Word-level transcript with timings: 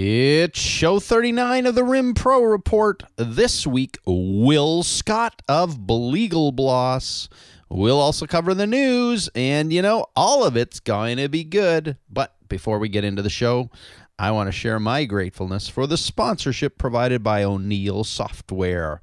It's 0.00 0.60
show 0.60 1.00
39 1.00 1.66
of 1.66 1.74
the 1.74 1.82
Rim 1.82 2.14
Pro 2.14 2.44
Report. 2.44 3.02
This 3.16 3.66
week, 3.66 3.98
Will 4.06 4.84
Scott 4.84 5.42
of 5.48 5.88
Bleagle 5.88 6.52
Bloss. 6.52 7.28
We'll 7.68 7.98
also 7.98 8.24
cover 8.24 8.54
the 8.54 8.68
news, 8.68 9.28
and 9.34 9.72
you 9.72 9.82
know, 9.82 10.06
all 10.14 10.44
of 10.44 10.56
it's 10.56 10.78
going 10.78 11.16
to 11.16 11.28
be 11.28 11.42
good. 11.42 11.96
But 12.08 12.36
before 12.48 12.78
we 12.78 12.88
get 12.88 13.02
into 13.02 13.22
the 13.22 13.28
show, 13.28 13.70
I 14.20 14.30
want 14.30 14.46
to 14.46 14.52
share 14.52 14.78
my 14.78 15.04
gratefulness 15.04 15.68
for 15.68 15.88
the 15.88 15.96
sponsorship 15.96 16.78
provided 16.78 17.24
by 17.24 17.42
O'Neill 17.42 18.04
Software. 18.04 19.00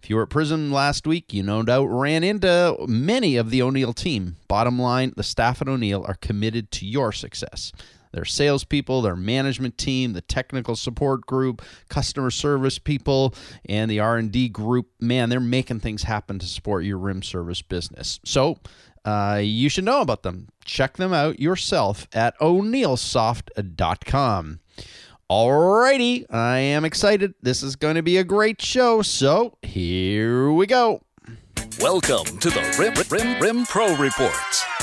If 0.00 0.08
you 0.08 0.14
were 0.14 0.22
at 0.22 0.30
Prism 0.30 0.70
last 0.70 1.08
week, 1.08 1.34
you 1.34 1.42
no 1.42 1.64
doubt 1.64 1.86
ran 1.86 2.22
into 2.22 2.76
many 2.86 3.34
of 3.34 3.50
the 3.50 3.62
O'Neill 3.62 3.92
team. 3.92 4.36
Bottom 4.46 4.78
line, 4.78 5.12
the 5.16 5.24
staff 5.24 5.60
at 5.60 5.66
O'Neill 5.66 6.04
are 6.06 6.14
committed 6.14 6.70
to 6.70 6.86
your 6.86 7.10
success 7.10 7.72
their 8.16 8.24
salespeople, 8.24 9.02
their 9.02 9.14
management 9.14 9.78
team, 9.78 10.14
the 10.14 10.22
technical 10.22 10.74
support 10.74 11.26
group, 11.26 11.62
customer 11.88 12.30
service 12.30 12.78
people, 12.78 13.34
and 13.68 13.90
the 13.90 14.00
R&D 14.00 14.48
group. 14.48 14.86
Man, 14.98 15.28
they're 15.28 15.38
making 15.38 15.80
things 15.80 16.04
happen 16.04 16.38
to 16.38 16.46
support 16.46 16.84
your 16.84 16.96
rim 16.96 17.22
service 17.22 17.60
business. 17.60 18.18
So 18.24 18.58
uh, 19.04 19.40
you 19.42 19.68
should 19.68 19.84
know 19.84 20.00
about 20.00 20.22
them. 20.22 20.48
Check 20.64 20.96
them 20.96 21.12
out 21.12 21.38
yourself 21.38 22.08
at 22.14 22.34
o'neillsoft.com. 22.40 24.60
Alrighty, 25.30 26.24
I 26.32 26.58
am 26.58 26.86
excited. 26.86 27.34
This 27.42 27.62
is 27.62 27.76
going 27.76 27.96
to 27.96 28.02
be 28.02 28.16
a 28.16 28.24
great 28.24 28.62
show. 28.62 29.02
So 29.02 29.58
here 29.60 30.50
we 30.50 30.66
go. 30.66 31.02
Welcome 31.80 32.38
to 32.38 32.48
the 32.48 32.62
Rim, 32.78 32.94
Rim, 33.10 33.42
Rim 33.42 33.66
Pro 33.66 33.94
Reports, 33.96 34.64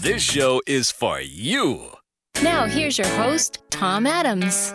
This 0.00 0.22
show 0.22 0.62
is 0.66 0.90
for 0.90 1.20
you. 1.20 1.90
Now, 2.42 2.66
here's 2.66 2.98
your 2.98 3.08
host, 3.08 3.62
Tom 3.70 4.06
Adams. 4.06 4.72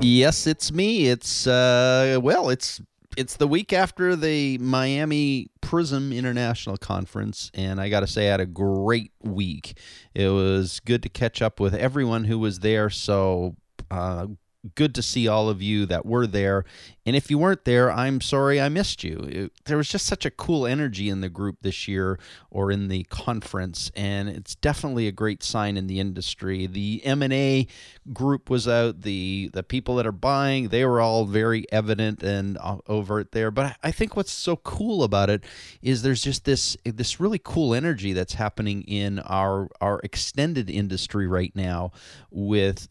Yes, 0.00 0.46
it's 0.46 0.72
me. 0.72 1.08
It's 1.08 1.46
uh 1.46 2.18
well, 2.22 2.50
it's 2.50 2.80
it's 3.16 3.36
the 3.36 3.48
week 3.48 3.72
after 3.72 4.14
the 4.14 4.58
Miami 4.58 5.48
Prism 5.60 6.12
International 6.12 6.76
Conference 6.76 7.50
and 7.54 7.80
I 7.80 7.88
got 7.88 8.00
to 8.00 8.06
say 8.06 8.28
I 8.28 8.32
had 8.32 8.40
a 8.40 8.46
great 8.46 9.12
week. 9.22 9.78
It 10.14 10.28
was 10.28 10.80
good 10.80 11.02
to 11.02 11.08
catch 11.08 11.40
up 11.40 11.60
with 11.60 11.74
everyone 11.74 12.24
who 12.24 12.38
was 12.38 12.60
there, 12.60 12.90
so 12.90 13.56
uh 13.90 14.26
good 14.74 14.94
to 14.94 15.02
see 15.02 15.28
all 15.28 15.48
of 15.48 15.62
you 15.62 15.86
that 15.86 16.04
were 16.06 16.26
there. 16.26 16.64
And 17.06 17.16
if 17.16 17.30
you 17.30 17.38
weren't 17.38 17.64
there, 17.64 17.90
I'm 17.90 18.20
sorry 18.20 18.60
I 18.60 18.68
missed 18.68 19.02
you. 19.02 19.18
It- 19.30 19.52
there 19.64 19.76
was 19.78 19.88
just 19.88 20.04
such 20.06 20.26
a 20.26 20.30
cool 20.30 20.66
energy 20.66 21.08
in 21.08 21.20
the 21.20 21.28
group 21.28 21.58
this 21.62 21.88
year 21.88 22.18
or 22.50 22.70
in 22.70 22.88
the 22.88 23.04
conference, 23.04 23.90
and 23.96 24.28
it's 24.28 24.54
definitely 24.56 25.06
a 25.06 25.12
great 25.12 25.42
sign 25.42 25.76
in 25.76 25.86
the 25.86 26.00
industry. 26.00 26.66
The 26.66 27.02
M&A 27.04 27.66
group 28.12 28.50
was 28.50 28.66
out. 28.68 29.02
The 29.02 29.50
the 29.52 29.62
people 29.62 29.96
that 29.96 30.06
are 30.06 30.12
buying, 30.12 30.68
they 30.68 30.84
were 30.84 31.00
all 31.00 31.24
very 31.24 31.64
evident 31.72 32.22
and 32.22 32.58
uh, 32.60 32.78
overt 32.86 33.32
there. 33.32 33.50
But 33.50 33.76
I- 33.82 33.92
think 33.98 34.14
what's 34.16 34.30
so 34.32 34.54
cool 34.56 35.02
about 35.02 35.28
it 35.28 35.42
is 35.82 36.02
there's 36.02 36.22
just 36.22 36.44
this 36.44 36.76
this 36.84 37.18
really 37.18 37.40
cool 37.42 37.74
energy 37.74 38.12
that's 38.12 38.34
happening 38.34 38.82
in 38.82 39.18
our 39.20 39.68
our 39.80 39.98
extended 40.04 40.70
industry 40.70 41.26
right 41.26 41.50
now 41.56 41.90
with 42.30 42.86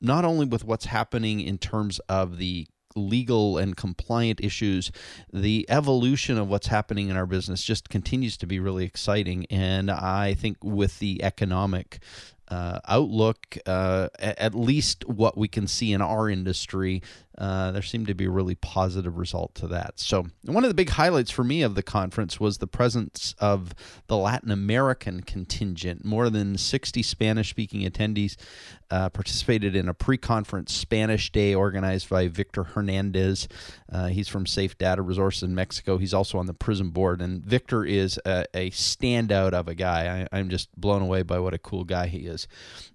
not 0.00 0.24
only 0.24 0.46
with 0.46 0.64
what's 0.64 0.86
happening 0.86 1.08
in 1.24 1.58
terms 1.58 1.98
of 2.08 2.38
the 2.38 2.66
legal 2.96 3.58
and 3.58 3.76
compliant 3.76 4.40
issues, 4.42 4.90
the 5.32 5.66
evolution 5.68 6.38
of 6.38 6.48
what's 6.48 6.66
happening 6.66 7.08
in 7.08 7.16
our 7.16 7.26
business 7.26 7.62
just 7.62 7.88
continues 7.88 8.36
to 8.36 8.46
be 8.46 8.58
really 8.58 8.84
exciting. 8.84 9.46
And 9.50 9.90
I 9.90 10.34
think 10.34 10.56
with 10.62 10.98
the 10.98 11.22
economic 11.22 12.00
uh, 12.48 12.80
outlook, 12.88 13.58
uh, 13.66 14.08
at 14.18 14.54
least 14.54 15.06
what 15.06 15.36
we 15.36 15.48
can 15.48 15.66
see 15.66 15.92
in 15.92 16.00
our 16.00 16.28
industry, 16.28 17.02
uh, 17.38 17.70
there 17.70 17.82
seemed 17.82 18.08
to 18.08 18.14
be 18.14 18.24
a 18.24 18.30
really 18.30 18.56
positive 18.56 19.16
result 19.16 19.54
to 19.54 19.68
that. 19.68 20.00
So, 20.00 20.26
one 20.44 20.64
of 20.64 20.70
the 20.70 20.74
big 20.74 20.90
highlights 20.90 21.30
for 21.30 21.44
me 21.44 21.62
of 21.62 21.76
the 21.76 21.82
conference 21.84 22.40
was 22.40 22.58
the 22.58 22.66
presence 22.66 23.34
of 23.38 23.74
the 24.08 24.16
Latin 24.16 24.50
American 24.50 25.22
contingent. 25.22 26.04
More 26.04 26.30
than 26.30 26.58
60 26.58 27.02
Spanish 27.02 27.50
speaking 27.50 27.88
attendees 27.88 28.36
uh, 28.90 29.08
participated 29.10 29.76
in 29.76 29.88
a 29.88 29.94
pre 29.94 30.16
conference 30.16 30.72
Spanish 30.72 31.30
day 31.30 31.54
organized 31.54 32.08
by 32.08 32.26
Victor 32.26 32.64
Hernandez. 32.64 33.46
Uh, 33.90 34.06
he's 34.06 34.28
from 34.28 34.44
Safe 34.44 34.76
Data 34.76 35.00
Resources 35.00 35.44
in 35.44 35.54
Mexico. 35.54 35.98
He's 35.98 36.14
also 36.14 36.38
on 36.38 36.46
the 36.46 36.54
Prism 36.54 36.90
board, 36.90 37.22
and 37.22 37.44
Victor 37.44 37.84
is 37.84 38.18
a, 38.24 38.46
a 38.52 38.70
standout 38.70 39.52
of 39.52 39.68
a 39.68 39.74
guy. 39.74 40.26
I, 40.32 40.38
I'm 40.38 40.48
just 40.48 40.74
blown 40.78 41.02
away 41.02 41.22
by 41.22 41.38
what 41.38 41.54
a 41.54 41.58
cool 41.58 41.84
guy 41.84 42.08
he 42.08 42.26
is. 42.26 42.48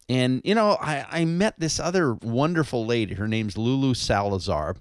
And, 0.10 0.42
you 0.44 0.54
know, 0.54 0.78
I, 0.82 1.06
I 1.10 1.26
met 1.26 1.60
this 1.60 1.80
other 1.80 2.14
wonderful 2.14 2.86
lady. 2.86 3.16
Her 3.16 3.28
name's 3.28 3.58
Lulu 3.58 3.94
Salazar 4.34 4.76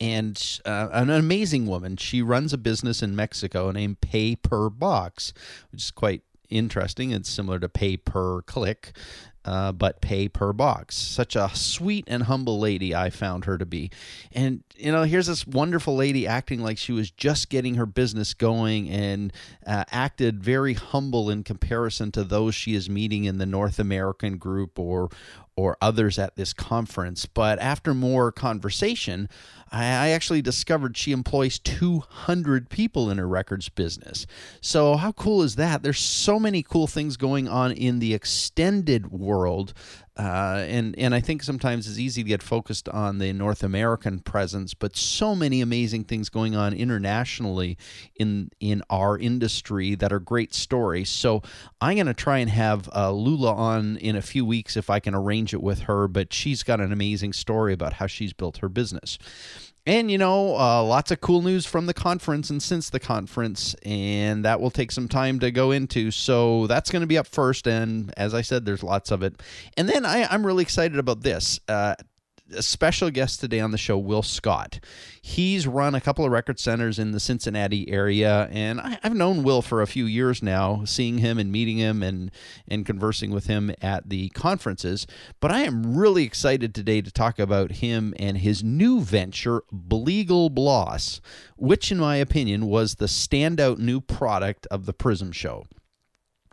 and 0.00 0.60
uh, 0.64 0.88
an 0.92 1.10
amazing 1.10 1.66
woman. 1.66 1.96
She 1.96 2.22
runs 2.22 2.52
a 2.52 2.58
business 2.58 3.02
in 3.02 3.16
Mexico 3.16 3.70
named 3.70 4.00
Pay 4.00 4.36
Per 4.36 4.70
Box, 4.70 5.32
which 5.72 5.82
is 5.82 5.90
quite 5.90 6.22
interesting. 6.50 7.10
It's 7.10 7.28
similar 7.28 7.58
to 7.58 7.68
Pay 7.68 7.96
Per 7.96 8.42
Click, 8.42 8.92
uh, 9.44 9.72
but 9.72 10.00
Pay 10.00 10.28
Per 10.28 10.52
Box. 10.52 10.94
Such 10.94 11.34
a 11.34 11.50
sweet 11.52 12.04
and 12.06 12.24
humble 12.24 12.60
lady 12.60 12.94
I 12.94 13.10
found 13.10 13.46
her 13.46 13.58
to 13.58 13.66
be. 13.66 13.90
And, 14.30 14.62
you 14.76 14.92
know, 14.92 15.02
here's 15.02 15.26
this 15.26 15.46
wonderful 15.46 15.96
lady 15.96 16.26
acting 16.26 16.60
like 16.60 16.78
she 16.78 16.92
was 16.92 17.10
just 17.10 17.48
getting 17.48 17.74
her 17.74 17.86
business 17.86 18.34
going 18.34 18.88
and 18.88 19.32
uh, 19.66 19.84
acted 19.90 20.44
very 20.44 20.74
humble 20.74 21.28
in 21.28 21.42
comparison 21.42 22.12
to 22.12 22.22
those 22.22 22.54
she 22.54 22.74
is 22.74 22.88
meeting 22.88 23.24
in 23.24 23.38
the 23.38 23.46
North 23.46 23.80
American 23.80 24.36
group 24.38 24.78
or 24.78 25.08
or 25.58 25.76
others 25.82 26.20
at 26.20 26.36
this 26.36 26.52
conference. 26.52 27.26
But 27.26 27.58
after 27.58 27.92
more 27.92 28.30
conversation, 28.30 29.28
I, 29.72 30.10
actually 30.10 30.40
discovered 30.40 30.96
she 30.96 31.10
employs 31.10 31.58
200 31.58 32.70
people 32.70 33.10
in 33.10 33.18
her 33.18 33.26
records 33.26 33.68
business. 33.68 34.24
So, 34.60 34.94
how 34.94 35.10
cool 35.10 35.42
is 35.42 35.56
that? 35.56 35.82
There's 35.82 35.98
so 35.98 36.38
many 36.38 36.62
cool 36.62 36.86
things 36.86 37.16
going 37.16 37.48
on 37.48 37.72
in 37.72 37.98
the 37.98 38.14
extended 38.14 39.10
world. 39.10 39.74
Uh, 40.18 40.64
and 40.66 40.98
and 40.98 41.14
I 41.14 41.20
think 41.20 41.44
sometimes 41.44 41.88
it's 41.88 41.98
easy 41.98 42.24
to 42.24 42.28
get 42.28 42.42
focused 42.42 42.88
on 42.88 43.18
the 43.18 43.32
North 43.32 43.62
American 43.62 44.18
presence, 44.18 44.74
but 44.74 44.96
so 44.96 45.36
many 45.36 45.60
amazing 45.60 46.04
things 46.04 46.28
going 46.28 46.56
on 46.56 46.74
internationally 46.74 47.78
in 48.16 48.50
in 48.58 48.82
our 48.90 49.16
industry 49.16 49.94
that 49.94 50.12
are 50.12 50.18
great 50.18 50.54
stories. 50.54 51.08
So 51.08 51.42
I'm 51.80 51.94
going 51.94 52.06
to 52.08 52.14
try 52.14 52.38
and 52.38 52.50
have 52.50 52.90
uh, 52.92 53.12
Lula 53.12 53.54
on 53.54 53.96
in 53.98 54.16
a 54.16 54.22
few 54.22 54.44
weeks 54.44 54.76
if 54.76 54.90
I 54.90 54.98
can 54.98 55.14
arrange 55.14 55.54
it 55.54 55.62
with 55.62 55.82
her. 55.82 56.08
But 56.08 56.32
she's 56.32 56.64
got 56.64 56.80
an 56.80 56.92
amazing 56.92 57.32
story 57.32 57.72
about 57.72 57.94
how 57.94 58.08
she's 58.08 58.32
built 58.32 58.56
her 58.56 58.68
business. 58.68 59.18
And, 59.88 60.10
you 60.10 60.18
know, 60.18 60.54
uh, 60.54 60.82
lots 60.84 61.10
of 61.12 61.22
cool 61.22 61.40
news 61.40 61.64
from 61.64 61.86
the 61.86 61.94
conference 61.94 62.50
and 62.50 62.62
since 62.62 62.90
the 62.90 63.00
conference, 63.00 63.74
and 63.86 64.44
that 64.44 64.60
will 64.60 64.70
take 64.70 64.92
some 64.92 65.08
time 65.08 65.38
to 65.38 65.50
go 65.50 65.70
into. 65.70 66.10
So 66.10 66.66
that's 66.66 66.90
going 66.90 67.00
to 67.00 67.06
be 67.06 67.16
up 67.16 67.26
first. 67.26 67.66
And 67.66 68.12
as 68.18 68.34
I 68.34 68.42
said, 68.42 68.66
there's 68.66 68.82
lots 68.82 69.10
of 69.10 69.22
it. 69.22 69.40
And 69.78 69.88
then 69.88 70.04
I, 70.04 70.24
I'm 70.30 70.46
really 70.46 70.60
excited 70.60 70.98
about 70.98 71.22
this. 71.22 71.58
Uh, 71.66 71.94
a 72.54 72.62
special 72.62 73.10
guest 73.10 73.40
today 73.40 73.60
on 73.60 73.70
the 73.70 73.78
show, 73.78 73.98
Will 73.98 74.22
Scott. 74.22 74.80
He's 75.20 75.66
run 75.66 75.94
a 75.94 76.00
couple 76.00 76.24
of 76.24 76.30
record 76.30 76.58
centers 76.58 76.98
in 76.98 77.12
the 77.12 77.20
Cincinnati 77.20 77.90
area, 77.90 78.48
and 78.50 78.80
I, 78.80 78.98
I've 79.02 79.14
known 79.14 79.42
Will 79.42 79.62
for 79.62 79.82
a 79.82 79.86
few 79.86 80.06
years 80.06 80.42
now, 80.42 80.84
seeing 80.84 81.18
him 81.18 81.38
and 81.38 81.52
meeting 81.52 81.78
him 81.78 82.02
and 82.02 82.30
and 82.66 82.86
conversing 82.86 83.30
with 83.30 83.46
him 83.46 83.72
at 83.82 84.08
the 84.08 84.30
conferences. 84.30 85.06
But 85.40 85.52
I 85.52 85.60
am 85.62 85.96
really 85.96 86.24
excited 86.24 86.74
today 86.74 87.02
to 87.02 87.10
talk 87.10 87.38
about 87.38 87.72
him 87.72 88.14
and 88.18 88.38
his 88.38 88.64
new 88.64 89.00
venture, 89.00 89.62
Bleagle 89.70 90.50
Bloss, 90.50 91.20
which, 91.56 91.92
in 91.92 91.98
my 91.98 92.16
opinion, 92.16 92.66
was 92.66 92.94
the 92.94 93.06
standout 93.06 93.78
new 93.78 94.00
product 94.00 94.66
of 94.70 94.86
the 94.86 94.92
Prism 94.92 95.32
Show. 95.32 95.66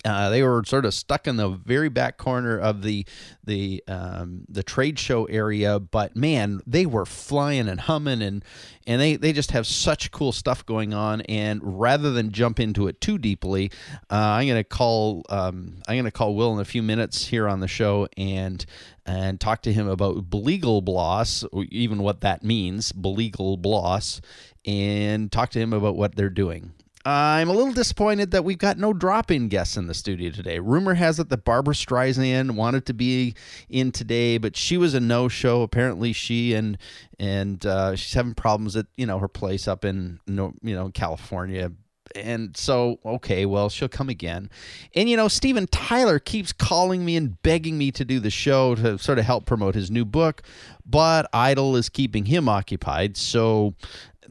Uh, 0.05 0.29
they 0.29 0.43
were 0.43 0.63
sort 0.65 0.85
of 0.85 0.93
stuck 0.93 1.27
in 1.27 1.35
the 1.35 1.49
very 1.49 1.89
back 1.89 2.17
corner 2.17 2.59
of 2.59 2.83
the 2.83 3.05
the 3.43 3.83
um, 3.87 4.45
the 4.47 4.61
trade 4.61 4.99
show 4.99 5.25
area, 5.25 5.79
but 5.79 6.15
man, 6.15 6.61
they 6.67 6.85
were 6.85 7.05
flying 7.05 7.67
and 7.67 7.81
humming, 7.81 8.21
and 8.21 8.45
and 8.85 9.01
they, 9.01 9.15
they 9.15 9.33
just 9.33 9.51
have 9.51 9.65
such 9.65 10.11
cool 10.11 10.31
stuff 10.31 10.63
going 10.65 10.93
on. 10.93 11.21
And 11.21 11.59
rather 11.63 12.11
than 12.11 12.31
jump 12.31 12.59
into 12.59 12.87
it 12.87 13.01
too 13.01 13.17
deeply, 13.17 13.71
uh, 14.11 14.15
I'm 14.15 14.47
gonna 14.47 14.63
call 14.63 15.23
um, 15.29 15.77
I'm 15.87 15.97
gonna 15.97 16.11
call 16.11 16.35
Will 16.35 16.53
in 16.53 16.59
a 16.59 16.65
few 16.65 16.83
minutes 16.83 17.25
here 17.25 17.47
on 17.47 17.59
the 17.59 17.67
show 17.67 18.07
and 18.15 18.63
and 19.07 19.39
talk 19.39 19.63
to 19.63 19.73
him 19.73 19.87
about 19.87 20.29
Bleagle 20.29 20.81
Bloss, 20.81 21.43
even 21.71 22.03
what 22.03 22.21
that 22.21 22.43
means, 22.43 22.91
Bleagle 22.91 23.57
Bloss, 23.57 24.21
and 24.65 25.31
talk 25.31 25.49
to 25.51 25.59
him 25.59 25.73
about 25.73 25.95
what 25.95 26.15
they're 26.15 26.29
doing. 26.29 26.74
I'm 27.05 27.49
a 27.49 27.53
little 27.53 27.71
disappointed 27.71 28.31
that 28.31 28.43
we've 28.43 28.57
got 28.57 28.79
no 28.79 28.91
drop 28.91 29.29
in 29.29 29.47
guests 29.47 29.77
in 29.77 29.85
the 29.85 29.93
studio 29.93 30.31
today. 30.31 30.57
Rumor 30.57 30.95
has 30.95 31.19
it 31.19 31.29
that 31.29 31.45
Barbra 31.45 31.75
Streisand 31.75 32.51
wanted 32.51 32.87
to 32.87 32.93
be 32.93 33.35
in 33.69 33.91
today, 33.91 34.39
but 34.39 34.57
she 34.57 34.75
was 34.75 34.95
a 34.95 34.99
no 34.99 35.27
show. 35.27 35.61
Apparently, 35.61 36.13
she 36.13 36.55
and 36.55 36.79
and 37.19 37.63
uh, 37.63 37.95
she's 37.95 38.13
having 38.13 38.33
problems 38.33 38.75
at 38.75 38.87
you 38.97 39.05
know 39.05 39.19
her 39.19 39.27
place 39.27 39.67
up 39.67 39.85
in 39.85 40.19
you 40.25 40.53
know 40.63 40.89
California. 40.95 41.71
And 42.15 42.55
so, 42.55 42.99
okay, 43.05 43.45
well, 43.45 43.67
she'll 43.67 43.89
come 43.89 44.07
again. 44.07 44.49
And, 44.95 45.09
you 45.09 45.17
know, 45.17 45.27
Steven 45.27 45.67
Tyler 45.67 46.17
keeps 46.17 46.53
calling 46.53 47.03
me 47.03 47.17
and 47.17 47.41
begging 47.41 47.77
me 47.77 47.91
to 47.91 48.05
do 48.05 48.21
the 48.21 48.29
show 48.29 48.75
to 48.75 48.97
sort 48.97 49.19
of 49.19 49.25
help 49.25 49.45
promote 49.45 49.75
his 49.75 49.91
new 49.91 50.05
book, 50.05 50.43
but 50.85 51.27
Idol 51.33 51.75
is 51.75 51.89
keeping 51.89 52.25
him 52.25 52.47
occupied. 52.47 53.17
So 53.17 53.73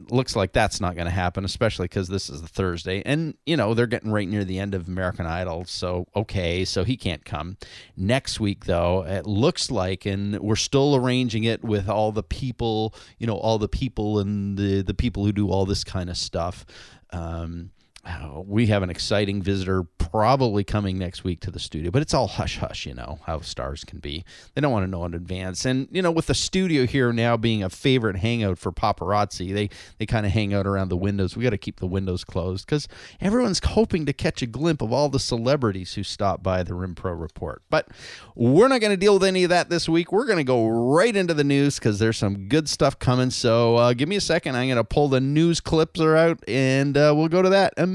looks 0.09 0.35
like 0.35 0.53
that's 0.53 0.81
not 0.81 0.95
going 0.95 1.05
to 1.05 1.11
happen, 1.11 1.45
especially 1.45 1.85
because 1.85 2.07
this 2.07 2.29
is 2.29 2.41
the 2.41 2.47
Thursday. 2.47 3.01
And, 3.05 3.35
you 3.45 3.57
know, 3.57 3.73
they're 3.73 3.87
getting 3.87 4.11
right 4.11 4.27
near 4.27 4.43
the 4.43 4.59
end 4.59 4.73
of 4.73 4.87
American 4.87 5.25
Idol. 5.25 5.65
So, 5.65 6.07
okay, 6.15 6.65
so 6.65 6.83
he 6.83 6.97
can't 6.97 7.23
come. 7.25 7.57
Next 7.95 8.39
week, 8.39 8.65
though, 8.65 9.05
it 9.05 9.25
looks 9.25 9.71
like, 9.71 10.05
and 10.05 10.39
we're 10.39 10.55
still 10.55 10.95
arranging 10.95 11.43
it 11.43 11.63
with 11.63 11.89
all 11.89 12.11
the 12.11 12.23
people, 12.23 12.93
you 13.17 13.27
know, 13.27 13.37
all 13.37 13.57
the 13.57 13.69
people 13.69 14.19
and 14.19 14.57
the, 14.57 14.81
the 14.81 14.93
people 14.93 15.25
who 15.25 15.31
do 15.31 15.49
all 15.49 15.65
this 15.65 15.83
kind 15.83 16.09
of 16.09 16.17
stuff. 16.17 16.65
Um, 17.11 17.71
we 18.45 18.67
have 18.67 18.83
an 18.83 18.89
exciting 18.89 19.41
visitor 19.41 19.83
probably 19.97 20.63
coming 20.63 20.97
next 20.97 21.23
week 21.23 21.39
to 21.41 21.51
the 21.51 21.59
studio, 21.59 21.91
but 21.91 22.01
it's 22.01 22.13
all 22.13 22.27
hush 22.27 22.57
hush, 22.59 22.85
you 22.85 22.93
know, 22.93 23.19
how 23.25 23.41
stars 23.41 23.83
can 23.83 23.99
be. 23.99 24.23
They 24.53 24.61
don't 24.61 24.71
want 24.71 24.83
to 24.85 24.89
know 24.89 25.03
in 25.05 25.13
advance. 25.13 25.65
And, 25.65 25.87
you 25.91 26.01
know, 26.01 26.11
with 26.11 26.27
the 26.27 26.33
studio 26.33 26.85
here 26.85 27.11
now 27.11 27.35
being 27.37 27.63
a 27.63 27.69
favorite 27.69 28.17
hangout 28.17 28.57
for 28.57 28.71
paparazzi, 28.71 29.53
they, 29.53 29.69
they 29.97 30.05
kind 30.05 30.25
of 30.25 30.31
hang 30.31 30.53
out 30.53 30.67
around 30.67 30.89
the 30.89 30.97
windows. 30.97 31.35
We 31.35 31.43
got 31.43 31.49
to 31.49 31.57
keep 31.57 31.79
the 31.79 31.87
windows 31.87 32.23
closed 32.23 32.65
because 32.65 32.87
everyone's 33.19 33.59
hoping 33.63 34.05
to 34.05 34.13
catch 34.13 34.41
a 34.41 34.45
glimpse 34.45 34.83
of 34.83 34.93
all 34.93 35.09
the 35.09 35.19
celebrities 35.19 35.95
who 35.95 36.03
stop 36.03 36.43
by 36.43 36.63
the 36.63 36.75
Rim 36.75 36.95
Pro 36.95 37.13
Report. 37.13 37.63
But 37.69 37.87
we're 38.35 38.67
not 38.67 38.81
going 38.81 38.91
to 38.91 38.97
deal 38.97 39.15
with 39.15 39.23
any 39.23 39.43
of 39.43 39.49
that 39.49 39.69
this 39.69 39.89
week. 39.89 40.11
We're 40.11 40.25
going 40.25 40.37
to 40.37 40.43
go 40.43 40.67
right 40.67 41.15
into 41.15 41.33
the 41.33 41.43
news 41.43 41.79
because 41.79 41.99
there's 41.99 42.17
some 42.17 42.47
good 42.47 42.69
stuff 42.69 42.99
coming. 42.99 43.31
So 43.31 43.77
uh, 43.77 43.93
give 43.93 44.07
me 44.07 44.15
a 44.15 44.21
second. 44.21 44.55
I'm 44.55 44.67
going 44.67 44.77
to 44.77 44.83
pull 44.83 45.07
the 45.07 45.21
news 45.21 45.59
clips 45.59 45.99
out 45.99 46.43
and 46.47 46.97
uh, 46.97 47.13
we'll 47.15 47.29
go 47.29 47.41
to 47.41 47.49
that 47.49 47.73
immediately. 47.77 47.94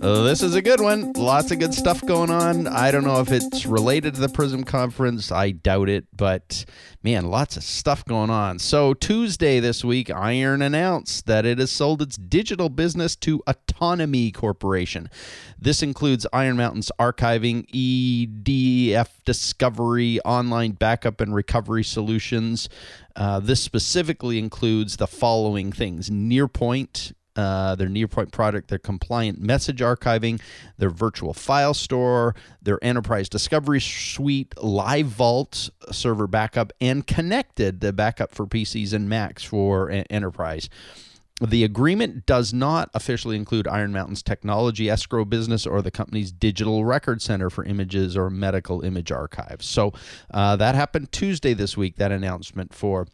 This 0.00 0.42
is 0.42 0.54
a 0.54 0.62
good 0.62 0.80
one. 0.80 1.12
Lots 1.14 1.50
of 1.50 1.58
good 1.58 1.72
stuff 1.72 2.04
going 2.04 2.30
on. 2.30 2.66
I 2.66 2.90
don't 2.90 3.04
know 3.04 3.20
if 3.20 3.32
it's 3.32 3.64
related 3.64 4.14
to 4.14 4.20
the 4.20 4.28
Prism 4.28 4.64
Conference. 4.64 5.32
I 5.32 5.52
doubt 5.52 5.88
it, 5.88 6.04
but 6.14 6.64
man, 7.02 7.30
lots 7.30 7.56
of 7.56 7.62
stuff 7.62 8.04
going 8.04 8.28
on. 8.28 8.58
So, 8.58 8.92
Tuesday 8.92 9.58
this 9.58 9.84
week, 9.84 10.10
Iron 10.10 10.60
announced 10.60 11.26
that 11.26 11.46
it 11.46 11.58
has 11.58 11.70
sold 11.70 12.02
its 12.02 12.16
digital 12.16 12.68
business 12.68 13.16
to 13.16 13.42
Autonomy 13.46 14.30
Corporation. 14.30 15.08
This 15.58 15.82
includes 15.82 16.26
Iron 16.32 16.56
Mountain's 16.56 16.92
archiving, 16.98 17.66
EDF 17.70 19.08
discovery, 19.24 20.20
online 20.20 20.72
backup 20.72 21.20
and 21.20 21.34
recovery 21.34 21.84
solutions. 21.84 22.68
Uh, 23.14 23.40
this 23.40 23.62
specifically 23.62 24.38
includes 24.38 24.98
the 24.98 25.06
following 25.06 25.72
things 25.72 26.10
Nearpoint, 26.10 27.12
uh, 27.36 27.74
their 27.74 27.88
Nearpoint 27.88 28.32
product, 28.32 28.68
their 28.68 28.78
compliant 28.78 29.40
message 29.40 29.80
archiving, 29.80 30.40
their 30.78 30.90
virtual 30.90 31.32
file 31.32 31.74
store, 31.74 32.34
their 32.62 32.82
enterprise 32.82 33.28
discovery 33.28 33.80
suite, 33.80 34.54
Live 34.62 35.06
Vault 35.06 35.70
server 35.92 36.26
backup, 36.26 36.72
and 36.80 37.06
connected 37.06 37.80
the 37.80 37.92
backup 37.92 38.32
for 38.32 38.46
PCs 38.46 38.92
and 38.92 39.08
Macs 39.08 39.42
for 39.42 39.90
a- 39.90 40.04
enterprise. 40.10 40.68
The 41.40 41.64
agreement 41.64 42.24
does 42.24 42.54
not 42.54 42.88
officially 42.94 43.36
include 43.36 43.68
Iron 43.68 43.92
Mountain's 43.92 44.22
technology 44.22 44.88
escrow 44.88 45.26
business 45.26 45.66
or 45.66 45.82
the 45.82 45.90
company's 45.90 46.32
digital 46.32 46.86
record 46.86 47.20
center 47.20 47.50
for 47.50 47.62
images 47.64 48.16
or 48.16 48.30
medical 48.30 48.80
image 48.80 49.12
archives. 49.12 49.66
So 49.66 49.92
uh, 50.32 50.56
that 50.56 50.74
happened 50.74 51.12
Tuesday 51.12 51.52
this 51.52 51.76
week, 51.76 51.96
that 51.96 52.10
announcement 52.10 52.72
for 52.72 53.06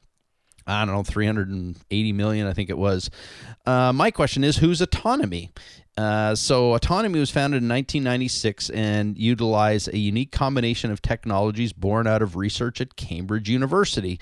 I 0.67 0.85
don't 0.85 0.95
know, 0.95 1.03
380 1.03 2.13
million, 2.13 2.47
I 2.47 2.53
think 2.53 2.71
it 2.71 2.79
was. 2.79 3.11
Uh, 3.67 3.93
my 3.93 4.11
question 4.11 4.45
is 4.45 4.59
whose 4.59 4.81
autonomy? 4.81 5.51
Uh, 5.99 6.35
so, 6.35 6.75
Autonomy 6.75 7.21
was 7.21 7.31
founded 7.31 7.63
in 7.63 7.69
1996 7.69 8.71
and 8.71 9.19
utilized 9.19 9.93
a 9.93 9.99
unique 9.99 10.33
combination 10.33 10.91
of 10.91 11.03
technologies 11.03 11.75
born 11.75 12.07
out 12.07 12.23
of 12.23 12.35
research 12.35 12.81
at 12.81 12.97
Cambridge 12.97 13.51
University. 13.51 14.19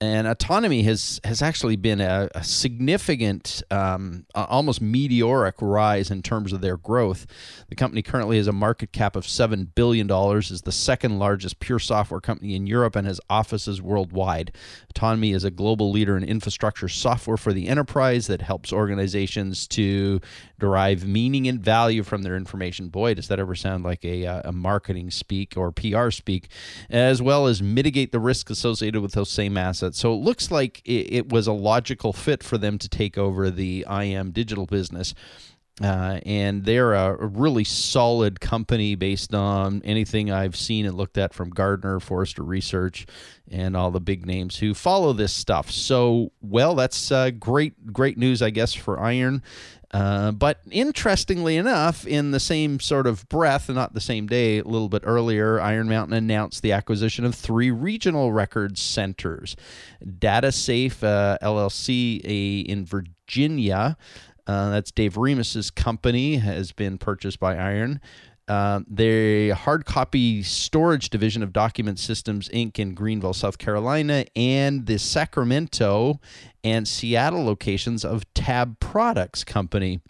And 0.00 0.26
Autonomy 0.26 0.82
has 0.82 1.20
has 1.22 1.40
actually 1.40 1.76
been 1.76 2.00
a, 2.00 2.28
a 2.34 2.42
significant, 2.42 3.62
um, 3.70 4.26
almost 4.34 4.82
meteoric 4.82 5.54
rise 5.60 6.10
in 6.10 6.20
terms 6.20 6.52
of 6.52 6.60
their 6.60 6.76
growth. 6.76 7.26
The 7.68 7.76
company 7.76 8.02
currently 8.02 8.36
has 8.38 8.48
a 8.48 8.52
market 8.52 8.92
cap 8.92 9.14
of 9.14 9.26
seven 9.26 9.70
billion 9.72 10.08
dollars, 10.08 10.50
is 10.50 10.62
the 10.62 10.72
second 10.72 11.20
largest 11.20 11.60
pure 11.60 11.78
software 11.78 12.20
company 12.20 12.56
in 12.56 12.66
Europe, 12.66 12.96
and 12.96 13.06
has 13.06 13.20
offices 13.30 13.80
worldwide. 13.80 14.52
Autonomy 14.90 15.32
is 15.32 15.44
a 15.44 15.50
global 15.50 15.92
leader 15.92 16.16
in 16.16 16.24
infrastructure 16.24 16.88
software 16.88 17.36
for 17.36 17.52
the 17.52 17.68
enterprise 17.68 18.26
that 18.26 18.42
helps 18.42 18.72
organizations 18.72 19.68
to 19.68 20.20
derive 20.58 21.06
meaning 21.06 21.48
and 21.48 21.60
value 21.60 22.02
from 22.02 22.22
their 22.22 22.36
information. 22.36 22.88
Boy, 22.88 23.14
does 23.14 23.28
that 23.28 23.38
ever 23.38 23.54
sound 23.54 23.84
like 23.84 24.04
a, 24.04 24.26
uh, 24.26 24.42
a 24.44 24.52
marketing 24.52 25.10
speak 25.10 25.54
or 25.56 25.72
PR 25.72 26.10
speak, 26.10 26.48
as 26.90 27.20
well 27.20 27.46
as 27.46 27.62
mitigate 27.62 28.12
the 28.12 28.20
risk 28.20 28.50
associated 28.50 29.00
with 29.00 29.12
those 29.12 29.30
same 29.30 29.56
assets. 29.56 29.98
So 29.98 30.12
it 30.12 30.18
looks 30.18 30.50
like 30.50 30.80
it, 30.84 31.12
it 31.12 31.32
was 31.32 31.46
a 31.46 31.52
logical 31.52 32.12
fit 32.12 32.42
for 32.42 32.58
them 32.58 32.78
to 32.78 32.88
take 32.88 33.18
over 33.18 33.50
the 33.50 33.86
IM 33.88 34.30
digital 34.30 34.66
business. 34.66 35.14
Uh, 35.82 36.20
and 36.24 36.64
they're 36.64 36.94
a, 36.94 37.26
really 37.26 37.64
solid 37.64 38.38
company 38.38 38.94
based 38.94 39.34
on 39.34 39.82
anything 39.84 40.30
I've 40.30 40.54
seen 40.54 40.86
and 40.86 40.96
looked 40.96 41.18
at 41.18 41.34
from 41.34 41.50
Gartner, 41.50 41.98
Forrester 41.98 42.44
Research, 42.44 43.06
and 43.50 43.76
all 43.76 43.90
the 43.90 44.00
big 44.00 44.24
names 44.24 44.56
who 44.56 44.72
follow 44.72 45.12
this 45.12 45.32
stuff. 45.32 45.72
So, 45.72 46.30
well, 46.40 46.76
that's 46.76 47.10
uh, 47.10 47.30
great, 47.30 47.92
great 47.92 48.16
news, 48.16 48.40
I 48.40 48.50
guess, 48.50 48.72
for 48.72 49.00
Iron. 49.00 49.42
Uh, 49.94 50.32
but 50.32 50.58
interestingly 50.72 51.56
enough, 51.56 52.04
in 52.04 52.32
the 52.32 52.40
same 52.40 52.80
sort 52.80 53.06
of 53.06 53.28
breath, 53.28 53.68
not 53.68 53.94
the 53.94 54.00
same 54.00 54.26
day, 54.26 54.58
a 54.58 54.64
little 54.64 54.88
bit 54.88 55.04
earlier, 55.06 55.60
Iron 55.60 55.88
Mountain 55.88 56.14
announced 56.14 56.62
the 56.62 56.72
acquisition 56.72 57.24
of 57.24 57.32
three 57.32 57.70
regional 57.70 58.32
record 58.32 58.76
centers 58.76 59.54
DataSafe 60.04 61.04
uh, 61.04 61.38
LLC 61.40 62.64
in 62.64 62.84
Virginia. 62.84 63.96
Uh, 64.48 64.70
that's 64.70 64.90
Dave 64.90 65.16
Remus's 65.16 65.70
company, 65.70 66.36
has 66.38 66.72
been 66.72 66.98
purchased 66.98 67.38
by 67.38 67.56
Iron. 67.56 68.00
Uh, 68.46 68.80
the 68.86 69.50
hard 69.50 69.86
copy 69.86 70.42
storage 70.42 71.08
division 71.08 71.42
of 71.42 71.52
Document 71.52 71.98
Systems 71.98 72.48
Inc. 72.50 72.78
in 72.78 72.94
Greenville, 72.94 73.32
South 73.32 73.56
Carolina, 73.56 74.26
and 74.36 74.84
the 74.86 74.98
Sacramento 74.98 76.20
and 76.62 76.86
Seattle 76.86 77.44
locations 77.44 78.04
of 78.04 78.32
Tab 78.34 78.78
Products 78.80 79.44
Company. 79.44 80.00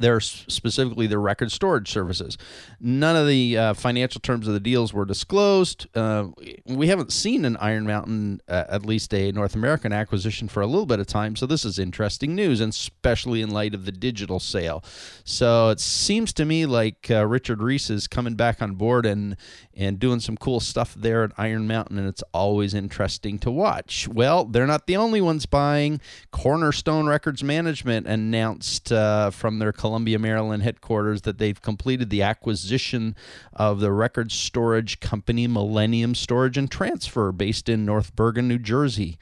They're 0.00 0.20
specifically 0.20 1.06
their 1.06 1.20
record 1.20 1.52
storage 1.52 1.90
services. 1.90 2.36
None 2.80 3.16
of 3.16 3.26
the 3.26 3.56
uh, 3.56 3.74
financial 3.74 4.20
terms 4.20 4.46
of 4.46 4.54
the 4.54 4.60
deals 4.60 4.92
were 4.92 5.04
disclosed. 5.04 5.86
Uh, 5.94 6.28
we 6.66 6.88
haven't 6.88 7.12
seen 7.12 7.44
an 7.44 7.56
Iron 7.58 7.86
Mountain, 7.86 8.40
uh, 8.48 8.64
at 8.68 8.84
least 8.84 9.12
a 9.14 9.32
North 9.32 9.54
American 9.54 9.92
acquisition, 9.92 10.48
for 10.48 10.60
a 10.60 10.66
little 10.66 10.86
bit 10.86 11.00
of 11.00 11.06
time. 11.06 11.36
So 11.36 11.46
this 11.46 11.64
is 11.64 11.78
interesting 11.78 12.34
news, 12.34 12.60
and 12.60 12.70
especially 12.70 13.42
in 13.42 13.50
light 13.50 13.74
of 13.74 13.84
the 13.84 13.92
digital 13.92 14.40
sale. 14.40 14.84
So 15.24 15.70
it 15.70 15.80
seems 15.80 16.32
to 16.34 16.44
me 16.44 16.66
like 16.66 17.10
uh, 17.10 17.26
Richard 17.26 17.62
Reese 17.62 17.90
is 17.90 18.06
coming 18.06 18.34
back 18.34 18.60
on 18.60 18.74
board 18.74 19.06
and 19.06 19.36
and 19.76 19.98
doing 19.98 20.20
some 20.20 20.36
cool 20.36 20.60
stuff 20.60 20.94
there 20.94 21.24
at 21.24 21.32
Iron 21.36 21.66
Mountain, 21.66 21.98
and 21.98 22.06
it's 22.06 22.22
always 22.32 22.74
interesting 22.74 23.38
to 23.40 23.50
watch. 23.50 24.06
Well, 24.08 24.44
they're 24.44 24.66
not 24.66 24.86
the 24.86 24.96
only 24.96 25.20
ones 25.20 25.46
buying. 25.46 26.00
Cornerstone 26.30 27.06
Records 27.06 27.42
Management 27.42 28.06
announced 28.06 28.92
uh, 28.92 29.30
from 29.30 29.58
their 29.58 29.72
Columbia, 29.84 30.18
Maryland 30.18 30.62
headquarters 30.62 31.20
that 31.22 31.36
they've 31.36 31.60
completed 31.60 32.08
the 32.08 32.22
acquisition 32.22 33.14
of 33.52 33.80
the 33.80 33.92
record 33.92 34.32
storage 34.32 34.98
company 34.98 35.46
Millennium 35.46 36.14
Storage 36.14 36.56
and 36.56 36.70
Transfer 36.70 37.32
based 37.32 37.68
in 37.68 37.84
North 37.84 38.16
Bergen, 38.16 38.48
New 38.48 38.58
Jersey. 38.58 39.18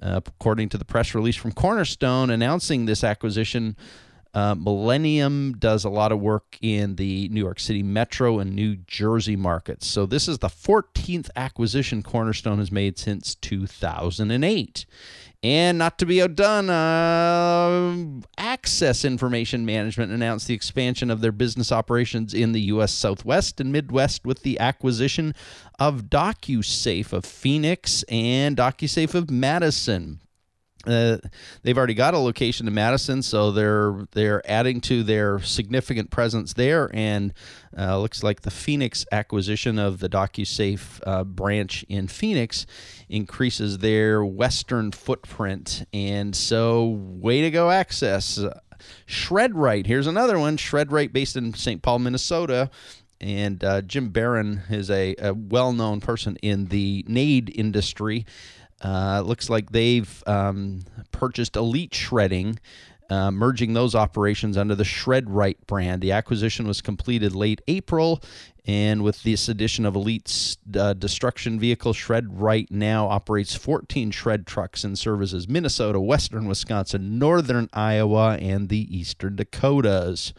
Uh, 0.00 0.20
according 0.24 0.68
to 0.68 0.78
the 0.78 0.84
press 0.84 1.16
release 1.16 1.34
from 1.34 1.50
Cornerstone 1.50 2.30
announcing 2.30 2.84
this 2.84 3.02
acquisition, 3.02 3.76
uh, 4.34 4.54
Millennium 4.54 5.56
does 5.58 5.84
a 5.84 5.90
lot 5.90 6.12
of 6.12 6.20
work 6.20 6.58
in 6.60 6.94
the 6.94 7.28
New 7.30 7.40
York 7.40 7.58
City 7.58 7.82
metro 7.82 8.38
and 8.38 8.54
New 8.54 8.76
Jersey 8.76 9.34
markets. 9.34 9.84
So, 9.84 10.06
this 10.06 10.28
is 10.28 10.38
the 10.38 10.48
14th 10.48 11.28
acquisition 11.34 12.04
Cornerstone 12.04 12.58
has 12.58 12.70
made 12.70 13.00
since 13.00 13.34
2008. 13.34 14.86
And 15.44 15.76
not 15.76 15.98
to 15.98 16.06
be 16.06 16.22
outdone, 16.22 16.70
uh, 16.70 18.22
Access 18.38 19.04
Information 19.04 19.66
Management 19.66 20.10
announced 20.10 20.48
the 20.48 20.54
expansion 20.54 21.10
of 21.10 21.20
their 21.20 21.32
business 21.32 21.70
operations 21.70 22.32
in 22.32 22.52
the 22.52 22.62
U.S. 22.62 22.94
Southwest 22.94 23.60
and 23.60 23.70
Midwest 23.70 24.24
with 24.24 24.42
the 24.42 24.58
acquisition 24.58 25.34
of 25.78 26.04
DocuSafe 26.04 27.12
of 27.12 27.26
Phoenix 27.26 28.04
and 28.04 28.56
DocuSafe 28.56 29.14
of 29.14 29.30
Madison. 29.30 30.20
Uh, 30.86 31.18
they've 31.62 31.78
already 31.78 31.94
got 31.94 32.14
a 32.14 32.18
location 32.18 32.66
in 32.68 32.74
Madison, 32.74 33.22
so 33.22 33.50
they're 33.50 34.06
they're 34.12 34.42
adding 34.50 34.80
to 34.82 35.02
their 35.02 35.40
significant 35.40 36.10
presence 36.10 36.52
there, 36.52 36.90
and 36.92 37.32
uh, 37.76 37.98
looks 37.98 38.22
like 38.22 38.42
the 38.42 38.50
Phoenix 38.50 39.06
acquisition 39.10 39.78
of 39.78 40.00
the 40.00 40.08
DocuSafe 40.08 41.00
uh, 41.06 41.24
branch 41.24 41.84
in 41.88 42.08
Phoenix 42.08 42.66
increases 43.08 43.78
their 43.78 44.24
western 44.24 44.92
footprint, 44.92 45.86
and 45.92 46.34
so 46.36 46.84
way 46.86 47.40
to 47.40 47.50
go, 47.50 47.70
Access. 47.70 48.38
Shred-Rite, 49.06 49.86
here's 49.86 50.06
another 50.06 50.38
one. 50.38 50.58
Shred-Rite, 50.58 51.12
based 51.12 51.36
in 51.36 51.54
St. 51.54 51.80
Paul, 51.80 52.00
Minnesota, 52.00 52.70
and 53.20 53.64
uh, 53.64 53.80
Jim 53.80 54.10
Barron 54.10 54.62
is 54.68 54.90
a, 54.90 55.14
a 55.18 55.32
well-known 55.32 56.00
person 56.00 56.36
in 56.42 56.66
the 56.66 57.04
NAID 57.08 57.50
industry. 57.54 58.26
Uh, 58.84 59.22
looks 59.24 59.48
like 59.48 59.70
they've 59.70 60.22
um, 60.26 60.84
purchased 61.10 61.56
Elite 61.56 61.94
Shredding, 61.94 62.58
uh, 63.08 63.30
merging 63.30 63.72
those 63.72 63.94
operations 63.94 64.58
under 64.58 64.74
the 64.74 64.84
Shred-Rite 64.84 65.66
brand. 65.66 66.02
The 66.02 66.12
acquisition 66.12 66.66
was 66.66 66.82
completed 66.82 67.34
late 67.34 67.62
April, 67.66 68.22
and 68.66 69.02
with 69.02 69.22
this 69.22 69.48
addition 69.48 69.86
of 69.86 69.94
Elite's 69.94 70.58
uh, 70.78 70.92
destruction 70.92 71.58
vehicle, 71.58 71.94
Shred-Rite 71.94 72.70
now 72.70 73.08
operates 73.08 73.54
14 73.54 74.10
shred 74.10 74.46
trucks 74.46 74.84
and 74.84 74.98
services 74.98 75.48
Minnesota, 75.48 75.98
Western 75.98 76.46
Wisconsin, 76.46 77.18
Northern 77.18 77.70
Iowa, 77.72 78.36
and 78.36 78.68
the 78.68 78.94
Eastern 78.94 79.36
Dakotas. 79.36 80.34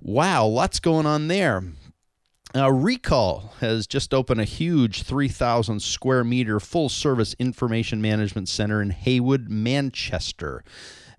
Wow, 0.00 0.46
lots 0.46 0.78
going 0.78 1.06
on 1.06 1.26
there. 1.28 1.64
Uh, 2.54 2.70
Recall 2.70 3.54
has 3.60 3.86
just 3.86 4.12
opened 4.12 4.40
a 4.40 4.44
huge 4.44 5.04
3,000 5.04 5.80
square 5.80 6.22
meter 6.22 6.60
full 6.60 6.90
service 6.90 7.34
information 7.38 8.02
management 8.02 8.46
center 8.46 8.82
in 8.82 8.90
Heywood, 8.90 9.48
Manchester. 9.48 10.62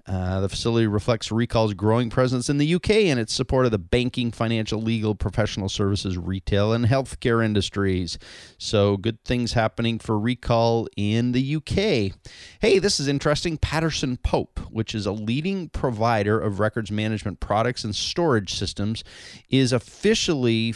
Uh, 0.05 0.41
the 0.41 0.49
facility 0.49 0.85
reflects 0.85 1.31
Recall's 1.31 1.73
growing 1.73 2.09
presence 2.09 2.49
in 2.49 2.57
the 2.57 2.75
UK 2.75 2.89
and 3.05 3.19
its 3.19 3.33
support 3.33 3.65
of 3.65 3.71
the 3.71 3.79
banking, 3.79 4.31
financial, 4.31 4.81
legal, 4.81 5.15
professional 5.15 5.69
services, 5.69 6.17
retail, 6.17 6.73
and 6.73 6.85
healthcare 6.85 7.43
industries. 7.43 8.19
So, 8.57 8.97
good 8.97 9.23
things 9.23 9.53
happening 9.53 9.99
for 9.99 10.19
Recall 10.19 10.89
in 10.97 11.31
the 11.31 11.55
UK. 11.55 12.13
Hey, 12.59 12.79
this 12.79 12.99
is 12.99 13.07
interesting. 13.07 13.57
Patterson 13.57 14.17
Pope, 14.17 14.59
which 14.69 14.93
is 14.93 15.05
a 15.05 15.13
leading 15.13 15.69
provider 15.69 16.37
of 16.37 16.59
records 16.59 16.91
management 16.91 17.39
products 17.39 17.85
and 17.85 17.95
storage 17.95 18.53
systems, 18.53 19.05
is 19.49 19.71
officially 19.71 20.73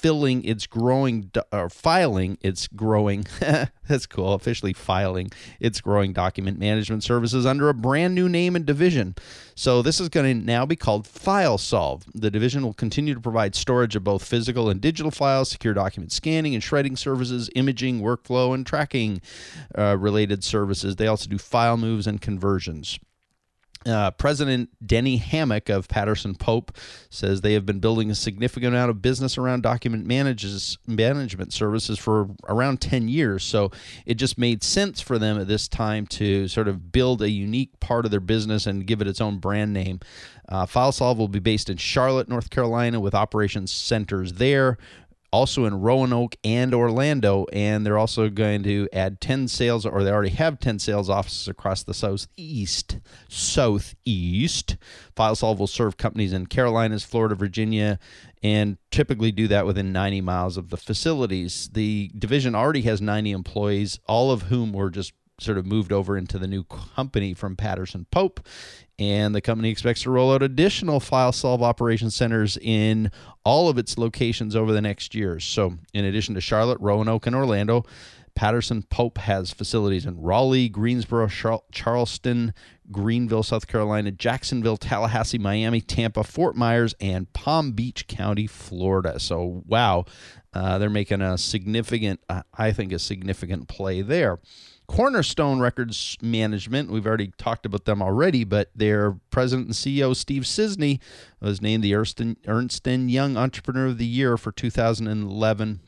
filling 0.00 0.42
its 0.44 0.66
growing 0.66 1.30
or 1.52 1.68
filing 1.68 2.38
its 2.40 2.66
growing 2.68 3.26
that's 3.86 4.06
cool 4.06 4.32
officially 4.32 4.72
filing 4.72 5.30
its 5.60 5.80
growing 5.80 6.14
document 6.14 6.58
management 6.58 7.04
services 7.04 7.44
under 7.44 7.68
a 7.68 7.74
brand 7.74 8.14
new 8.14 8.28
name 8.28 8.56
and 8.56 8.64
division. 8.64 9.14
So 9.54 9.82
this 9.82 10.00
is 10.00 10.08
going 10.08 10.40
to 10.40 10.46
now 10.46 10.64
be 10.64 10.76
called 10.76 11.04
FileSolve 11.04 12.04
the 12.14 12.30
division 12.30 12.62
will 12.62 12.72
continue 12.72 13.14
to 13.14 13.20
provide 13.20 13.54
storage 13.54 13.94
of 13.94 14.02
both 14.04 14.24
physical 14.24 14.70
and 14.70 14.80
digital 14.80 15.10
files 15.10 15.50
secure 15.50 15.74
document 15.74 16.12
scanning 16.12 16.54
and 16.54 16.62
shredding 16.62 16.96
services 16.96 17.50
imaging 17.54 18.00
workflow 18.00 18.54
and 18.54 18.66
tracking 18.66 19.20
uh, 19.76 19.96
related 19.98 20.42
services. 20.42 20.96
They 20.96 21.06
also 21.06 21.28
do 21.28 21.36
file 21.36 21.76
moves 21.76 22.06
and 22.06 22.20
conversions 22.20 22.98
uh, 23.86 24.10
President 24.12 24.68
Denny 24.84 25.16
Hammock 25.16 25.70
of 25.70 25.88
Patterson 25.88 26.34
Pope 26.34 26.76
says 27.08 27.40
they 27.40 27.54
have 27.54 27.64
been 27.64 27.80
building 27.80 28.10
a 28.10 28.14
significant 28.14 28.74
amount 28.74 28.90
of 28.90 29.00
business 29.00 29.38
around 29.38 29.62
document 29.62 30.06
manages, 30.06 30.76
management 30.86 31.52
services 31.52 31.98
for 31.98 32.28
around 32.46 32.80
10 32.82 33.08
years. 33.08 33.42
So 33.42 33.70
it 34.04 34.14
just 34.14 34.36
made 34.36 34.62
sense 34.62 35.00
for 35.00 35.18
them 35.18 35.40
at 35.40 35.48
this 35.48 35.66
time 35.66 36.06
to 36.08 36.46
sort 36.46 36.68
of 36.68 36.92
build 36.92 37.22
a 37.22 37.30
unique 37.30 37.80
part 37.80 38.04
of 38.04 38.10
their 38.10 38.20
business 38.20 38.66
and 38.66 38.86
give 38.86 39.00
it 39.00 39.08
its 39.08 39.20
own 39.20 39.38
brand 39.38 39.72
name. 39.72 40.00
Uh, 40.46 40.66
FileSolve 40.66 41.16
will 41.16 41.28
be 41.28 41.38
based 41.38 41.70
in 41.70 41.76
Charlotte, 41.78 42.28
North 42.28 42.50
Carolina, 42.50 43.00
with 43.00 43.14
operations 43.14 43.72
centers 43.72 44.34
there 44.34 44.76
also 45.32 45.64
in 45.64 45.80
Roanoke 45.80 46.36
and 46.42 46.74
Orlando, 46.74 47.46
and 47.52 47.84
they're 47.84 47.98
also 47.98 48.28
going 48.28 48.62
to 48.64 48.88
add 48.92 49.20
10 49.20 49.48
sales, 49.48 49.86
or 49.86 50.02
they 50.02 50.10
already 50.10 50.30
have 50.30 50.58
10 50.58 50.78
sales 50.78 51.08
offices 51.08 51.48
across 51.48 51.82
the 51.82 51.94
southeast. 51.94 52.98
Southeast. 53.28 54.76
FileSolve 55.16 55.58
will 55.58 55.66
serve 55.66 55.96
companies 55.96 56.32
in 56.32 56.46
Carolinas, 56.46 57.04
Florida, 57.04 57.34
Virginia, 57.34 57.98
and 58.42 58.78
typically 58.90 59.30
do 59.30 59.46
that 59.48 59.66
within 59.66 59.92
90 59.92 60.20
miles 60.22 60.56
of 60.56 60.70
the 60.70 60.76
facilities. 60.76 61.70
The 61.72 62.10
division 62.18 62.54
already 62.54 62.82
has 62.82 63.00
90 63.00 63.30
employees, 63.30 64.00
all 64.06 64.30
of 64.30 64.42
whom 64.42 64.72
were 64.72 64.90
just 64.90 65.12
sort 65.40 65.58
of 65.58 65.66
moved 65.66 65.92
over 65.92 66.16
into 66.16 66.38
the 66.38 66.46
new 66.46 66.64
company 66.64 67.34
from 67.34 67.56
Patterson 67.56 68.06
Pope. 68.10 68.46
And 68.98 69.34
the 69.34 69.40
company 69.40 69.70
expects 69.70 70.02
to 70.02 70.10
roll 70.10 70.32
out 70.32 70.42
additional 70.42 71.00
FileSolve 71.00 71.62
operation 71.62 72.10
centers 72.10 72.58
in 72.60 73.10
all 73.44 73.70
of 73.70 73.78
its 73.78 73.96
locations 73.96 74.54
over 74.54 74.72
the 74.72 74.82
next 74.82 75.14
years. 75.14 75.44
So, 75.44 75.78
in 75.94 76.04
addition 76.04 76.34
to 76.34 76.40
Charlotte, 76.42 76.78
Roanoke, 76.80 77.26
and 77.26 77.34
Orlando, 77.34 77.86
Patterson 78.34 78.82
Pope 78.82 79.18
has 79.18 79.52
facilities 79.52 80.06
in 80.06 80.20
Raleigh, 80.20 80.68
Greensboro, 80.68 81.28
Char- 81.28 81.62
Charleston, 81.72 82.54
Greenville, 82.90 83.42
South 83.42 83.66
Carolina, 83.66 84.10
Jacksonville, 84.10 84.76
Tallahassee, 84.76 85.38
Miami, 85.38 85.80
Tampa, 85.80 86.24
Fort 86.24 86.56
Myers, 86.56 86.94
and 87.00 87.32
Palm 87.32 87.72
Beach 87.72 88.06
County, 88.06 88.46
Florida. 88.46 89.18
So, 89.18 89.62
wow, 89.66 90.04
uh, 90.52 90.78
they're 90.78 90.90
making 90.90 91.22
a 91.22 91.38
significant, 91.38 92.20
uh, 92.28 92.42
I 92.54 92.72
think, 92.72 92.92
a 92.92 92.98
significant 92.98 93.68
play 93.68 94.02
there. 94.02 94.40
Cornerstone 94.90 95.60
Records 95.60 96.18
Management, 96.20 96.90
we've 96.90 97.06
already 97.06 97.32
talked 97.38 97.64
about 97.64 97.84
them 97.84 98.02
already, 98.02 98.42
but 98.42 98.70
their 98.74 99.12
president 99.30 99.68
and 99.68 99.74
CEO, 99.74 100.16
Steve 100.16 100.42
Sisney, 100.42 100.98
was 101.40 101.62
named 101.62 101.84
the 101.84 101.94
Ernst, 101.94 102.20
Ernst 102.48 102.84
Young 102.84 103.36
Entrepreneur 103.36 103.86
of 103.86 103.98
the 103.98 104.04
Year 104.04 104.36
for 104.36 104.50
2011. 104.50 105.80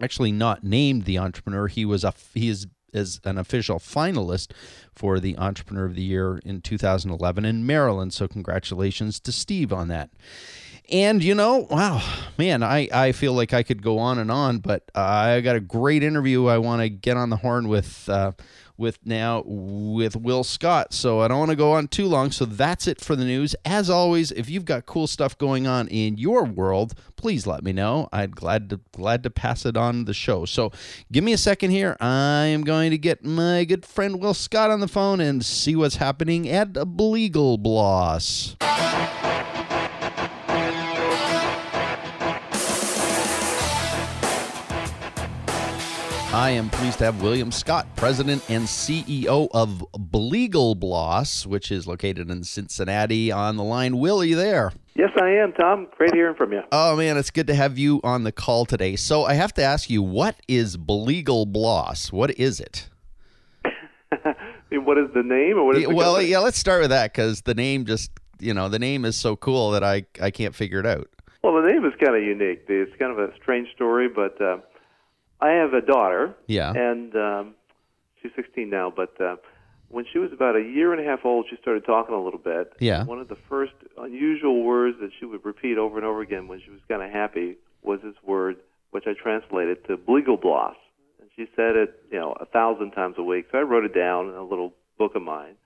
Actually, 0.00 0.30
not 0.30 0.62
named 0.62 1.06
the 1.06 1.18
entrepreneur. 1.18 1.66
He 1.66 1.84
was 1.84 2.04
a 2.04 2.14
he 2.34 2.48
is 2.48 2.68
as 2.94 3.20
an 3.24 3.36
official 3.36 3.80
finalist 3.80 4.52
for 4.94 5.18
the 5.18 5.36
Entrepreneur 5.36 5.84
of 5.84 5.96
the 5.96 6.02
Year 6.02 6.38
in 6.44 6.60
2011 6.60 7.44
in 7.44 7.66
Maryland. 7.66 8.14
So, 8.14 8.28
congratulations 8.28 9.18
to 9.20 9.32
Steve 9.32 9.72
on 9.72 9.88
that. 9.88 10.10
And 10.90 11.22
you 11.22 11.34
know, 11.34 11.66
wow, 11.68 12.02
man, 12.38 12.62
I, 12.62 12.88
I 12.92 13.12
feel 13.12 13.32
like 13.32 13.52
I 13.52 13.62
could 13.62 13.82
go 13.82 13.98
on 13.98 14.18
and 14.18 14.30
on, 14.30 14.58
but 14.58 14.90
uh, 14.94 15.00
I 15.00 15.40
got 15.40 15.56
a 15.56 15.60
great 15.60 16.02
interview 16.02 16.46
I 16.46 16.58
want 16.58 16.82
to 16.82 16.88
get 16.88 17.16
on 17.16 17.30
the 17.30 17.36
horn 17.38 17.68
with 17.68 18.08
uh, 18.08 18.32
with 18.78 18.98
now 19.04 19.42
with 19.46 20.16
Will 20.16 20.44
Scott. 20.44 20.92
So 20.92 21.20
I 21.20 21.28
don't 21.28 21.38
want 21.38 21.50
to 21.50 21.56
go 21.56 21.72
on 21.72 21.88
too 21.88 22.06
long. 22.06 22.30
So 22.30 22.44
that's 22.44 22.86
it 22.86 23.00
for 23.00 23.16
the 23.16 23.24
news. 23.24 23.56
As 23.64 23.90
always, 23.90 24.30
if 24.32 24.48
you've 24.48 24.64
got 24.64 24.86
cool 24.86 25.06
stuff 25.06 25.36
going 25.38 25.66
on 25.66 25.88
in 25.88 26.18
your 26.18 26.44
world, 26.44 26.94
please 27.16 27.46
let 27.46 27.64
me 27.64 27.72
know. 27.72 28.08
I'd 28.12 28.36
glad 28.36 28.70
to 28.70 28.80
glad 28.92 29.22
to 29.24 29.30
pass 29.30 29.66
it 29.66 29.76
on 29.76 30.04
the 30.04 30.14
show. 30.14 30.44
So 30.44 30.70
give 31.10 31.24
me 31.24 31.32
a 31.32 31.38
second 31.38 31.70
here. 31.70 31.96
I 32.00 32.46
am 32.46 32.62
going 32.62 32.90
to 32.90 32.98
get 32.98 33.24
my 33.24 33.64
good 33.64 33.84
friend 33.84 34.20
Will 34.20 34.34
Scott 34.34 34.70
on 34.70 34.80
the 34.80 34.88
phone 34.88 35.20
and 35.20 35.44
see 35.44 35.74
what's 35.74 35.96
happening 35.96 36.48
at 36.48 36.72
Bleagle 36.72 37.58
Bloss. 37.58 38.56
I 46.36 46.50
am 46.50 46.68
pleased 46.68 46.98
to 46.98 47.04
have 47.06 47.22
William 47.22 47.50
Scott, 47.50 47.86
President 47.96 48.44
and 48.50 48.64
CEO 48.64 49.48
of 49.54 49.82
Bleagle 49.92 50.74
Bloss, 50.74 51.46
which 51.46 51.72
is 51.72 51.86
located 51.86 52.30
in 52.30 52.44
Cincinnati, 52.44 53.32
on 53.32 53.56
the 53.56 53.64
line. 53.64 53.96
Will, 53.96 54.22
you 54.22 54.36
there? 54.36 54.70
Yes, 54.94 55.08
I 55.18 55.30
am, 55.30 55.54
Tom. 55.54 55.88
Great 55.96 56.12
hearing 56.12 56.36
from 56.36 56.52
you. 56.52 56.60
Oh, 56.70 56.94
man, 56.94 57.16
it's 57.16 57.30
good 57.30 57.46
to 57.46 57.54
have 57.54 57.78
you 57.78 58.02
on 58.04 58.24
the 58.24 58.32
call 58.32 58.66
today. 58.66 58.96
So 58.96 59.24
I 59.24 59.32
have 59.32 59.54
to 59.54 59.62
ask 59.62 59.88
you, 59.88 60.02
what 60.02 60.36
is 60.46 60.76
Bleagle 60.76 61.46
Bloss? 61.46 62.12
What 62.12 62.38
is 62.38 62.60
it? 62.60 62.90
what 64.72 64.98
is 64.98 65.08
the 65.14 65.22
name? 65.22 65.56
Or 65.56 65.64
what 65.64 65.78
is 65.78 65.88
well, 65.88 66.16
company? 66.16 66.32
yeah, 66.32 66.40
let's 66.40 66.58
start 66.58 66.82
with 66.82 66.90
that 66.90 67.14
because 67.14 67.40
the 67.40 67.54
name 67.54 67.86
just 67.86 68.10
you 68.38 68.52
know 68.52 68.68
the 68.68 68.78
name 68.78 69.06
is 69.06 69.16
so 69.16 69.36
cool 69.36 69.70
that 69.70 69.82
I 69.82 70.04
I 70.20 70.30
can't 70.30 70.54
figure 70.54 70.80
it 70.80 70.86
out. 70.86 71.08
Well, 71.42 71.62
the 71.62 71.66
name 71.66 71.86
is 71.86 71.94
kind 71.98 72.14
of 72.14 72.22
unique. 72.22 72.64
It's 72.68 72.94
kind 72.98 73.10
of 73.10 73.18
a 73.18 73.34
strange 73.36 73.68
story, 73.74 74.08
but 74.08 74.38
uh, 74.38 74.58
I 75.40 75.50
have 75.50 75.74
a 75.74 75.80
daughter, 75.80 76.34
Yeah. 76.46 76.72
and 76.72 77.14
um, 77.16 77.54
she's 78.22 78.32
16 78.36 78.70
now. 78.70 78.92
But 78.94 79.20
uh, 79.20 79.36
when 79.88 80.04
she 80.12 80.18
was 80.18 80.32
about 80.32 80.56
a 80.56 80.60
year 80.62 80.92
and 80.92 81.00
a 81.00 81.04
half 81.04 81.24
old, 81.24 81.46
she 81.50 81.56
started 81.60 81.84
talking 81.84 82.14
a 82.14 82.22
little 82.22 82.38
bit. 82.40 82.72
Yeah. 82.80 83.04
One 83.04 83.20
of 83.20 83.28
the 83.28 83.36
first 83.48 83.72
unusual 83.98 84.62
words 84.62 84.96
that 85.00 85.10
she 85.18 85.26
would 85.26 85.44
repeat 85.44 85.78
over 85.78 85.96
and 85.98 86.06
over 86.06 86.22
again 86.22 86.48
when 86.48 86.60
she 86.64 86.70
was 86.70 86.80
kind 86.88 87.02
of 87.02 87.10
happy 87.10 87.56
was 87.82 88.00
this 88.02 88.14
word, 88.24 88.56
which 88.90 89.04
I 89.06 89.12
translated 89.12 89.84
to 89.86 89.96
bleagleblos. 89.96 90.74
And 91.20 91.28
she 91.36 91.46
said 91.54 91.76
it, 91.76 92.02
you 92.10 92.18
know, 92.18 92.32
a 92.40 92.46
thousand 92.46 92.92
times 92.92 93.16
a 93.18 93.22
week. 93.22 93.46
So 93.52 93.58
I 93.58 93.62
wrote 93.62 93.84
it 93.84 93.94
down 93.94 94.28
in 94.28 94.34
a 94.34 94.42
little 94.44 94.72
book 94.98 95.14
of 95.14 95.22
mine 95.22 95.56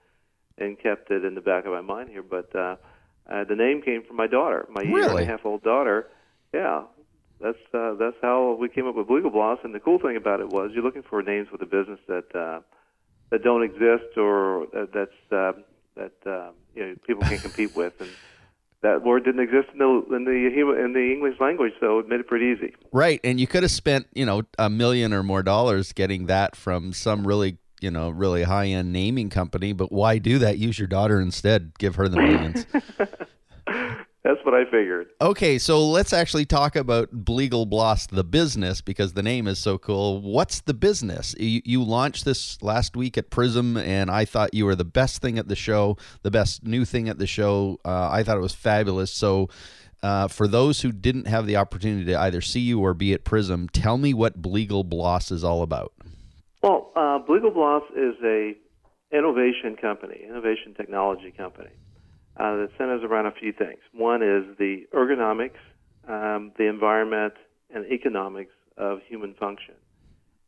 and 0.57 0.77
kept 0.77 1.09
it 1.11 1.23
in 1.23 1.33
the 1.33 1.41
back 1.41 1.65
of 1.65 1.71
my 1.71 1.81
mind 1.81 2.09
here. 2.09 2.21
But 2.23 2.53
uh, 2.55 2.75
uh, 3.29 3.45
the 3.45 3.55
name 3.55 3.81
came 3.81 4.03
from 4.03 4.17
my 4.17 4.27
daughter, 4.27 4.67
my 4.69 4.81
year 4.83 5.09
and 5.09 5.19
a 5.19 5.25
half 5.25 5.45
old 5.45 5.63
daughter. 5.63 6.07
Yeah, 6.53 6.83
that's 7.41 7.57
uh, 7.73 7.95
that's 7.95 8.17
how 8.21 8.57
we 8.59 8.69
came 8.69 8.87
up 8.87 8.95
with 8.95 9.07
Bleagleblos. 9.07 9.63
And 9.63 9.73
the 9.73 9.79
cool 9.79 9.99
thing 9.99 10.15
about 10.15 10.39
it 10.39 10.49
was 10.49 10.71
you're 10.73 10.83
looking 10.83 11.03
for 11.03 11.21
names 11.21 11.49
with 11.51 11.61
a 11.61 11.65
business 11.65 11.99
that 12.07 12.35
uh, 12.35 12.61
that 13.31 13.43
don't 13.43 13.63
exist 13.63 14.17
or 14.17 14.67
that, 14.73 14.89
that's 14.93 15.31
uh, 15.31 15.53
that 15.95 16.13
uh, 16.25 16.51
you 16.75 16.85
know 16.85 16.95
people 17.05 17.23
can't 17.23 17.41
compete 17.41 17.75
with, 17.75 17.99
and 17.99 18.09
that 18.81 19.03
word 19.03 19.23
didn't 19.23 19.41
exist 19.41 19.69
in 19.73 19.79
the 19.79 20.15
in 20.15 20.25
the 20.25 20.83
in 20.83 20.93
the 20.93 21.11
English 21.11 21.39
language, 21.39 21.73
so 21.79 21.99
it 21.99 22.07
made 22.07 22.19
it 22.19 22.27
pretty 22.27 22.45
easy. 22.45 22.75
Right, 22.91 23.19
and 23.23 23.39
you 23.39 23.47
could 23.47 23.63
have 23.63 23.71
spent 23.71 24.07
you 24.13 24.25
know 24.25 24.43
a 24.59 24.69
million 24.69 25.13
or 25.13 25.23
more 25.23 25.43
dollars 25.43 25.93
getting 25.93 26.27
that 26.27 26.55
from 26.55 26.93
some 26.93 27.25
really 27.25 27.57
you 27.79 27.91
know 27.91 28.09
really 28.09 28.43
high 28.43 28.67
end 28.67 28.93
naming 28.93 29.29
company, 29.29 29.73
but 29.73 29.91
why 29.91 30.17
do 30.17 30.39
that? 30.39 30.57
Use 30.57 30.77
your 30.77 30.87
daughter 30.87 31.19
instead. 31.19 31.77
Give 31.77 31.95
her 31.95 32.07
the 32.07 32.17
millions. 32.17 32.65
That's 34.41 34.51
what 34.51 34.59
I 34.59 34.65
figured. 34.71 35.09
okay, 35.21 35.59
so 35.59 35.87
let's 35.87 36.13
actually 36.13 36.45
talk 36.45 36.75
about 36.75 37.11
Bleagle 37.11 37.67
Bloss, 37.67 38.07
the 38.07 38.23
business, 38.23 38.81
because 38.81 39.13
the 39.13 39.21
name 39.21 39.45
is 39.45 39.59
so 39.59 39.77
cool. 39.77 40.19
What's 40.19 40.61
the 40.61 40.73
business? 40.73 41.35
You, 41.37 41.61
you 41.63 41.83
launched 41.83 42.25
this 42.25 42.59
last 42.63 42.97
week 42.97 43.19
at 43.19 43.29
Prism, 43.29 43.77
and 43.77 44.09
I 44.09 44.25
thought 44.25 44.55
you 44.55 44.65
were 44.65 44.73
the 44.73 44.83
best 44.83 45.21
thing 45.21 45.37
at 45.37 45.47
the 45.47 45.55
show, 45.55 45.95
the 46.23 46.31
best 46.31 46.65
new 46.65 46.85
thing 46.85 47.07
at 47.07 47.19
the 47.19 47.27
show. 47.27 47.79
Uh, 47.85 48.09
I 48.09 48.23
thought 48.23 48.35
it 48.35 48.41
was 48.41 48.55
fabulous. 48.55 49.13
So, 49.13 49.47
uh, 50.01 50.27
for 50.27 50.47
those 50.47 50.81
who 50.81 50.91
didn't 50.91 51.27
have 51.27 51.45
the 51.45 51.57
opportunity 51.57 52.05
to 52.05 52.19
either 52.19 52.41
see 52.41 52.61
you 52.61 52.79
or 52.79 52.95
be 52.95 53.13
at 53.13 53.23
Prism, 53.23 53.69
tell 53.69 53.99
me 53.99 54.11
what 54.11 54.41
Bleagle 54.41 54.83
Bloss 54.83 55.29
is 55.29 55.43
all 55.43 55.61
about. 55.61 55.93
Well, 56.63 56.91
uh, 56.95 57.19
Bleagleblos 57.29 57.83
is 57.95 58.15
a 58.23 58.55
innovation 59.15 59.75
company, 59.79 60.21
innovation 60.27 60.73
technology 60.75 61.31
company 61.37 61.69
uh, 62.37 62.55
that 62.57 62.69
centers 62.77 63.03
around 63.03 63.25
a 63.25 63.31
few 63.31 63.51
things. 63.51 63.79
One 63.93 64.21
is 64.23 64.57
the 64.57 64.85
ergonomics, 64.93 65.59
um, 66.07 66.51
the 66.57 66.67
environment, 66.67 67.33
and 67.73 67.85
economics 67.91 68.53
of 68.77 68.99
human 69.07 69.33
function. 69.35 69.75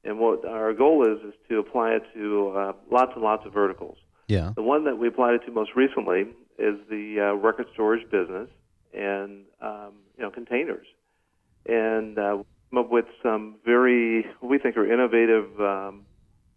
And 0.04 0.20
what 0.20 0.46
our 0.46 0.74
goal 0.74 1.06
is 1.06 1.24
is 1.26 1.34
to 1.50 1.60
apply 1.60 1.92
it 1.92 2.04
to 2.14 2.50
uh, 2.50 2.74
lots 2.92 3.12
and 3.16 3.24
lots 3.24 3.46
of 3.46 3.54
verticals. 3.54 3.98
Yeah. 4.28 4.52
The 4.56 4.64
one 4.64 4.84
that 4.86 4.98
we 4.98 5.08
applied 5.08 5.36
it 5.36 5.46
to 5.46 5.52
most 5.52 5.72
recently 5.76 6.22
is 6.58 6.76
the 6.90 7.32
uh, 7.32 7.36
record 7.36 7.68
storage 7.74 8.10
business 8.10 8.50
and 8.94 9.46
um, 9.62 9.94
you 10.18 10.24
know 10.24 10.30
containers, 10.30 10.86
and 11.66 12.18
uh, 12.18 12.38
come 12.70 12.80
up 12.80 12.92
with 12.92 13.06
some 13.22 13.56
very 13.66 14.26
what 14.40 14.50
we 14.50 14.58
think 14.60 14.78
are 14.78 14.92
innovative 14.92 15.60
um, 15.60 16.06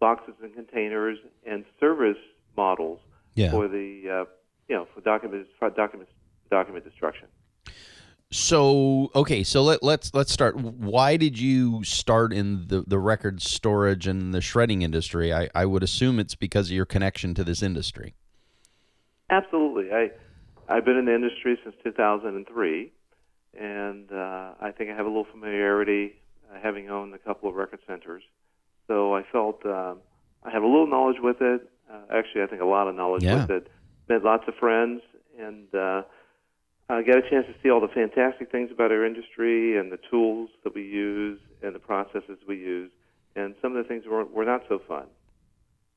boxes 0.00 0.35
and 0.42 0.54
containers 0.54 1.18
and 1.47 1.64
service 1.80 2.18
models 2.56 2.99
Yeah. 3.35 3.50
for 3.50 3.68
the 3.68 4.02
uh, 4.11 4.25
you 4.68 4.76
know 4.76 4.87
for 4.94 5.00
document 5.00 5.46
for 5.58 5.70
document 5.70 6.08
document 6.50 6.85
destruction. 6.85 7.28
So 8.32 9.11
okay, 9.14 9.44
so 9.44 9.62
let, 9.62 9.82
let's 9.82 10.12
let's 10.12 10.32
start. 10.32 10.56
Why 10.56 11.16
did 11.16 11.38
you 11.38 11.85
start 11.85 12.32
in 12.32 12.66
the, 12.66 12.82
the 12.87 12.99
record 12.99 13.40
storage 13.40 14.06
and 14.08 14.35
the 14.35 14.40
shredding 14.40 14.82
industry? 14.82 15.32
I, 15.32 15.49
I 15.54 15.64
would 15.64 15.85
assume 15.85 16.18
it's 16.18 16.35
because 16.35 16.68
of 16.68 16.73
your 16.75 16.87
connection 16.87 17.35
to 17.35 17.44
this 17.44 17.62
industry. 17.62 18.14
Absolutely. 19.30 19.92
I 19.92 20.11
I've 20.68 20.85
been 20.85 20.96
in 20.96 21.04
the 21.04 21.14
industry 21.14 21.56
since 21.62 21.76
2003, 21.85 22.92
and 23.58 24.11
uh, 24.11 24.54
I 24.61 24.73
think 24.76 24.90
I 24.90 24.96
have 24.96 25.06
a 25.06 25.08
little 25.08 25.26
familiarity, 25.30 26.16
uh, 26.52 26.58
having 26.61 26.90
owned 26.90 27.14
a 27.14 27.18
couple 27.18 27.49
of 27.49 27.54
record 27.54 27.78
centers. 27.87 28.25
So 28.88 29.14
I 29.14 29.23
felt 29.30 29.64
um, 29.64 29.99
I 30.42 30.50
have 30.50 30.64
a 30.64 30.66
little 30.66 30.88
knowledge 30.88 31.18
with 31.20 31.37
it. 31.40 31.68
Uh, 31.88 32.00
actually, 32.12 32.42
I 32.42 32.46
think 32.46 32.61
a 32.61 32.66
lot 32.66 32.88
of 32.88 32.96
knowledge 32.96 33.23
Yeah. 33.23 33.42
with 33.42 33.50
it. 33.50 33.70
Met 34.08 34.22
lots 34.22 34.44
of 34.46 34.54
friends, 34.54 35.02
and 35.38 35.75
uh, 35.75 36.02
I 36.88 37.02
got 37.02 37.18
a 37.18 37.28
chance 37.28 37.46
to 37.46 37.54
see 37.62 37.70
all 37.70 37.80
the 37.80 37.88
fantastic 37.88 38.52
things 38.52 38.70
about 38.70 38.92
our 38.92 39.04
industry 39.04 39.76
and 39.78 39.90
the 39.90 39.98
tools 40.10 40.50
that 40.62 40.75
we 40.75 40.82
use 40.82 41.40
and 41.62 41.75
the 41.75 41.80
processes 41.80 42.38
we 42.47 42.56
use. 42.56 42.90
And 43.34 43.54
some 43.60 43.76
of 43.76 43.82
the 43.82 43.88
things 43.88 44.04
were, 44.06 44.25
were 44.25 44.45
not 44.45 44.62
so 44.69 44.80
fun. 44.86 45.06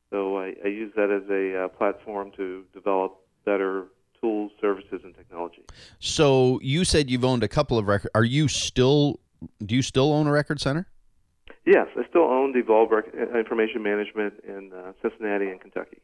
So 0.09 0.37
I, 0.37 0.55
I 0.65 0.67
use 0.67 0.91
that 0.95 1.11
as 1.11 1.29
a 1.29 1.65
uh, 1.65 1.67
platform 1.67 2.31
to 2.37 2.65
develop 2.73 3.19
better 3.45 3.85
tools, 4.19 4.51
services, 4.59 5.01
and 5.03 5.15
technology. 5.15 5.63
So 5.99 6.59
you 6.63 6.83
said 6.83 7.09
you've 7.09 7.23
owned 7.23 7.43
a 7.43 7.47
couple 7.47 7.77
of 7.77 7.87
record. 7.87 8.11
Are 8.15 8.25
you 8.25 8.47
still? 8.47 9.19
Do 9.63 9.75
you 9.75 9.81
still 9.81 10.11
own 10.11 10.27
a 10.27 10.31
record 10.31 10.59
center? 10.59 10.87
Yes, 11.65 11.87
I 11.95 12.01
still 12.09 12.23
own 12.23 12.57
Evolve 12.57 12.91
Rec- 12.91 13.13
uh, 13.13 13.37
Information 13.37 13.83
Management 13.83 14.33
in 14.45 14.71
uh, 14.73 14.93
Cincinnati 15.01 15.49
and 15.49 15.61
Kentucky. 15.61 15.99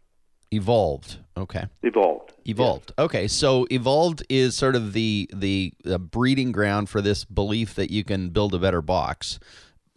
Evolved. 0.52 1.18
Okay. 1.38 1.66
Evolved. 1.84 2.34
Evolved. 2.46 2.92
Okay, 3.00 3.28
so 3.28 3.66
evolved 3.72 4.24
is 4.30 4.56
sort 4.56 4.76
of 4.76 4.94
the 4.94 5.30
the 5.34 5.74
uh, 5.90 5.98
breeding 5.98 6.52
ground 6.52 6.90
for 6.90 7.02
this 7.02 7.26
belief 7.26 7.74
that 7.76 7.90
you 7.90 8.04
can 8.04 8.30
build 8.30 8.54
a 8.54 8.60
better 8.60 8.82
box. 8.82 9.40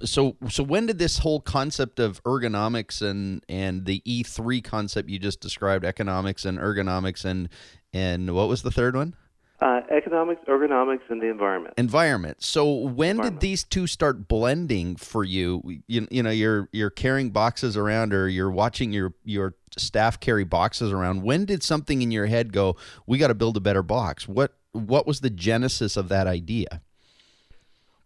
So 0.03 0.37
so 0.49 0.63
when 0.63 0.87
did 0.87 0.99
this 0.99 1.19
whole 1.19 1.41
concept 1.41 2.01
of 2.01 2.23
ergonomics 2.25 3.03
and 3.03 3.45
and 3.49 3.85
the 3.85 4.01
E3 4.07 4.65
concept 4.65 5.11
you 5.11 5.19
just 5.19 5.41
described 5.41 5.85
economics 5.85 6.45
and 6.45 6.59
ergonomics 6.59 7.25
and 7.25 7.49
and 7.93 8.35
what 8.35 8.49
was 8.49 8.63
the 8.63 8.71
third 8.71 8.97
one? 8.97 9.15
Uh, 9.61 9.81
economics, 9.91 10.41
ergonomics, 10.47 11.01
and 11.09 11.21
the 11.21 11.27
environment. 11.27 11.75
environment. 11.77 12.41
So 12.41 12.73
when 12.73 13.17
did 13.17 13.41
these 13.41 13.65
two 13.65 13.89
start 13.89 14.29
blending 14.29 14.95
for 14.95 15.25
you? 15.25 15.81
You, 15.89 16.07
you 16.13 16.23
know, 16.23 16.31
you're 16.31 16.69
you're 16.71 16.91
carrying 16.91 17.31
boxes 17.31 17.77
around, 17.77 18.15
or 18.15 18.29
you're 18.29 18.53
watching 18.53 18.93
your 18.93 19.15
your 19.25 19.57
staff 19.77 20.21
carry 20.21 20.45
boxes 20.45 20.93
around. 20.93 21.25
When 21.25 21.45
did 21.45 21.65
something 21.65 22.03
in 22.03 22.13
your 22.13 22.27
head 22.27 22.53
go? 22.53 22.77
We 23.07 23.19
got 23.19 23.29
to 23.29 23.35
build 23.35 23.57
a 23.57 23.61
better 23.61 23.83
box. 23.83 24.29
What 24.29 24.55
what 24.71 25.09
was 25.09 25.23
the 25.23 25.31
genesis 25.31 25.97
of 25.97 26.09
that 26.09 26.29
idea? 26.29 26.81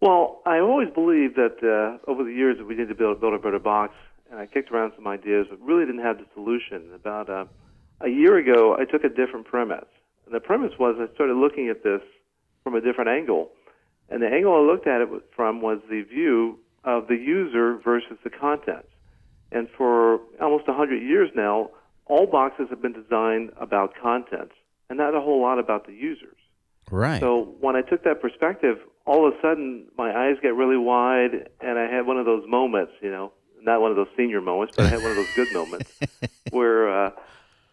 Well, 0.01 0.41
I 0.47 0.59
always 0.59 0.89
believed 0.89 1.37
that 1.37 1.63
uh, 1.63 2.11
over 2.11 2.25
the 2.25 2.33
years 2.33 2.57
that 2.59 2.65
we 2.65 2.75
need 2.75 2.89
to 2.89 2.95
build, 2.95 3.21
build 3.21 3.35
a 3.35 3.39
better 3.39 3.59
box, 3.59 3.93
and 4.31 4.41
I 4.41 4.47
kicked 4.47 4.71
around 4.73 4.95
some 4.97 5.07
ideas, 5.07 5.49
but 5.51 5.61
really 5.61 5.85
didn't 5.85 6.03
have 6.03 6.17
the 6.17 6.25
solution. 6.33 6.93
About 6.95 7.29
uh, 7.29 7.45
a 8.01 8.09
year 8.09 8.39
ago, 8.39 8.75
I 8.75 8.87
took 8.87 9.05
a 9.05 9.11
different 9.11 9.45
premise. 9.47 9.85
And 10.27 10.35
the 10.35 10.41
premise 10.41 10.73
was 10.79 10.97
I 10.99 11.13
started 11.15 11.35
looking 11.35 11.69
at 11.69 11.83
this 11.83 12.03
from 12.65 12.75
a 12.75 12.81
different 12.81 13.11
angle. 13.11 13.51
And 14.09 14.23
the 14.23 14.29
angle 14.29 14.55
I 14.55 14.61
looked 14.61 14.87
at 14.87 15.01
it 15.01 15.09
from 15.35 15.61
was 15.61 15.79
the 15.89 16.03
view 16.03 16.59
of 16.85 17.09
the 17.09 17.17
user 17.17 17.79
versus 17.79 18.19
the 18.25 18.31
contents. 18.31 18.89
And 19.51 19.69
for 19.77 20.21
almost 20.41 20.67
100 20.67 21.03
years 21.03 21.31
now, 21.35 21.71
all 22.07 22.27
boxes 22.27 22.67
have 22.71 22.83
been 22.83 22.93
designed 22.93 23.53
about 23.61 23.95
contents 24.01 24.55
and 24.89 24.99
not 24.99 25.15
a 25.15 25.21
whole 25.21 25.41
lot 25.41 25.59
about 25.59 25.87
the 25.87 25.93
users. 25.93 26.37
Right. 26.91 27.21
So 27.21 27.55
when 27.61 27.77
I 27.77 27.83
took 27.83 28.05
that 28.05 28.21
perspective, 28.21 28.79
all 29.07 29.27
of 29.27 29.35
a 29.35 29.41
sudden 29.41 29.87
my 29.97 30.15
eyes 30.15 30.37
get 30.43 30.55
really 30.55 30.77
wide, 30.77 31.49
and 31.61 31.79
I 31.79 31.87
had 31.91 32.07
one 32.07 32.19
of 32.19 32.27
those 32.27 32.45
moments, 32.47 32.93
you 33.01 33.11
know, 33.11 33.33
not 33.63 33.81
one 33.81 33.91
of 33.91 33.97
those 33.97 34.09
senior 34.17 34.41
moments, 34.41 34.75
but 34.77 34.87
I 34.87 34.89
had 34.89 35.01
one 35.03 35.11
of 35.11 35.17
those 35.17 35.35
good 35.35 35.53
moments 35.55 36.01
where 36.51 37.07
uh, 37.07 37.11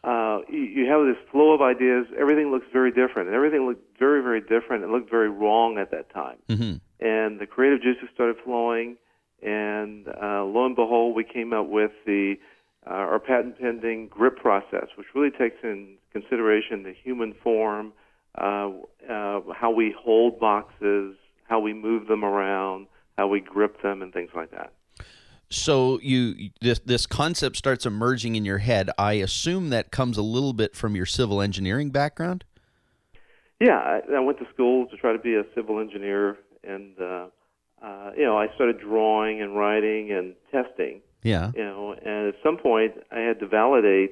uh, 0.04 0.40
you, 0.50 0.60
you 0.60 0.86
have 0.90 1.06
this 1.06 1.22
flow 1.32 1.52
of 1.52 1.62
ideas. 1.62 2.08
Everything 2.18 2.52
looks 2.52 2.68
very 2.72 2.92
different, 2.92 3.28
and 3.28 3.36
everything 3.36 3.68
looked 3.68 4.00
very, 4.00 4.22
very 4.22 4.42
different 4.42 4.84
It 4.84 4.90
looked 4.90 5.10
very 5.10 5.30
wrong 5.30 5.78
at 5.78 5.92
that 5.92 6.10
time. 6.14 6.38
hmm 6.48 6.76
And 7.00 7.40
the 7.40 7.48
creative 7.48 7.82
juices 7.82 8.10
started 8.14 8.38
flowing, 8.44 8.98
and 9.42 10.08
uh, 10.08 10.44
lo 10.44 10.66
and 10.66 10.76
behold, 10.76 11.16
we 11.16 11.24
came 11.24 11.54
up 11.54 11.68
with 11.68 11.92
the 12.06 12.36
uh, 12.88 12.94
our 12.94 13.20
patent 13.20 13.60
pending 13.60 14.08
grip 14.08 14.38
process, 14.38 14.88
which 14.96 15.08
really 15.14 15.32
takes 15.32 15.58
in 15.64 15.98
consideration 16.14 16.84
the 16.84 16.94
human 16.94 17.34
form, 17.44 17.92
uh, 18.38 18.70
uh, 19.10 19.42
how 19.54 19.70
we 19.70 19.94
hold 19.98 20.40
boxes, 20.40 21.16
how 21.44 21.60
we 21.60 21.74
move 21.74 22.08
them 22.08 22.24
around, 22.24 22.88
how 23.18 23.28
we 23.28 23.42
grip 23.42 23.82
them, 23.82 24.02
and 24.02 24.14
things 24.14 24.32
like 24.34 24.52
that. 24.52 24.72
So 25.50 26.00
you 26.02 26.52
this 26.62 26.80
this 26.80 27.06
concept 27.06 27.58
starts 27.58 27.86
emerging 27.86 28.36
in 28.36 28.46
your 28.46 28.60
head. 28.60 28.90
I 28.98 29.14
assume 29.14 29.70
that 29.70 29.92
comes 29.92 30.18
a 30.18 30.22
little 30.22 30.54
bit 30.54 30.76
from 30.76 30.96
your 30.96 31.08
civil 31.08 31.42
engineering 31.42 31.90
background. 31.90 32.44
Yeah, 33.60 33.78
I, 33.78 34.02
I 34.16 34.20
went 34.20 34.40
to 34.40 34.46
school 34.54 34.86
to 34.88 34.96
try 34.98 35.12
to 35.12 35.20
be 35.20 35.36
a 35.36 35.44
civil 35.54 35.80
engineer, 35.80 36.38
and 36.64 36.94
uh, 37.02 37.26
uh, 37.82 38.12
you 38.16 38.24
know, 38.24 38.38
I 38.38 38.48
started 38.56 38.80
drawing 38.80 39.42
and 39.42 39.56
writing 39.56 40.12
and 40.12 40.36
testing. 40.52 41.02
Yeah. 41.24 41.52
you 41.54 41.64
know, 41.64 41.94
and 41.94 42.30
at 42.30 42.36
some 42.44 42.58
point 42.58 42.94
I 43.12 43.20
had 43.20 43.40
to 43.40 43.48
validate 43.48 44.12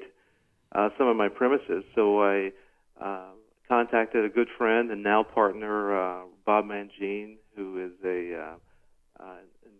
uh, 0.72 0.90
some 0.98 1.08
of 1.08 1.16
my 1.16 1.28
premises. 1.28 1.84
So 1.94 2.22
I 2.22 2.52
uh, 3.00 3.30
contacted 3.66 4.24
a 4.24 4.28
good 4.28 4.48
friend 4.56 4.90
and 4.90 5.02
now 5.02 5.22
partner, 5.22 5.96
uh, 5.96 6.24
Bob 6.44 6.66
Mangine, 6.66 7.36
who 7.56 7.82
is 7.82 7.92
a 8.04 8.38
uh, 8.38 9.22
uh, 9.22 9.36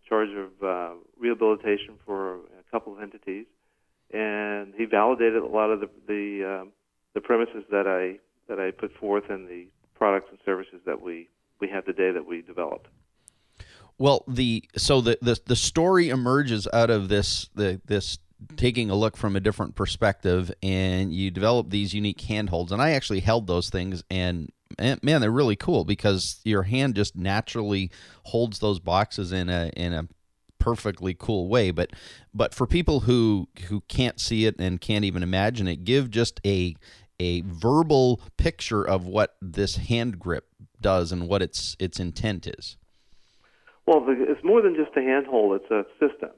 charge 0.09 0.31
of 0.31 0.67
uh, 0.67 0.95
rehabilitation 1.19 1.95
for 2.05 2.37
a 2.37 2.71
couple 2.71 2.95
of 2.95 3.03
entities, 3.03 3.47
and 4.13 4.73
he 4.77 4.85
validated 4.85 5.43
a 5.43 5.47
lot 5.47 5.71
of 5.71 5.81
the 5.81 5.91
the, 6.07 6.61
um, 6.61 6.73
the 7.15 7.21
premises 7.21 7.65
that 7.71 7.87
I 7.87 8.19
that 8.49 8.59
I 8.59 8.71
put 8.71 8.95
forth 8.97 9.25
and 9.29 9.49
the 9.49 9.67
products 9.95 10.29
and 10.31 10.39
services 10.45 10.81
that 10.87 11.01
we 11.01 11.29
we 11.61 11.69
have 11.69 11.85
today 11.85 12.11
that 12.13 12.27
we 12.27 12.43
developed. 12.43 12.89
Well, 13.99 14.25
the 14.29 14.65
so 14.77 15.01
the 15.01 15.19
the, 15.21 15.39
the 15.45 15.57
story 15.57 16.09
emerges 16.09 16.69
out 16.73 16.91
of 16.91 17.09
this 17.09 17.51
the 17.55 17.81
this 17.85 18.19
taking 18.57 18.89
a 18.89 18.95
look 18.95 19.17
from 19.17 19.35
a 19.35 19.41
different 19.41 19.75
perspective 19.75 20.53
and 20.63 21.13
you 21.13 21.31
develop 21.31 21.71
these 21.71 21.93
unique 21.93 22.21
handholds 22.21 22.71
and 22.71 22.81
i 22.81 22.91
actually 22.91 23.19
held 23.19 23.49
those 23.49 23.69
things 23.69 24.05
and 24.11 24.49
man 24.79 25.21
they're 25.21 25.31
really 25.31 25.57
cool 25.57 25.85
because 25.85 26.41
your 26.45 26.65
hand 26.65 26.95
just 26.95 27.17
naturally 27.17 27.91
holds 28.25 28.59
those 28.59 28.79
boxes 28.79 29.33
in 29.33 29.49
a 29.49 29.71
in 29.77 29.93
a 29.93 30.09
perfectly 30.59 31.15
cool 31.19 31.49
way. 31.49 31.71
But 31.71 31.93
but 32.35 32.55
for 32.55 32.67
people 32.67 33.01
who 33.01 33.49
who 33.69 33.81
can't 33.83 34.21
see 34.21 34.47
it 34.47 34.57
and 34.59 34.81
can't 34.81 35.05
even 35.05 35.23
imagine 35.23 35.69
it 35.69 35.85
give 35.85 36.11
just 36.11 36.41
a 36.45 36.75
a 37.21 37.41
verbal 37.43 38.21
picture 38.37 38.83
of 38.87 39.07
what 39.07 39.37
this 39.43 39.77
hand 39.77 40.19
grip 40.19 40.47
does 40.81 41.11
and 41.11 41.29
what 41.29 41.43
its 41.43 41.77
its 41.79 41.99
intent 41.99 42.47
is. 42.47 42.77
Well 43.87 44.05
it's 44.09 44.45
more 44.45 44.63
than 44.63 44.75
just 44.75 44.97
a 44.97 45.01
handhold 45.01 45.61
it's 45.61 45.71
a 45.71 45.85
system. 45.99 46.31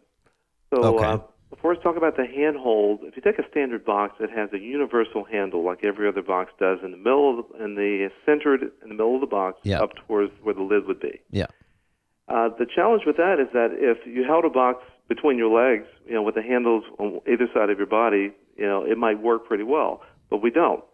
So 0.72 0.96
okay. 0.96 1.04
uh, 1.04 1.18
before 1.50 1.72
I 1.72 1.76
talk 1.76 1.96
about 1.96 2.16
the 2.16 2.26
handhold, 2.26 3.00
if 3.02 3.16
you 3.16 3.22
take 3.22 3.38
a 3.38 3.48
standard 3.50 3.84
box, 3.84 4.14
it 4.20 4.30
has 4.30 4.50
a 4.52 4.58
universal 4.58 5.24
handle 5.24 5.64
like 5.64 5.82
every 5.82 6.08
other 6.08 6.22
box 6.22 6.52
does 6.60 6.78
in 6.84 6.92
the 6.92 6.96
middle, 6.96 7.40
of 7.40 7.44
the, 7.48 7.64
in 7.64 7.74
the 7.74 8.08
centered 8.24 8.62
in 8.62 8.88
the 8.88 8.94
middle 8.94 9.16
of 9.16 9.20
the 9.20 9.26
box, 9.26 9.58
yeah. 9.64 9.80
up 9.80 9.90
towards 10.06 10.32
where 10.42 10.54
the 10.54 10.62
lid 10.62 10.86
would 10.86 11.00
be. 11.00 11.20
Yeah. 11.30 11.46
Uh, 12.28 12.48
the 12.56 12.66
challenge 12.72 13.02
with 13.04 13.16
that 13.16 13.40
is 13.40 13.48
that 13.52 13.70
if 13.72 14.06
you 14.06 14.24
held 14.24 14.44
a 14.44 14.50
box 14.50 14.84
between 15.08 15.36
your 15.36 15.50
legs, 15.50 15.88
you 16.06 16.14
know, 16.14 16.22
with 16.22 16.36
the 16.36 16.42
handles 16.42 16.84
on 17.00 17.20
either 17.26 17.48
side 17.52 17.68
of 17.68 17.78
your 17.78 17.88
body, 17.88 18.32
you 18.56 18.66
know, 18.66 18.84
it 18.84 18.96
might 18.96 19.20
work 19.20 19.46
pretty 19.46 19.64
well, 19.64 20.02
but 20.30 20.40
we 20.40 20.50
don't. 20.50 20.84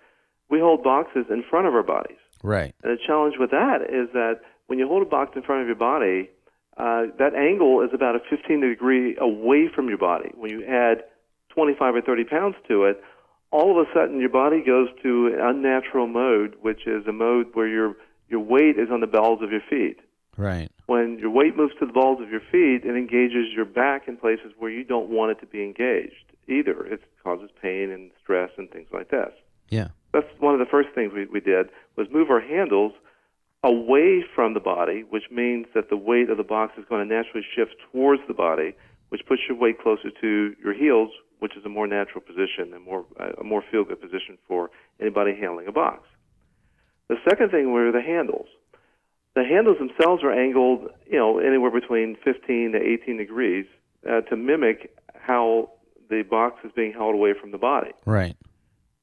We 0.49 0.59
hold 0.61 0.83
boxes 0.83 1.27
in 1.29 1.45
front 1.51 1.67
of 1.67 1.75
our 1.75 1.83
bodies. 1.83 2.17
Right. 2.43 2.75
And 2.83 2.97
the 2.97 3.03
challenge 3.07 3.35
with 3.39 3.51
that 3.51 3.83
is 3.83 4.09
that 4.15 4.41
when 4.69 4.79
you 4.79 4.89
hold 4.89 5.03
a 5.03 5.11
box 5.11 5.33
in 5.37 5.43
front 5.43 5.61
of 5.61 5.67
your 5.67 5.77
body, 5.77 6.31
uh, 6.77 7.05
that 7.19 7.35
angle 7.35 7.81
is 7.83 7.91
about 7.95 8.17
a 8.17 8.21
15 8.29 8.61
degree 8.61 9.17
away 9.19 9.69
from 9.75 9.89
your 9.89 9.99
body. 9.99 10.31
When 10.35 10.51
you 10.51 10.65
add 10.67 11.05
25 11.51 11.97
or 11.97 12.03
30 12.03 12.25
pounds 12.25 12.57
to 12.69 12.85
it, 12.85 13.03
all 13.51 13.71
of 13.71 13.87
a 13.87 13.91
sudden 13.95 14.21
your 14.21 14.29
body 14.29 14.63
goes 14.65 14.89
to 15.03 15.29
an 15.29 15.41
unnatural 15.41 16.07
mode, 16.07 16.57
which 16.61 16.87
is 16.87 17.07
a 17.07 17.13
mode 17.13 17.47
where 17.55 17.69
your 17.69 17.97
your 18.29 18.41
weight 18.41 18.77
is 18.79 18.91
on 18.91 19.01
the 19.01 19.07
balls 19.07 19.41
of 19.43 19.53
your 19.53 19.63
feet. 19.71 20.01
Right. 20.37 20.71
When 20.87 21.19
your 21.19 21.31
weight 21.31 21.57
moves 21.57 21.75
to 21.81 21.87
the 21.87 21.93
balls 21.93 22.21
of 22.21 22.29
your 22.29 22.41
feet, 22.41 22.85
it 22.85 22.97
engages 22.97 23.53
your 23.55 23.65
back 23.65 24.09
in 24.09 24.17
places 24.17 24.53
where 24.59 24.71
you 24.71 24.85
don't 24.85 25.09
want 25.09 25.31
it 25.31 25.41
to 25.41 25.47
be 25.47 25.63
engaged 25.63 26.33
either. 26.49 26.85
It 26.87 27.01
causes 27.23 27.51
pain 27.63 27.91
and 27.91 28.11
stress 28.23 28.51
and 28.59 28.71
things 28.71 28.89
like 28.93 29.11
this. 29.11 29.33
Yeah. 29.71 29.89
That's 30.13 30.27
one 30.39 30.55
of 30.55 30.61
the 30.61 30.67
first 30.67 30.89
things 30.95 31.13
we, 31.13 31.27
we 31.27 31.41
did 31.41 31.71
was 31.97 32.09
move 32.11 32.31
our 32.31 32.41
handles 32.41 32.93
away 33.67 34.25
from 34.35 34.55
the 34.55 34.61
body, 34.61 35.05
which 35.11 35.25
means 35.31 35.67
that 35.75 35.91
the 35.91 35.97
weight 35.97 36.31
of 36.31 36.37
the 36.37 36.45
box 36.45 36.73
is 36.79 36.85
going 36.89 37.07
to 37.07 37.15
naturally 37.15 37.45
shift 37.55 37.75
towards 37.91 38.23
the 38.29 38.35
body, 38.35 38.75
which 39.09 39.27
puts 39.27 39.43
your 39.49 39.59
weight 39.59 39.81
closer 39.81 40.11
to 40.21 40.55
your 40.63 40.73
heels, 40.73 41.11
which 41.41 41.57
is 41.57 41.65
a 41.65 41.69
more 41.69 41.87
natural 41.87 42.21
position 42.21 42.73
and 42.73 42.85
more 42.85 43.05
a 43.39 43.45
more 43.45 43.63
feel 43.71 43.85
good 43.85 44.01
position 44.01 44.39
for 44.47 44.71
anybody 45.01 45.35
handling 45.35 45.67
a 45.67 45.73
box. 45.73 46.07
The 47.09 47.17
second 47.29 47.51
thing 47.51 47.73
were 47.73 47.91
the 47.91 48.01
handles. 48.01 48.47
The 49.35 49.45
handles 49.45 49.79
themselves 49.79 50.23
are 50.23 50.33
angled, 50.33 50.89
you 51.11 51.19
know, 51.19 51.39
anywhere 51.39 51.71
between 51.71 52.17
15 52.25 52.73
to 52.73 52.79
18 52.79 53.19
degrees 53.19 53.67
uh, 54.09 54.23
to 54.23 54.37
mimic 54.37 54.97
how 55.15 55.71
the 56.09 56.23
box 56.23 56.65
is 56.65 56.71
being 56.75 56.93
held 56.93 57.15
away 57.15 57.35
from 57.39 57.51
the 57.51 57.59
body. 57.59 57.91
Right. 58.07 58.37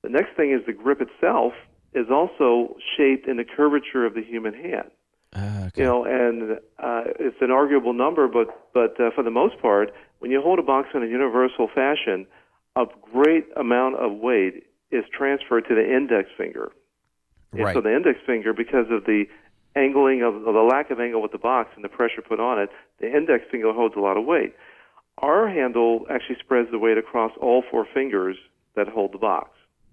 The 0.01 0.09
next 0.09 0.35
thing 0.35 0.51
is 0.51 0.65
the 0.65 0.73
grip 0.73 1.01
itself 1.01 1.53
is 1.95 2.07
also 2.09 2.75
shaped 2.97 3.27
in 3.27 3.37
the 3.37 3.43
curvature 3.43 4.05
of 4.05 4.13
the 4.13 4.23
human 4.23 4.53
hand. 4.53 4.89
Uh, 5.35 5.67
okay. 5.67 5.81
You 5.81 5.83
know, 5.83 6.03
and 6.05 6.59
uh, 6.77 7.03
it's 7.19 7.37
an 7.41 7.51
arguable 7.51 7.93
number, 7.93 8.27
but 8.27 8.71
but 8.73 8.99
uh, 8.99 9.09
for 9.15 9.23
the 9.23 9.31
most 9.31 9.59
part, 9.59 9.93
when 10.19 10.31
you 10.31 10.41
hold 10.41 10.59
a 10.59 10.63
box 10.63 10.89
in 10.93 11.03
a 11.03 11.07
universal 11.07 11.67
fashion, 11.73 12.27
a 12.75 12.85
great 13.11 13.45
amount 13.55 13.95
of 13.95 14.13
weight 14.13 14.65
is 14.91 15.03
transferred 15.11 15.65
to 15.67 15.75
the 15.75 15.83
index 15.83 16.29
finger. 16.37 16.71
And 17.51 17.63
right. 17.63 17.73
so 17.73 17.81
the 17.81 17.95
index 17.95 18.19
finger, 18.25 18.53
because 18.53 18.85
of 18.91 19.05
the 19.05 19.25
angling 19.75 20.21
of, 20.21 20.35
of 20.35 20.53
the 20.53 20.61
lack 20.61 20.91
of 20.91 20.99
angle 20.99 21.21
with 21.21 21.31
the 21.31 21.37
box 21.37 21.71
and 21.75 21.83
the 21.83 21.89
pressure 21.89 22.21
put 22.21 22.39
on 22.39 22.59
it, 22.59 22.69
the 22.99 23.07
index 23.07 23.45
finger 23.49 23.73
holds 23.73 23.95
a 23.95 23.99
lot 23.99 24.17
of 24.17 24.25
weight. 24.25 24.53
Our 25.19 25.47
handle 25.47 26.05
actually 26.09 26.37
spreads 26.39 26.69
the 26.71 26.79
weight 26.79 26.97
across 26.97 27.31
all 27.39 27.63
four 27.69 27.87
fingers 27.91 28.37
that 28.75 28.87
hold 28.87 29.13
the 29.13 29.19
box, 29.19 29.49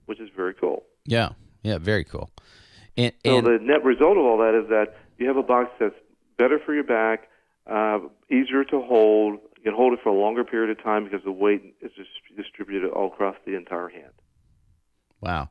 which 0.07 0.21
is 0.21 0.29
very 0.35 0.55
cool. 0.55 0.85
Yeah. 1.05 1.31
Yeah. 1.62 1.79
Very 1.79 2.05
cool. 2.05 2.31
And, 2.96 3.12
So 3.25 3.40
the 3.40 3.59
net 3.61 3.85
result 3.85 4.18
of 4.18 4.25
all 4.25 4.38
that 4.38 4.55
is 4.55 4.68
that 4.68 4.96
you 5.18 5.27
have 5.29 5.37
a 5.37 5.42
box 5.42 5.70
that's 5.79 5.94
better 6.38 6.59
for 6.59 6.75
your 6.75 6.85
back, 6.85 7.29
uh, 7.66 8.01
easier 8.31 8.64
to 8.64 8.81
hold. 8.83 9.40
You 9.59 9.64
can 9.64 9.75
hold 9.75 9.92
it 9.92 10.01
for 10.03 10.09
a 10.09 10.14
longer 10.14 10.44
period 10.44 10.70
of 10.77 10.83
time 10.83 11.05
because 11.05 11.23
the 11.23 11.33
weight 11.33 11.75
is 11.81 11.92
distributed 12.37 12.90
all 12.90 13.09
across 13.09 13.37
the 13.44 13.55
entire 13.57 13.88
hand. 13.88 14.12
Wow. 15.20 15.51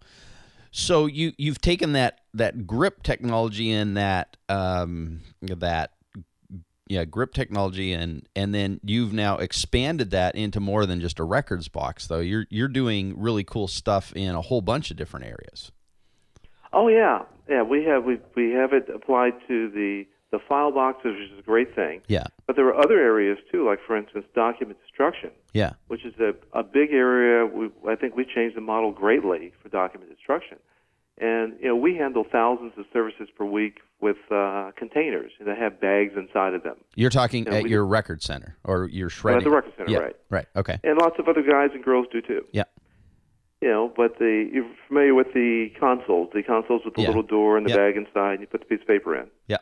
So 0.71 1.05
you 1.05 1.33
you've 1.37 1.61
taken 1.61 1.93
that 1.93 2.19
that 2.33 2.67
grip 2.67 3.03
technology 3.03 3.71
and 3.71 3.97
that 3.97 4.37
um, 4.47 5.21
that 5.41 5.93
yeah 6.87 7.05
grip 7.05 7.33
technology 7.33 7.93
and 7.93 8.27
and 8.35 8.53
then 8.53 8.79
you've 8.83 9.13
now 9.13 9.37
expanded 9.37 10.11
that 10.11 10.35
into 10.35 10.59
more 10.59 10.85
than 10.85 10.99
just 10.99 11.19
a 11.19 11.23
records 11.23 11.67
box 11.67 12.07
though 12.07 12.19
you're 12.19 12.45
you're 12.49 12.67
doing 12.67 13.19
really 13.19 13.43
cool 13.43 13.67
stuff 13.67 14.11
in 14.15 14.33
a 14.35 14.41
whole 14.41 14.61
bunch 14.61 14.91
of 14.91 14.97
different 14.97 15.25
areas. 15.25 15.71
Oh 16.73 16.87
yeah, 16.87 17.23
yeah. 17.47 17.63
We 17.63 17.83
have 17.85 18.03
we 18.05 18.19
we 18.35 18.51
have 18.51 18.73
it 18.73 18.89
applied 18.93 19.33
to 19.47 19.69
the 19.69 20.05
the 20.31 20.39
file 20.47 20.71
boxes, 20.71 21.15
which 21.19 21.31
is 21.31 21.39
a 21.39 21.43
great 21.43 21.73
thing. 21.73 22.01
Yeah. 22.07 22.25
But 22.45 22.55
there 22.55 22.67
are 22.67 22.79
other 22.79 22.99
areas 22.99 23.39
too, 23.51 23.65
like 23.65 23.79
for 23.85 23.97
instance, 23.97 24.25
document 24.35 24.77
destruction, 24.85 25.31
Yeah. 25.53 25.71
which 25.87 26.05
is 26.05 26.13
a 26.19 26.35
a 26.57 26.63
big 26.63 26.91
area. 26.93 27.45
We, 27.47 27.69
I 27.89 27.95
think 27.95 28.15
we 28.15 28.25
changed 28.25 28.55
the 28.55 28.61
model 28.61 28.91
greatly 28.91 29.53
for 29.61 29.69
document 29.69 30.11
destruction. 30.15 30.57
And 31.21 31.53
you 31.59 31.67
know, 31.67 31.75
we 31.75 31.95
handle 31.95 32.23
thousands 32.31 32.73
of 32.77 32.85
services 32.93 33.27
per 33.35 33.43
week 33.43 33.79
with 33.99 34.15
uh, 34.31 34.71
containers 34.77 35.31
that 35.43 35.57
have 35.57 35.81
bags 35.81 36.13
inside 36.15 36.53
of 36.53 36.63
them. 36.63 36.77
You're 36.95 37.09
talking 37.09 37.45
at 37.47 37.63
we 37.63 37.71
your 37.71 37.85
record 37.85 38.21
center 38.23 38.55
or 38.63 38.87
your 38.87 39.07
At 39.07 39.43
the 39.43 39.49
record 39.49 39.73
center, 39.77 39.91
yeah. 39.91 39.97
right? 39.97 40.15
Right. 40.29 40.47
Okay. 40.55 40.79
And 40.83 40.97
lots 40.97 41.17
of 41.19 41.27
other 41.27 41.41
guys 41.41 41.71
and 41.73 41.83
girls 41.83 42.05
do 42.11 42.21
too. 42.21 42.45
Yeah. 42.53 42.63
You 43.61 43.67
know, 43.69 43.91
but 43.95 44.17
the 44.19 44.49
you're 44.53 44.69
familiar 44.87 45.13
with 45.13 45.27
the 45.33 45.69
consoles, 45.79 46.29
the 46.33 46.43
consoles 46.43 46.81
with 46.85 46.93
the 46.95 47.01
Yeah. 47.01 47.07
little 47.07 47.23
door 47.23 47.57
and 47.57 47.65
the 47.65 47.71
Yep. 47.71 47.77
bag 47.77 47.97
inside, 47.97 48.31
and 48.33 48.41
you 48.41 48.47
put 48.47 48.61
the 48.61 48.65
piece 48.67 48.81
of 48.81 48.87
paper 48.87 49.15
in. 49.15 49.29
Yeah. 49.47 49.57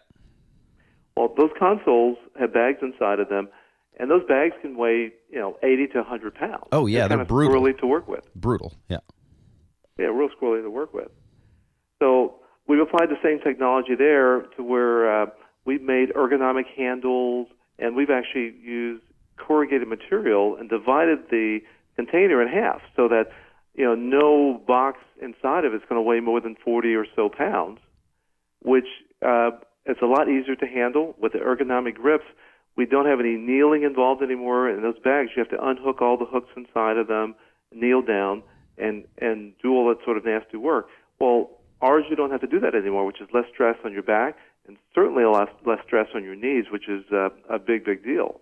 Well, 1.15 1.29
those 1.35 1.49
consoles 1.57 2.17
have 2.39 2.53
bags 2.53 2.77
inside 2.83 3.19
of 3.19 3.27
them, 3.29 3.49
and 3.99 4.11
those 4.11 4.23
bags 4.25 4.53
can 4.61 4.77
weigh, 4.77 5.13
you 5.31 5.39
know, 5.39 5.57
80 5.63 5.87
to 5.87 5.97
100 5.99 6.35
pounds. 6.35 6.67
Oh, 6.71 6.85
yeah, 6.85 7.07
they're, 7.07 7.17
they're 7.17 7.25
brutal. 7.25 7.59
squirrely 7.59 7.77
to 7.79 7.87
work 7.87 8.07
with. 8.07 8.23
Brutal. 8.35 8.73
Yeah. 8.87 8.99
Yeah, 9.97 10.07
real 10.07 10.29
squirrely 10.29 10.61
to 10.61 10.69
work 10.69 10.93
with. 10.93 11.09
So 11.97 12.35
we've 12.67 12.79
applied 12.79 13.09
the 13.09 13.17
same 13.23 13.39
technology 13.39 13.95
there 13.95 14.41
to 14.57 14.63
where 14.63 15.23
uh, 15.23 15.25
we've 15.65 15.81
made 15.81 16.09
ergonomic 16.13 16.67
handles, 16.75 17.47
and 17.79 17.95
we've 17.95 18.11
actually 18.11 18.53
used 18.61 19.01
corrugated 19.37 19.87
material 19.87 20.55
and 20.55 20.69
divided 20.69 21.29
the 21.31 21.61
container 21.95 22.43
in 22.43 22.47
half 22.47 22.81
so 22.95 23.07
that 23.07 23.29
you 23.77 23.85
know 23.85 23.95
no 23.95 24.61
box 24.67 24.99
inside 25.21 25.63
of 25.63 25.73
it's 25.73 25.85
going 25.87 25.97
to 25.97 26.01
weigh 26.01 26.19
more 26.19 26.41
than 26.41 26.55
40 26.63 26.93
or 26.95 27.05
so 27.15 27.29
pounds, 27.29 27.79
which 28.61 28.87
uh, 29.25 29.51
it's 29.85 30.01
a 30.01 30.05
lot 30.05 30.27
easier 30.27 30.55
to 30.55 30.67
handle 30.67 31.15
with 31.17 31.33
the 31.33 31.39
ergonomic 31.39 31.95
grips. 31.95 32.25
We 32.75 32.85
don't 32.85 33.05
have 33.05 33.19
any 33.19 33.37
kneeling 33.37 33.83
involved 33.83 34.21
anymore. 34.21 34.69
In 34.69 34.81
those 34.81 34.99
bags, 34.99 35.31
you 35.35 35.41
have 35.41 35.49
to 35.51 35.65
unhook 35.65 36.01
all 36.01 36.17
the 36.17 36.25
hooks 36.25 36.49
inside 36.55 36.97
of 36.97 37.07
them, 37.07 37.35
kneel 37.71 38.01
down, 38.01 38.43
and 38.77 39.05
and 39.19 39.53
do 39.63 39.71
all 39.73 39.87
that 39.89 40.03
sort 40.03 40.17
of 40.17 40.25
nasty 40.25 40.57
work. 40.57 40.87
Well, 41.19 41.51
ours 41.81 42.03
you 42.09 42.15
don't 42.15 42.31
have 42.31 42.41
to 42.41 42.47
do 42.47 42.59
that 42.59 42.75
anymore, 42.75 43.05
which 43.05 43.21
is 43.21 43.29
less 43.33 43.45
stress 43.53 43.77
on 43.85 43.93
your 43.93 44.03
back 44.03 44.35
and 44.67 44.77
certainly 44.93 45.23
a 45.23 45.29
lot 45.29 45.49
less 45.65 45.79
stress 45.85 46.07
on 46.13 46.23
your 46.23 46.35
knees, 46.35 46.65
which 46.71 46.87
is 46.89 47.03
uh, 47.11 47.29
a 47.49 47.57
big 47.57 47.85
big 47.85 48.03
deal. 48.03 48.41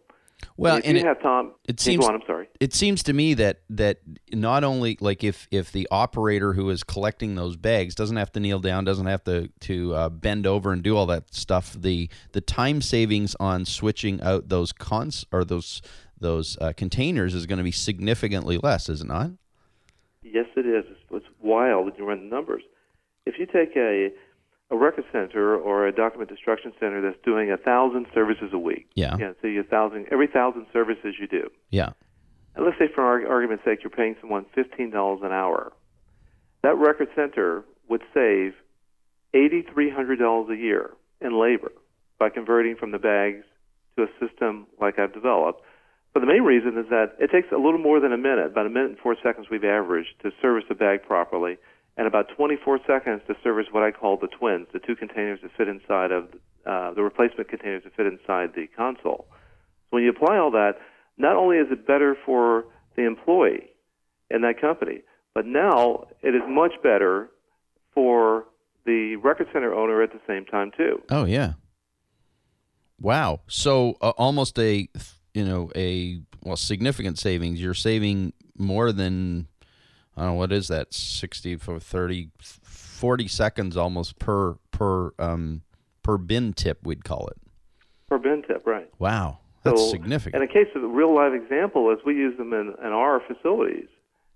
Well, 0.57 0.77
if 0.77 0.85
and 0.85 0.97
you 0.97 1.03
it, 1.03 1.07
have 1.07 1.21
Tom, 1.21 1.53
it 1.67 1.79
seems 1.79 2.05
on. 2.05 2.15
I'm 2.15 2.21
sorry. 2.27 2.47
it 2.59 2.73
seems 2.73 3.03
to 3.03 3.13
me 3.13 3.33
that 3.35 3.61
that 3.69 3.99
not 4.33 4.63
only 4.63 4.97
like 4.99 5.23
if 5.23 5.47
if 5.51 5.71
the 5.71 5.87
operator 5.91 6.53
who 6.53 6.69
is 6.69 6.83
collecting 6.83 7.35
those 7.35 7.55
bags 7.55 7.95
doesn't 7.95 8.17
have 8.17 8.31
to 8.33 8.39
kneel 8.39 8.59
down, 8.59 8.83
doesn't 8.85 9.05
have 9.05 9.23
to 9.25 9.49
to 9.61 9.93
uh, 9.95 10.09
bend 10.09 10.45
over 10.45 10.71
and 10.71 10.83
do 10.83 10.95
all 10.95 11.05
that 11.07 11.33
stuff, 11.33 11.73
the 11.79 12.09
the 12.33 12.41
time 12.41 12.81
savings 12.81 13.35
on 13.39 13.65
switching 13.65 14.21
out 14.21 14.49
those 14.49 14.71
cons 14.71 15.25
or 15.31 15.43
those 15.45 15.81
those 16.19 16.57
uh, 16.61 16.73
containers 16.75 17.33
is 17.33 17.45
going 17.45 17.57
to 17.57 17.63
be 17.63 17.71
significantly 17.71 18.57
less, 18.57 18.87
is 18.89 19.01
it 19.01 19.07
not? 19.07 19.31
Yes, 20.23 20.45
it 20.55 20.65
is. 20.65 20.85
It's, 20.89 20.99
it's 21.11 21.25
wild 21.41 21.85
when 21.85 21.95
you 21.97 22.05
run 22.05 22.29
the 22.29 22.35
numbers. 22.35 22.63
if 23.25 23.39
you 23.39 23.45
take 23.45 23.75
a 23.75 24.11
a 24.75 24.77
record 24.77 25.05
center 25.11 25.55
or 25.55 25.87
a 25.87 25.91
document 25.91 26.29
destruction 26.29 26.73
center 26.79 27.01
that's 27.01 27.21
doing 27.23 27.51
a 27.51 27.57
thousand 27.57 28.07
services 28.13 28.49
a 28.53 28.59
week. 28.59 28.87
Yeah. 28.95 29.15
Yeah. 29.19 29.31
So 29.41 29.47
you 29.47 29.61
a 29.61 29.63
thousand 29.63 30.07
every 30.11 30.27
thousand 30.27 30.67
services 30.73 31.15
you 31.19 31.27
do. 31.27 31.49
Yeah. 31.71 31.91
And 32.55 32.65
let's 32.65 32.77
say, 32.77 32.87
for 32.93 33.03
argument's 33.03 33.65
sake, 33.65 33.79
you're 33.83 33.89
paying 33.89 34.15
someone 34.21 34.45
fifteen 34.53 34.89
dollars 34.89 35.21
an 35.23 35.31
hour. 35.31 35.73
That 36.63 36.77
record 36.77 37.09
center 37.15 37.63
would 37.89 38.01
save 38.13 38.53
eighty 39.33 39.63
three 39.73 39.89
hundred 39.89 40.19
dollars 40.19 40.49
a 40.51 40.55
year 40.55 40.91
in 41.21 41.39
labor 41.39 41.71
by 42.19 42.29
converting 42.29 42.75
from 42.75 42.91
the 42.91 42.99
bags 42.99 43.43
to 43.97 44.03
a 44.03 44.07
system 44.19 44.67
like 44.79 44.99
I've 44.99 45.13
developed. 45.13 45.61
But 46.13 46.21
the 46.21 46.27
main 46.27 46.43
reason 46.43 46.77
is 46.77 46.85
that 46.89 47.15
it 47.19 47.29
takes 47.29 47.51
a 47.51 47.57
little 47.57 47.77
more 47.77 47.99
than 47.99 48.13
a 48.13 48.17
minute, 48.17 48.47
about 48.47 48.65
a 48.65 48.69
minute 48.69 48.91
and 48.91 48.99
four 48.99 49.17
seconds 49.21 49.47
we've 49.51 49.65
averaged, 49.65 50.15
to 50.23 50.31
service 50.41 50.63
a 50.69 50.75
bag 50.75 51.03
properly, 51.05 51.57
and 51.97 52.07
about 52.07 52.27
24 52.35 52.79
seconds 52.85 53.21
to 53.27 53.35
service 53.43 53.67
what 53.71 53.83
I 53.83 53.91
call 53.91 54.17
the 54.17 54.27
twins, 54.27 54.67
the 54.73 54.79
two 54.79 54.95
containers 54.95 55.39
that 55.41 55.51
fit 55.57 55.67
inside 55.67 56.11
of 56.11 56.27
uh, 56.65 56.93
the 56.93 57.01
replacement 57.01 57.49
containers 57.49 57.83
that 57.83 57.95
fit 57.95 58.05
inside 58.05 58.53
the 58.55 58.67
console. 58.75 59.27
So 59.29 59.89
when 59.91 60.03
you 60.03 60.09
apply 60.09 60.37
all 60.37 60.51
that, 60.51 60.73
not 61.17 61.35
only 61.35 61.57
is 61.57 61.67
it 61.71 61.87
better 61.87 62.17
for 62.25 62.65
the 62.95 63.05
employee 63.05 63.69
in 64.29 64.41
that 64.41 64.59
company, 64.59 65.01
but 65.33 65.45
now 65.45 66.07
it 66.21 66.35
is 66.35 66.41
much 66.47 66.73
better 66.83 67.29
for 67.93 68.45
the 68.85 69.15
record 69.17 69.47
center 69.53 69.73
owner 69.73 70.01
at 70.01 70.11
the 70.11 70.19
same 70.27 70.45
time 70.45 70.71
too. 70.75 71.01
Oh 71.09 71.25
yeah. 71.25 71.53
Wow. 72.99 73.41
So 73.47 73.97
uh, 74.01 74.11
almost 74.17 74.57
a 74.59 74.87
you 75.33 75.45
know 75.45 75.71
a 75.75 76.21
well 76.43 76.55
significant 76.55 77.19
savings. 77.19 77.61
You're 77.61 77.73
saving 77.73 78.33
more 78.57 78.91
than 78.91 79.47
I 80.17 80.21
don't 80.21 80.31
know 80.31 80.35
what 80.35 80.51
is 80.51 80.67
that 80.69 80.93
60 80.93 81.57
for 81.57 81.79
30 81.79 82.29
40 82.39 83.27
seconds 83.27 83.75
almost 83.75 84.17
per 84.19 84.55
per 84.71 85.11
um 85.19 85.61
per 86.03 86.17
bin 86.17 86.53
tip 86.53 86.79
we'd 86.83 87.03
call 87.03 87.27
it. 87.27 87.37
Per 88.07 88.17
bin 88.17 88.43
tip, 88.43 88.65
right. 88.65 88.89
Wow. 88.99 89.39
That's 89.63 89.81
So, 89.81 89.89
significant. 89.89 90.41
And 90.41 90.49
a 90.49 90.53
case 90.53 90.67
of 90.75 90.83
a 90.83 90.87
real 90.87 91.13
live 91.13 91.33
example 91.33 91.91
is 91.91 91.97
we 92.05 92.13
use 92.13 92.37
them 92.37 92.53
in, 92.53 92.75
in 92.79 92.91
our 92.93 93.19
facilities, 93.19 93.87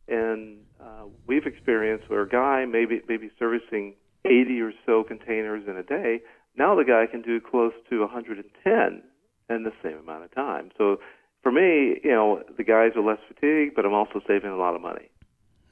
and 0.08 0.58
uh, 0.82 1.04
we've 1.28 1.46
experienced 1.46 2.10
where 2.10 2.22
a 2.22 2.28
guy 2.28 2.66
maybe 2.66 3.02
maybe 3.08 3.30
servicing 3.38 3.94
80 4.26 4.62
or 4.62 4.74
so 4.86 5.04
containers 5.04 5.68
in 5.68 5.78
a 5.78 5.84
day. 5.84 6.22
Now 6.58 6.76
the 6.76 6.84
guy 6.84 7.06
can 7.06 7.22
do 7.22 7.40
close 7.40 7.74
to 7.90 8.02
110 8.02 9.04
in 9.50 9.64
the 9.64 9.72
same 9.84 9.98
amount 10.00 10.24
of 10.24 10.34
time. 10.34 10.72
So 10.78 11.00
for 11.44 11.52
me, 11.52 12.00
you 12.04 12.12
know, 12.12 12.44
the 12.58 12.64
guys 12.64 12.92
are 12.96 13.02
less 13.04 13.20
fatigued, 13.28 13.76
but 13.76 13.86
I'm 13.86 13.94
also 13.94 14.20
saving 14.28 14.50
a 14.50 14.58
lot 14.58 14.76
of 14.76 14.82
money 14.82 15.10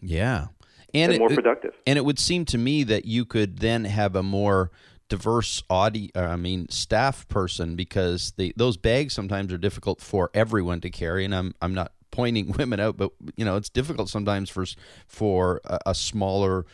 yeah. 0.01 0.47
and, 0.93 1.11
And 1.11 1.13
it, 1.13 1.19
more 1.19 1.29
productive. 1.29 1.75
And 1.85 1.97
it 1.97 2.05
would 2.05 2.19
seem 2.19 2.45
to 2.45 2.57
me 2.57 2.83
that 2.83 3.05
you 3.05 3.25
could 3.25 3.59
then 3.59 3.85
have 3.85 4.15
a 4.15 4.23
more 4.23 4.71
diverse 5.09 5.63
audi 5.69 6.11
uh, 6.15 6.21
I 6.21 6.35
mean 6.35 6.67
staff 6.69 7.27
person 7.29 7.75
because 7.75 8.33
the 8.37 8.53
those 8.57 8.77
bags 8.77 9.13
sometimes 9.13 9.53
are 9.53 9.57
difficult 9.57 10.01
for 10.01 10.29
everyone 10.33 10.81
to 10.81 10.89
carry 10.89 11.23
and 11.23 11.33
I'm 11.33 11.55
I'm 11.61 11.73
not 11.73 11.93
pointing 12.11 12.51
women 12.57 12.79
out 12.79 12.97
but 12.97 13.11
you 13.35 13.45
know 13.45 13.55
it's 13.55 13.69
difficult 13.69 14.09
sometimes 14.09 14.49
for 14.49 14.65
for 15.07 15.61
a, 15.65 15.79
a 15.87 15.95
smaller 15.95 16.65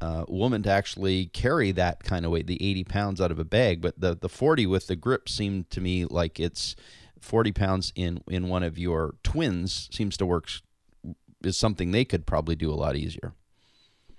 uh, 0.00 0.24
woman 0.26 0.62
to 0.64 0.70
actually 0.70 1.26
carry 1.26 1.70
that 1.72 2.02
kind 2.02 2.24
of 2.24 2.32
weight 2.32 2.46
the 2.46 2.62
80 2.62 2.84
pounds 2.84 3.20
out 3.20 3.30
of 3.30 3.38
a 3.38 3.44
bag 3.44 3.80
but 3.80 4.00
the 4.00 4.16
the 4.16 4.28
40 4.28 4.66
with 4.66 4.86
the 4.86 4.96
grip 4.96 5.28
seemed 5.28 5.70
to 5.70 5.80
me 5.80 6.06
like 6.06 6.40
it's 6.40 6.74
40 7.20 7.52
pounds 7.52 7.92
in 7.94 8.22
in 8.26 8.48
one 8.48 8.62
of 8.62 8.78
your 8.78 9.16
twins 9.22 9.88
seems 9.92 10.16
to 10.16 10.26
work 10.26 10.48
is 11.46 11.56
something 11.56 11.90
they 11.90 12.04
could 12.04 12.26
probably 12.26 12.56
do 12.56 12.70
a 12.70 12.74
lot 12.74 12.96
easier 12.96 13.34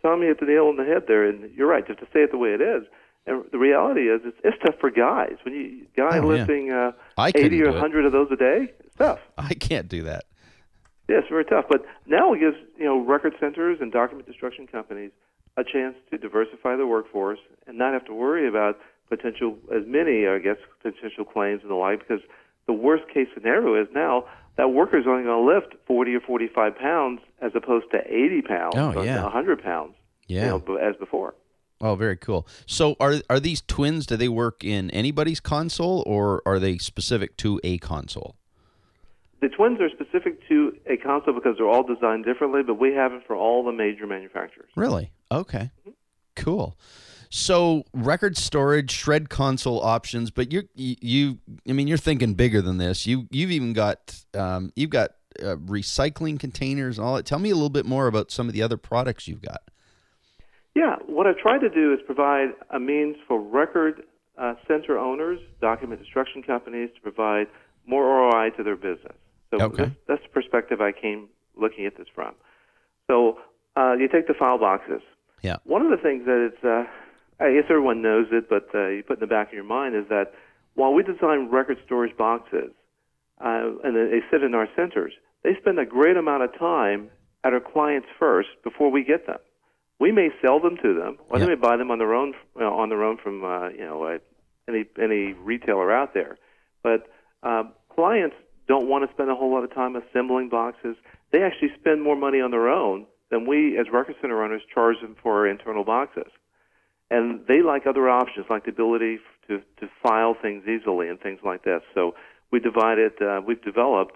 Tommy 0.01 0.27
hit 0.27 0.39
the 0.41 0.45
nail 0.45 0.65
on 0.65 0.75
the 0.75 0.83
head 0.83 1.03
there, 1.07 1.23
and 1.27 1.49
you're 1.55 1.65
right. 1.67 1.88
Just 1.88 1.99
to 1.99 2.05
say 2.07 2.19
it 2.23 2.31
the 2.31 2.38
way 2.38 2.49
it 2.49 2.59
is, 2.59 2.83
and 3.25 3.45
the 3.53 3.57
reality 3.57 4.09
is, 4.09 4.19
it's, 4.25 4.38
it's 4.43 4.57
tough 4.62 4.75
for 4.81 4.91
guys. 4.91 5.36
When 5.45 5.53
you 5.53 5.86
guy 5.95 6.17
Oh, 6.17 6.29
yeah. 6.29 6.39
lifting 6.39 6.71
uh, 6.71 6.91
80 7.17 7.63
or 7.63 7.71
100 7.71 8.05
of 8.05 8.12
those 8.12 8.27
a 8.29 8.36
day, 8.36 8.73
it's 8.81 8.95
tough. 8.97 9.19
I 9.38 9.53
can't 9.53 9.88
do 9.88 10.03
that. 10.03 10.25
Yeah, 11.07 11.19
it's 11.19 11.29
very 11.29 11.45
tough. 11.45 11.65
But 11.69 11.86
now 12.05 12.33
it 12.33 12.39
gives 12.41 12.57
you 12.77 12.83
know 12.83 12.99
record 12.99 13.33
centers 13.39 13.77
and 13.79 13.93
document 13.93 14.27
destruction 14.27 14.67
companies 14.67 15.12
a 15.55 15.63
chance 15.63 15.95
to 16.12 16.17
diversify 16.17 16.75
their 16.75 16.88
workforce 16.88 17.39
and 17.65 17.77
not 17.77 17.93
have 17.93 18.03
to 18.05 18.13
worry 18.13 18.45
about 18.45 18.77
potential 19.07 19.55
as 19.73 19.83
many, 19.88 20.27
I 20.27 20.39
guess, 20.39 20.57
potential 20.81 21.23
claims 21.23 21.62
and 21.62 21.71
the 21.71 21.75
like. 21.75 21.99
Because 21.99 22.21
the 22.67 22.73
worst 22.73 23.03
case 23.13 23.27
scenario 23.33 23.81
is 23.81 23.88
now 23.93 24.25
that 24.56 24.70
worker's 24.70 25.06
only 25.08 25.24
going 25.24 25.46
to 25.46 25.54
lift 25.56 25.76
40 25.88 26.16
or 26.16 26.20
45 26.22 26.76
pounds 26.78 27.22
as 27.42 27.52
opposed 27.56 27.86
to 27.92 28.00
80 28.06 28.42
pounds 28.44 28.76
Oh, 28.78 28.94
or 28.94 29.06
yeah. 29.06 29.24
100 29.24 29.63
pounds. 29.63 29.94
Yeah. 30.28 30.56
You 30.56 30.63
know, 30.68 30.76
as 30.78 30.96
before. 30.98 31.36
Oh, 31.82 31.96
very 31.96 32.16
cool. 32.16 32.48
So, 32.66 32.96
are 33.00 33.16
are 33.30 33.42
these 33.42 33.62
twins? 33.62 34.06
Do 34.06 34.16
they 34.16 34.30
work 34.30 34.63
in 34.63 34.89
anybody's 34.92 35.42
console, 35.42 36.02
or 36.08 36.42
are 36.46 36.58
they 36.58 36.78
specific 36.78 37.36
to 37.38 37.60
a 37.63 37.78
console? 37.80 38.36
The 39.42 39.50
twins 39.50 39.82
are 39.82 39.89
specific 39.89 40.48
to 40.48 40.78
a 40.88 40.96
console 40.96 41.34
because 41.34 41.58
they're 41.58 41.68
all 41.68 41.84
designed 41.84 42.24
differently, 42.24 42.63
but 42.63 42.76
we 42.76 42.94
have 42.94 43.12
it 43.12 43.24
for 43.28 43.36
all 43.36 43.66
the 43.66 43.74
major 43.74 44.08
manufacturers. 44.08 44.70
Really? 44.78 45.12
Okay. 45.30 45.72
Mm-hmm. 45.82 45.89
Cool. 46.38 46.78
So, 47.36 47.84
record 47.93 48.38
storage, 48.38 48.91
shred 48.91 49.28
console 49.28 49.82
options, 49.82 50.30
but 50.30 50.52
you're 50.52 50.65
you, 50.76 50.96
you 51.02 51.39
I 51.67 51.74
mean, 51.74 51.88
you're 51.88 51.98
thinking 51.98 52.36
bigger 52.36 52.62
than 52.62 52.78
this. 52.78 53.08
You 53.08 53.28
you've 53.32 53.50
even 53.50 53.74
got 53.74 54.24
um, 54.36 54.72
you've 54.76 54.91
got 54.91 55.15
uh, 55.41 55.56
recycling 55.56 56.39
containers 56.39 57.00
and 57.00 57.08
all 57.08 57.15
that. 57.15 57.26
Tell 57.26 57.39
me 57.39 57.50
a 57.50 57.56
little 57.56 57.72
bit 57.72 57.88
more 57.88 58.06
about 58.06 58.30
some 58.30 58.48
of 58.48 58.54
the 58.54 58.62
other 58.62 58.78
products 58.78 59.28
you've 59.28 59.41
got. 59.41 59.63
Yeah, 60.76 60.98
what 61.08 61.26
I've 61.26 61.39
tried 61.39 61.62
to 61.62 61.72
do 61.72 61.91
is 61.91 62.00
provide 62.06 62.50
a 62.69 62.80
means 62.80 63.15
for 63.28 63.41
record 63.41 64.04
uh, 64.38 64.54
center 64.67 65.00
owners, 65.00 65.39
document 65.60 66.02
destruction 66.02 66.43
companies 66.43 66.91
to 66.93 67.02
provide 67.02 67.48
more 67.88 68.06
ROI 68.06 68.52
to 68.58 68.63
their 68.63 68.76
business. 68.76 69.17
So 69.50 69.60
Okay. 69.60 69.86
that's, 69.86 69.96
that's 70.08 70.22
the 70.22 70.30
perspective 70.30 70.82
I 70.82 70.91
came 70.91 71.30
looking 71.56 71.88
at 71.88 71.98
this 71.98 72.08
from. 72.13 72.36
So 73.08 73.39
uh, 73.76 73.93
you 73.93 74.08
take 74.08 74.28
the 74.28 74.36
file 74.36 74.60
boxes. 74.60 75.02
Yeah. 75.41 75.58
One 75.63 75.82
of 75.82 75.89
the 75.89 75.98
things 75.98 76.26
that 76.26 76.52
it's, 76.54 76.63
uh, 76.63 76.86
I 77.39 77.54
guess 77.54 77.65
everyone 77.69 78.02
knows 78.02 78.28
it, 78.32 78.50
but 78.50 78.69
uh, 78.74 78.88
you 78.88 79.04
put 79.04 79.17
in 79.17 79.22
the 79.22 79.28
back 79.28 79.48
of 79.48 79.54
your 79.54 79.63
mind 79.63 79.96
is 79.96 80.06
that 80.10 80.34
while 80.76 80.93
we 80.93 81.04
design 81.04 81.50
record 81.52 81.78
storage 81.86 82.15
boxes 82.17 82.72
uh, 83.43 83.69
and 83.84 83.96
they 83.96 84.19
sit 84.32 84.43
in 84.43 84.54
our 84.54 84.67
centers, 84.76 85.13
they 85.43 85.56
spend 85.60 85.80
a 85.80 85.86
great 85.86 86.17
amount 86.17 86.43
of 86.43 86.58
time 86.58 87.10
at 87.43 87.54
our 87.54 87.60
clients 87.60 88.08
first 88.19 88.50
before 88.63 88.89
we 88.89 89.04
get 89.04 89.26
them. 89.28 89.39
We 90.00 90.12
may 90.12 90.30
sell 90.41 90.60
them 90.60 90.78
to 90.82 90.93
them, 90.93 91.17
or 91.30 91.38
Yeah. 91.38 91.46
they 91.46 91.56
may 91.56 91.62
buy 91.62 91.78
them 91.78 91.91
on 91.91 91.98
their 92.00 92.13
own, 92.13 92.34
uh, 92.60 92.65
on 92.65 92.89
their 92.89 93.04
own 93.04 93.17
from 93.17 93.43
uh, 93.43 93.69
you 93.69 93.86
know 93.86 94.04
uh, 94.04 94.17
any 94.67 94.86
any 95.02 95.34
retailer 95.34 95.91
out 95.91 96.13
there. 96.13 96.38
But 96.82 97.08
uh, 97.43 97.63
clients 97.93 98.36
don't 98.67 98.88
want 98.88 99.08
to 99.08 99.13
spend 99.13 99.30
a 99.30 99.36
whole 99.36 99.52
lot 99.52 99.63
of 99.63 99.74
time 99.74 99.96
assembling 99.96 100.50
boxes. 100.50 100.96
They 101.32 101.41
actually 101.43 101.72
spend 101.80 102.02
more 102.02 102.15
money 102.15 102.41
on 102.41 102.52
their 102.52 102.69
own 102.69 103.06
than 103.30 103.46
we, 103.48 103.78
as 103.78 103.88
record 103.91 104.15
center 104.22 104.43
owners, 104.43 104.62
charge 104.74 105.00
them 105.02 105.15
for 105.22 105.39
our 105.39 105.48
internal 105.48 105.84
boxes. 105.84 106.32
And 107.13 107.45
they 107.47 107.62
like 107.62 107.86
other 107.86 108.10
options, 108.10 108.47
like 108.49 108.65
the 108.65 108.71
ability 108.71 109.19
to 109.47 109.62
to 109.80 109.86
file 110.02 110.36
things 110.41 110.63
easily 110.67 111.08
and 111.10 111.19
things 111.19 111.39
like 111.43 111.63
this. 111.63 111.82
So 111.93 112.15
we 112.52 112.60
divided. 112.60 113.13
Uh, 113.21 113.41
we've 113.45 113.63
developed, 113.63 114.15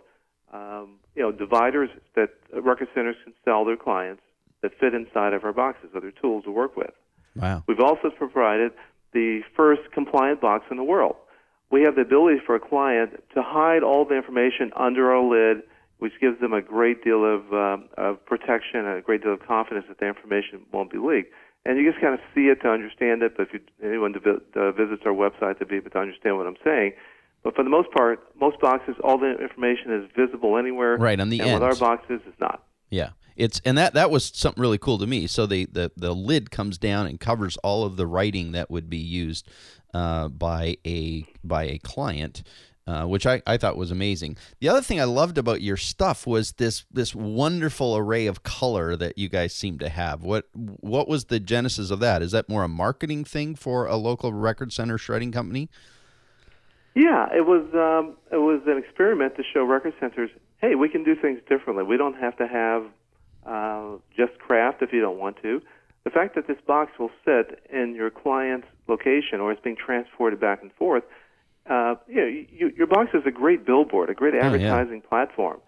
um, 0.51 0.97
you 1.15 1.21
know, 1.23 1.31
dividers 1.31 1.89
that 2.15 2.29
record 2.53 2.88
centers 2.95 3.15
can 3.23 3.33
sell 3.45 3.65
their 3.65 3.77
clients 3.77 4.23
that 4.62 4.71
fit 4.79 4.93
inside 4.93 5.33
of 5.33 5.43
our 5.43 5.53
boxes, 5.53 5.89
other 5.95 6.12
tools 6.12 6.43
to 6.45 6.51
work 6.51 6.75
with. 6.75 6.93
Wow. 7.36 7.63
We've 7.67 7.79
also 7.79 8.10
provided 8.10 8.71
the 9.13 9.41
first 9.55 9.81
compliant 9.93 10.41
box 10.41 10.65
in 10.71 10.77
the 10.77 10.83
world. 10.83 11.15
We 11.69 11.81
have 11.81 11.95
the 11.95 12.01
ability 12.01 12.39
for 12.45 12.55
a 12.55 12.60
client 12.60 13.12
to 13.36 13.43
hide 13.43 13.83
all 13.83 14.05
the 14.05 14.15
information 14.15 14.71
under 14.75 15.12
our 15.13 15.23
lid, 15.23 15.63
which 15.99 16.13
gives 16.19 16.39
them 16.39 16.53
a 16.53 16.62
great 16.62 17.03
deal 17.03 17.25
of, 17.25 17.53
um, 17.53 17.89
of 17.97 18.25
protection 18.25 18.86
and 18.86 18.97
a 18.97 19.01
great 19.01 19.21
deal 19.21 19.33
of 19.33 19.41
confidence 19.45 19.86
that 19.89 19.99
the 19.99 20.07
information 20.07 20.65
won't 20.71 20.91
be 20.91 20.97
leaked. 20.97 21.33
And 21.67 21.77
you 21.77 21.89
just 21.91 22.01
kind 22.01 22.13
of 22.13 22.21
see 22.34 22.47
it 22.47 22.62
to 22.62 22.69
understand 22.69 23.21
it. 23.21 23.36
But 23.36 23.47
if 23.47 23.53
you, 23.53 23.60
anyone 23.84 24.13
vi- 24.13 24.60
uh, 24.60 24.71
visits 24.71 25.03
our 25.06 25.12
website 25.12 25.60
to 25.60 25.65
be 25.65 25.75
able 25.75 25.89
to 25.91 25.99
understand 25.99 26.38
what 26.38 26.47
I'm 26.47 26.56
saying, 26.63 26.93
but 27.43 27.56
for 27.56 27.63
the 27.63 27.69
most 27.69 27.91
part, 27.91 28.19
most 28.39 28.60
boxes, 28.60 28.95
all 29.03 29.17
the 29.17 29.38
information 29.41 29.91
is 29.93 30.10
visible 30.15 30.58
anywhere. 30.58 30.97
Right, 30.97 31.19
on 31.19 31.30
the 31.30 31.39
and 31.41 31.53
with 31.53 31.63
ends. 31.63 31.82
our 31.82 31.89
boxes, 31.89 32.21
it's 32.25 32.39
not. 32.39 32.63
Yeah. 32.89 33.10
It's 33.36 33.62
and 33.63 33.77
that 33.77 33.93
that 33.93 34.10
was 34.10 34.25
something 34.34 34.60
really 34.60 34.80
cool 34.80 34.97
to 34.97 35.06
me. 35.06 35.27
So 35.27 35.45
the 35.45 35.65
the, 35.65 35.91
the 35.95 36.15
lid 36.15 36.49
comes 36.51 36.77
down 36.77 37.06
and 37.06 37.19
covers 37.19 37.56
all 37.58 37.84
of 37.84 37.95
the 37.95 38.08
writing 38.08 38.53
that 38.53 38.71
would 38.71 38.89
be 38.89 38.97
used 38.97 39.47
uh, 39.93 40.30
by 40.30 40.77
a 40.86 41.25
by 41.43 41.65
a 41.65 41.77
client. 41.77 42.43
Uh, 42.88 43.06
which 43.06 43.26
I, 43.28 43.41
I 43.45 43.58
thought 43.58 43.76
was 43.76 43.91
amazing. 43.91 44.38
The 44.62 44.69
other 44.69 44.82
thing 44.82 45.02
I 45.02 45.04
loved 45.04 45.38
about 45.38 45.62
your 45.62 45.76
stuff 45.76 46.26
was 46.26 46.54
this 46.54 46.86
this 46.89 47.13
wonderful 47.13 47.97
array 47.97 48.28
of 48.28 48.43
color 48.43 48.95
that 48.95 49.17
you 49.17 49.28
guys 49.28 49.54
seem 49.54 49.78
to 49.80 49.89
have. 49.89 50.23
What 50.23 50.45
what 50.54 51.10
was 51.10 51.26
the 51.26 51.41
genesis 51.41 51.91
of 51.91 52.00
that? 52.00 52.21
Is 52.21 52.32
that 52.32 52.47
more 52.47 52.63
a 52.63 52.69
marketing 52.69 53.26
thing 53.26 53.56
for 53.56 53.88
a 53.88 53.97
local 53.97 54.32
record 54.32 54.71
center 54.71 54.97
shredding 54.97 55.34
company? 55.34 55.69
Yeah, 56.95 57.28
it 57.36 57.45
was 57.45 57.65
um, 57.73 58.15
it 58.32 58.38
was 58.41 58.62
an 58.67 58.78
experiment 58.78 59.36
to 59.36 59.43
show 59.43 59.63
record 59.65 59.93
centers, 60.00 60.30
hey, 60.62 60.76
we 60.76 60.88
can 60.88 61.04
do 61.04 61.13
things 61.13 61.41
differently. 61.50 61.84
We 61.84 61.97
don't 61.97 62.15
have 62.15 62.38
to 62.38 62.47
have 62.47 62.86
uh, 63.45 63.97
just 64.15 64.39
craft 64.39 64.82
if 64.82 64.93
you 64.93 65.02
don't 65.02 65.19
want 65.19 65.41
to. 65.41 65.62
the 66.08 66.10
fact 66.10 66.36
that 66.36 66.47
this 66.47 66.58
box 66.65 66.93
will 66.97 67.12
sit 67.26 67.62
in 67.69 67.93
your 67.93 68.10
client's 68.10 68.67
location 68.88 69.41
or 69.41 69.52
it's 69.52 69.62
being 69.62 69.76
transported 69.76 70.39
back 70.39 70.62
and 70.62 70.71
forth, 70.71 71.04
uh, 71.69 71.95
you 72.08 72.15
know, 72.15 72.27
you, 72.27 72.71
your 72.77 72.88
box 72.88 73.12
is 73.13 73.23
a 73.25 73.32
great 73.32 73.65
billboard, 73.65 74.10
a 74.10 74.13
great 74.13 74.34
Oh, 74.34 74.38
yeah. 74.38 74.45
advertising 74.47 75.01
platform. 75.01 75.60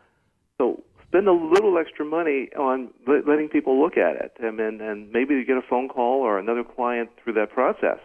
So 0.57 0.83
spend 1.07 1.27
a 1.27 1.33
little 1.33 1.77
extra 1.77 2.05
money 2.05 2.49
on 2.57 2.89
le- 3.07 3.23
letting 3.27 3.49
people 3.49 3.81
look 3.81 3.97
at 3.97 4.15
it, 4.15 4.33
and, 4.41 4.59
and 4.59 4.81
and 4.81 5.11
maybe 5.11 5.33
you 5.35 5.45
get 5.45 5.57
a 5.57 5.61
phone 5.69 5.87
call 5.89 6.21
or 6.21 6.37
another 6.39 6.63
client 6.63 7.09
through 7.23 7.33
that 7.33 7.51
process. 7.51 7.99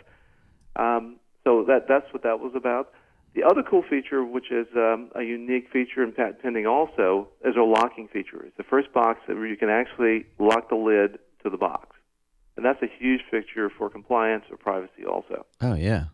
Um, 0.76 1.16
so 1.44 1.64
that 1.68 1.86
that's 1.88 2.12
what 2.12 2.22
that 2.22 2.40
was 2.40 2.52
about. 2.54 2.92
The 3.34 3.42
other 3.42 3.62
cool 3.68 3.82
feature, 3.82 4.24
which 4.24 4.52
is 4.52 4.66
um, 4.76 5.10
a 5.16 5.22
unique 5.22 5.68
feature 5.72 6.02
in 6.04 6.12
patent 6.12 6.40
pending 6.40 6.66
also, 6.66 7.28
is 7.44 7.56
our 7.56 7.66
locking 7.66 8.06
feature. 8.08 8.44
It's 8.46 8.56
the 8.56 8.62
first 8.62 8.92
box 8.92 9.20
where 9.26 9.46
you 9.46 9.56
can 9.56 9.68
actually 9.68 10.26
lock 10.38 10.68
the 10.68 10.76
lid 10.76 11.18
to 11.42 11.50
the 11.50 11.56
box, 11.56 11.96
and 12.56 12.64
that's 12.64 12.80
a 12.82 12.86
huge 12.98 13.22
feature 13.30 13.68
for 13.76 13.90
compliance 13.90 14.44
or 14.50 14.56
privacy 14.56 15.04
also. 15.04 15.44
Oh 15.60 15.74
yeah, 15.74 16.04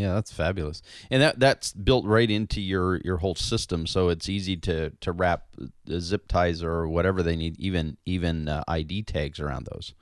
yeah, 0.00 0.14
that's 0.14 0.32
fabulous, 0.32 0.80
and 1.10 1.20
that 1.20 1.38
that's 1.38 1.72
built 1.72 2.06
right 2.06 2.30
into 2.30 2.60
your 2.60 2.96
your 3.04 3.18
whole 3.18 3.34
system, 3.34 3.86
so 3.86 4.08
it's 4.08 4.28
easy 4.28 4.56
to 4.56 4.90
to 5.00 5.12
wrap 5.12 5.44
zip 5.98 6.26
ties 6.26 6.62
or 6.62 6.88
whatever 6.88 7.22
they 7.22 7.36
need, 7.36 7.58
even 7.60 7.98
even 8.06 8.48
uh, 8.48 8.64
ID 8.66 9.02
tags 9.02 9.38
around 9.38 9.68
those. 9.70 9.92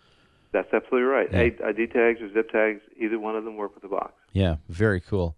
That's 0.52 0.72
absolutely 0.72 1.08
right. 1.08 1.28
Yeah. 1.32 1.66
ID 1.68 1.88
tags 1.88 2.20
or 2.22 2.32
zip 2.32 2.50
tags, 2.50 2.80
either 2.96 3.18
one 3.18 3.36
of 3.36 3.44
them 3.44 3.56
work 3.56 3.74
with 3.74 3.82
the 3.82 3.88
box. 3.88 4.12
Yeah, 4.32 4.56
very 4.68 5.00
cool. 5.00 5.36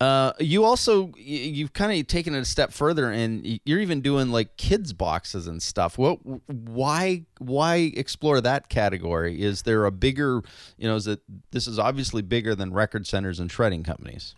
Uh, 0.00 0.32
you 0.40 0.64
also 0.64 1.12
you've 1.16 1.74
kind 1.74 1.98
of 1.98 2.06
taken 2.06 2.34
it 2.34 2.38
a 2.38 2.44
step 2.46 2.72
further, 2.72 3.10
and 3.10 3.60
you're 3.66 3.80
even 3.80 4.00
doing 4.00 4.30
like 4.30 4.56
kids 4.56 4.94
boxes 4.94 5.46
and 5.46 5.62
stuff. 5.62 5.98
What? 5.98 6.20
Why? 6.46 7.26
Why 7.38 7.92
explore 7.94 8.40
that 8.40 8.70
category? 8.70 9.42
Is 9.42 9.62
there 9.62 9.84
a 9.84 9.90
bigger? 9.90 10.40
You 10.78 10.88
know, 10.88 10.96
is 10.96 11.06
it 11.06 11.20
this 11.50 11.66
is 11.66 11.78
obviously 11.78 12.22
bigger 12.22 12.54
than 12.54 12.72
record 12.72 13.06
centers 13.06 13.38
and 13.38 13.52
shredding 13.52 13.82
companies? 13.82 14.34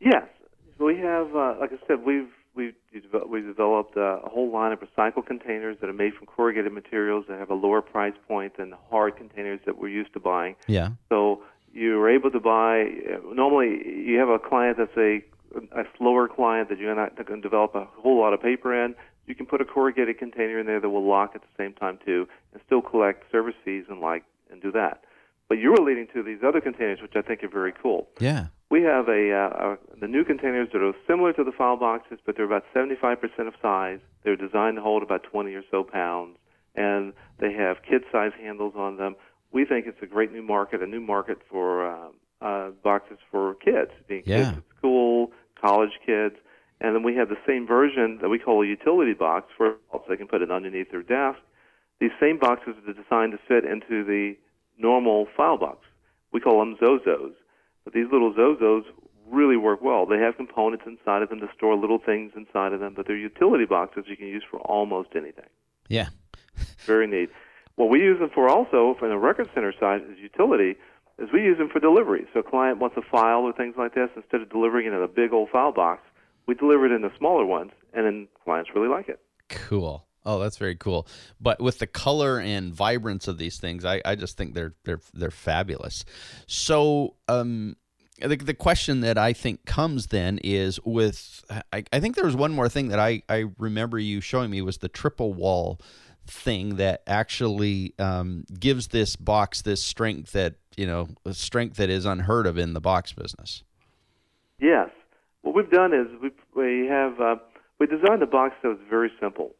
Yes, 0.00 0.26
we 0.80 0.98
have. 0.98 1.34
Uh, 1.34 1.54
like 1.60 1.72
I 1.72 1.78
said, 1.86 2.04
we've 2.04 2.30
we've 2.56 2.74
we've 3.28 3.46
developed 3.46 3.96
a 3.96 4.18
whole 4.24 4.50
line 4.50 4.72
of 4.72 4.80
recycled 4.80 5.26
containers 5.26 5.76
that 5.80 5.88
are 5.88 5.94
made 5.94 6.14
from 6.14 6.26
corrugated 6.26 6.72
materials 6.72 7.24
that 7.28 7.38
have 7.38 7.50
a 7.50 7.54
lower 7.54 7.82
price 7.82 8.14
point 8.26 8.56
than 8.56 8.70
the 8.70 8.78
hard 8.90 9.16
containers 9.16 9.60
that 9.66 9.78
we're 9.78 9.88
used 9.88 10.12
to 10.14 10.20
buying. 10.20 10.56
Yeah. 10.66 10.90
So 11.08 11.42
you're 11.72 12.08
able 12.10 12.30
to 12.30 12.40
buy. 12.40 12.90
Normally, 13.32 13.82
you 14.06 14.18
have 14.18 14.28
a 14.28 14.38
client 14.38 14.78
that's 14.78 14.96
a 14.96 15.22
a 15.72 15.84
slower 15.98 16.28
client 16.28 16.68
that 16.68 16.78
you're 16.78 16.94
not 16.94 17.16
going 17.26 17.42
to 17.42 17.48
develop 17.48 17.74
a 17.74 17.84
whole 18.00 18.18
lot 18.20 18.32
of 18.32 18.40
paper 18.40 18.84
in. 18.84 18.94
You 19.26 19.34
can 19.34 19.46
put 19.46 19.60
a 19.60 19.64
corrugated 19.64 20.18
container 20.18 20.58
in 20.58 20.66
there 20.66 20.80
that 20.80 20.88
will 20.88 21.06
lock 21.06 21.32
at 21.34 21.42
the 21.42 21.48
same 21.56 21.72
time 21.72 21.98
too, 22.04 22.28
and 22.52 22.62
still 22.66 22.82
collect 22.82 23.30
service 23.30 23.54
fees 23.64 23.84
and 23.88 24.00
like 24.00 24.24
and 24.50 24.60
do 24.62 24.72
that. 24.72 25.04
But 25.48 25.58
you 25.58 25.70
were 25.70 25.84
leading 25.84 26.06
to 26.14 26.22
these 26.22 26.38
other 26.46 26.60
containers, 26.60 27.02
which 27.02 27.16
I 27.16 27.22
think 27.22 27.42
are 27.42 27.48
very 27.48 27.72
cool. 27.72 28.08
Yeah. 28.20 28.46
We 28.70 28.82
have 28.82 29.08
a, 29.08 29.32
uh, 29.32 29.76
a 29.94 29.98
the 30.00 30.06
new 30.06 30.24
containers 30.24 30.68
that 30.72 30.80
are 30.80 30.92
similar 31.08 31.32
to 31.32 31.42
the 31.42 31.50
file 31.50 31.76
boxes, 31.76 32.20
but 32.24 32.36
they're 32.36 32.44
about 32.44 32.64
75% 32.72 33.18
of 33.48 33.54
size. 33.60 33.98
They're 34.22 34.36
designed 34.36 34.76
to 34.76 34.82
hold 34.82 35.02
about 35.02 35.24
20 35.24 35.52
or 35.54 35.64
so 35.68 35.82
pounds, 35.82 36.38
and 36.76 37.12
they 37.40 37.52
have 37.52 37.78
kid-size 37.82 38.30
handles 38.40 38.74
on 38.76 38.96
them. 38.96 39.16
We 39.52 39.64
think 39.64 39.86
it's 39.86 40.02
a 40.02 40.06
great 40.06 40.32
new 40.32 40.42
market, 40.42 40.82
a 40.82 40.86
new 40.86 41.00
market 41.00 41.38
for 41.50 41.86
uh, 41.86 42.08
uh, 42.40 42.70
boxes 42.82 43.18
for 43.30 43.54
kids, 43.54 43.90
being 44.08 44.22
Yeah. 44.24 44.36
kids 44.44 44.58
at 44.58 44.78
school, 44.78 45.32
college 45.60 45.98
kids, 46.06 46.36
and 46.80 46.94
then 46.94 47.02
we 47.02 47.14
have 47.16 47.28
the 47.28 47.38
same 47.46 47.66
version 47.66 48.18
that 48.22 48.28
we 48.28 48.38
call 48.38 48.62
a 48.62 48.66
utility 48.66 49.12
box 49.12 49.50
for 49.56 49.76
adults. 49.90 50.06
They 50.08 50.16
can 50.16 50.28
put 50.28 50.40
it 50.42 50.50
underneath 50.50 50.90
their 50.90 51.02
desk. 51.02 51.38
These 52.00 52.12
same 52.18 52.38
boxes 52.38 52.74
are 52.86 52.92
designed 52.94 53.32
to 53.32 53.38
fit 53.46 53.64
into 53.70 54.04
the 54.04 54.36
normal 54.78 55.26
file 55.36 55.58
box. 55.58 55.86
We 56.32 56.40
call 56.40 56.60
them 56.60 56.76
Zozos. 56.80 57.32
But 57.84 57.92
these 57.92 58.06
little 58.10 58.32
Zozos 58.32 58.84
really 59.28 59.56
work 59.56 59.82
well. 59.82 60.06
They 60.06 60.18
have 60.18 60.36
components 60.36 60.84
inside 60.86 61.22
of 61.22 61.28
them 61.28 61.40
to 61.40 61.48
store 61.54 61.76
little 61.76 61.98
things 61.98 62.32
inside 62.34 62.72
of 62.72 62.80
them, 62.80 62.94
but 62.94 63.06
they're 63.06 63.16
utility 63.16 63.66
boxes 63.66 64.04
you 64.06 64.16
can 64.16 64.26
use 64.26 64.42
for 64.50 64.58
almost 64.60 65.10
anything. 65.14 65.48
Yeah. 65.88 66.08
Very 66.86 67.06
neat. 67.06 67.30
What 67.80 67.88
we 67.88 68.00
use 68.00 68.18
them 68.18 68.28
for 68.34 68.46
also, 68.46 68.94
from 68.98 69.08
the 69.08 69.16
record 69.16 69.48
center 69.54 69.72
side, 69.80 70.02
is 70.02 70.18
utility, 70.18 70.76
is 71.18 71.30
we 71.32 71.40
use 71.40 71.56
them 71.56 71.70
for 71.70 71.80
delivery. 71.80 72.26
So 72.34 72.40
a 72.40 72.42
client 72.42 72.76
wants 72.76 72.94
a 72.98 73.00
file 73.00 73.38
or 73.38 73.54
things 73.54 73.74
like 73.78 73.94
this, 73.94 74.10
instead 74.14 74.42
of 74.42 74.50
delivering 74.50 74.84
it 74.84 74.92
in 74.92 75.02
a 75.02 75.08
big 75.08 75.32
old 75.32 75.48
file 75.48 75.72
box, 75.72 76.02
we 76.46 76.54
deliver 76.54 76.84
it 76.84 76.92
in 76.92 77.00
the 77.00 77.10
smaller 77.16 77.46
ones, 77.46 77.70
and 77.94 78.04
then 78.04 78.28
clients 78.44 78.68
really 78.74 78.88
like 78.88 79.08
it. 79.08 79.18
Cool. 79.48 80.04
Oh, 80.26 80.38
that's 80.38 80.58
very 80.58 80.76
cool. 80.76 81.08
But 81.40 81.58
with 81.58 81.78
the 81.78 81.86
color 81.86 82.38
and 82.38 82.70
vibrance 82.70 83.26
of 83.26 83.38
these 83.38 83.56
things, 83.56 83.86
I, 83.86 84.02
I 84.04 84.14
just 84.14 84.36
think 84.36 84.52
they're 84.52 84.74
they're 84.84 85.00
they're 85.14 85.30
fabulous. 85.30 86.04
So, 86.46 87.14
um, 87.28 87.76
the 88.20 88.36
the 88.36 88.52
question 88.52 89.00
that 89.00 89.16
I 89.16 89.32
think 89.32 89.64
comes 89.64 90.08
then 90.08 90.38
is 90.44 90.78
with 90.84 91.42
I, 91.72 91.84
I 91.94 92.00
think 92.00 92.16
there 92.16 92.26
was 92.26 92.36
one 92.36 92.52
more 92.52 92.68
thing 92.68 92.88
that 92.88 92.98
I 92.98 93.22
I 93.30 93.46
remember 93.56 93.98
you 93.98 94.20
showing 94.20 94.50
me 94.50 94.60
was 94.60 94.78
the 94.78 94.88
triple 94.90 95.32
wall 95.32 95.80
thing 96.26 96.76
that 96.76 97.02
actually 97.06 97.94
um, 97.98 98.44
gives 98.58 98.88
this 98.88 99.16
box 99.16 99.62
this 99.62 99.82
strength 99.82 100.32
that 100.32 100.54
you 100.76 100.86
know 100.86 101.08
a 101.24 101.34
strength 101.34 101.76
that 101.76 101.90
is 101.90 102.04
unheard 102.04 102.46
of 102.46 102.58
in 102.58 102.72
the 102.74 102.80
box 102.80 103.12
business. 103.12 103.62
Yes. 104.60 104.90
What 105.42 105.54
we've 105.54 105.70
done 105.70 105.92
is 105.94 106.06
we 106.22 106.30
we 106.54 106.86
have 106.86 107.20
uh, 107.20 107.36
we 107.78 107.86
designed 107.86 108.22
a 108.22 108.26
box 108.26 108.54
that 108.62 108.68
was 108.68 108.78
very 108.88 109.10
simple. 109.20 109.54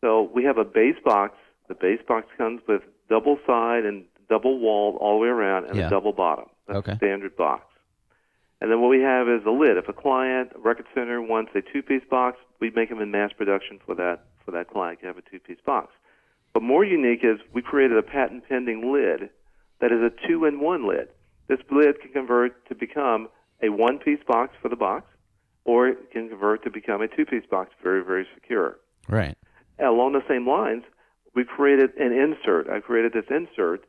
So 0.00 0.30
we 0.34 0.44
have 0.44 0.58
a 0.58 0.64
base 0.64 0.96
box. 1.04 1.34
The 1.68 1.74
base 1.74 2.00
box 2.06 2.26
comes 2.36 2.60
with 2.68 2.82
double 3.08 3.38
side 3.46 3.84
and 3.86 4.04
double 4.28 4.58
wall 4.58 4.96
all 5.00 5.18
the 5.18 5.22
way 5.22 5.28
around, 5.28 5.64
and 5.66 5.76
Yeah. 5.76 5.86
a 5.86 5.90
double 5.90 6.12
bottom. 6.12 6.46
That's 6.66 6.78
Okay. 6.80 6.96
standard 6.96 7.36
box. 7.36 7.64
And 8.64 8.72
then 8.72 8.80
what 8.80 8.88
we 8.88 9.02
have 9.02 9.28
is 9.28 9.42
a 9.46 9.50
lid. 9.50 9.76
If 9.76 9.90
a 9.90 9.92
client, 9.92 10.52
a 10.54 10.58
record 10.58 10.86
center 10.94 11.20
wants 11.20 11.50
a 11.54 11.60
two-piece 11.60 12.04
box, 12.08 12.38
we 12.60 12.70
make 12.70 12.88
them 12.88 12.98
in 12.98 13.10
mass 13.10 13.30
production 13.36 13.78
for 13.84 13.94
that 13.96 14.24
for 14.42 14.52
that 14.52 14.70
client 14.70 15.00
to 15.00 15.06
have 15.06 15.18
a 15.18 15.22
two-piece 15.30 15.58
box. 15.66 15.92
But 16.54 16.62
more 16.62 16.82
unique 16.82 17.20
is 17.22 17.40
we 17.52 17.60
created 17.60 17.98
a 17.98 18.02
patent 18.02 18.48
pending 18.48 18.90
lid 18.90 19.28
that 19.82 19.92
is 19.92 20.00
a 20.00 20.10
two-in-one 20.26 20.88
lid. 20.88 21.08
This 21.46 21.58
lid 21.70 22.00
can 22.00 22.12
convert 22.12 22.66
to 22.70 22.74
become 22.74 23.28
a 23.62 23.68
one-piece 23.68 24.20
box 24.26 24.54
for 24.62 24.70
the 24.70 24.76
box, 24.76 25.12
or 25.66 25.88
it 25.88 26.10
can 26.10 26.30
convert 26.30 26.64
to 26.64 26.70
become 26.70 27.02
a 27.02 27.08
two-piece 27.08 27.44
box, 27.50 27.70
very 27.82 28.02
very 28.02 28.26
secure. 28.32 28.78
Right. 29.10 29.36
Along 29.78 30.14
the 30.14 30.24
same 30.26 30.48
lines, 30.48 30.84
we 31.34 31.44
created 31.44 31.90
an 31.98 32.14
insert. 32.14 32.70
I 32.70 32.80
created 32.80 33.12
this 33.12 33.26
insert, 33.28 33.84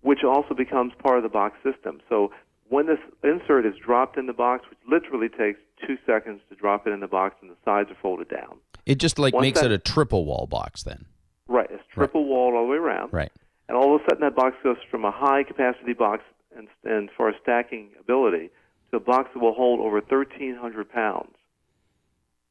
which 0.00 0.24
also 0.24 0.54
becomes 0.54 0.94
part 0.98 1.18
of 1.18 1.24
the 1.24 1.28
box 1.28 1.58
system. 1.62 2.00
So 2.08 2.32
when 2.68 2.86
this 2.86 2.98
insert 3.22 3.66
is 3.66 3.74
dropped 3.84 4.16
in 4.18 4.26
the 4.26 4.32
box, 4.32 4.64
which 4.68 4.78
literally 4.88 5.28
takes 5.28 5.60
two 5.86 5.96
seconds 6.06 6.40
to 6.48 6.54
drop 6.56 6.86
it 6.86 6.90
in 6.90 7.00
the 7.00 7.08
box, 7.08 7.36
and 7.40 7.50
the 7.50 7.56
sides 7.64 7.90
are 7.90 7.96
folded 8.00 8.28
down. 8.28 8.58
It 8.86 8.96
just 8.96 9.18
like 9.18 9.34
Once 9.34 9.42
makes 9.44 9.60
that- 9.60 9.70
it 9.70 9.74
a 9.74 9.78
triple 9.78 10.24
wall 10.24 10.46
box 10.46 10.82
then. 10.82 11.06
Right, 11.46 11.70
it's 11.70 11.84
triple 11.92 12.24
walled 12.24 12.54
all 12.54 12.64
the 12.66 12.70
way 12.72 12.78
around. 12.78 13.12
Right. 13.12 13.30
And 13.68 13.76
all 13.76 13.94
of 13.94 14.00
a 14.00 14.04
sudden, 14.04 14.20
that 14.20 14.34
box 14.34 14.56
goes 14.62 14.76
from 14.90 15.04
a 15.04 15.10
high 15.10 15.42
capacity 15.42 15.92
box 15.92 16.22
and, 16.56 16.68
and 16.84 17.10
for 17.16 17.28
a 17.28 17.34
stacking 17.42 17.90
ability 18.00 18.50
to 18.90 18.96
a 18.96 19.00
box 19.00 19.30
that 19.34 19.40
will 19.40 19.54
hold 19.54 19.80
over 19.80 20.00
1,300 20.00 20.90
pounds, 20.90 21.34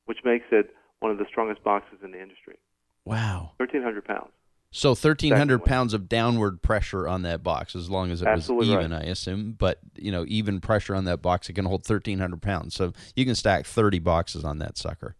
which 0.05 0.19
makes 0.23 0.45
it 0.51 0.75
one 0.99 1.11
of 1.11 1.17
the 1.17 1.25
strongest 1.27 1.63
boxes 1.63 1.99
in 2.03 2.11
the 2.11 2.21
industry. 2.21 2.57
Wow. 3.05 3.51
1,300 3.57 4.05
pounds. 4.05 4.31
So 4.75 4.89
1,300 4.89 5.63
pounds 5.65 5.93
of 5.93 6.09
downward 6.09 6.63
pressure 6.63 7.07
on 7.07 7.21
that 7.21 7.43
box, 7.43 7.75
as 7.75 7.91
long 7.91 8.09
as 8.09 8.23
it 8.23 8.27
Absolutely 8.27 8.75
was 8.75 8.85
even, 8.85 8.91
I 8.91 9.03
assume. 9.03 9.51
But 9.51 9.77
you 9.95 10.11
know, 10.11 10.25
even 10.27 10.61
pressure 10.61 10.95
on 10.95 11.05
that 11.05 11.21
box, 11.21 11.47
it 11.47 11.53
can 11.53 11.65
hold 11.65 11.87
1,300 11.87 12.41
pounds. 12.41 12.73
So 12.73 12.91
you 13.15 13.23
can 13.23 13.35
stack 13.35 13.67
30 13.67 13.99
boxes 13.99 14.43
on 14.43 14.57
that 14.57 14.79
sucker. 14.79 15.15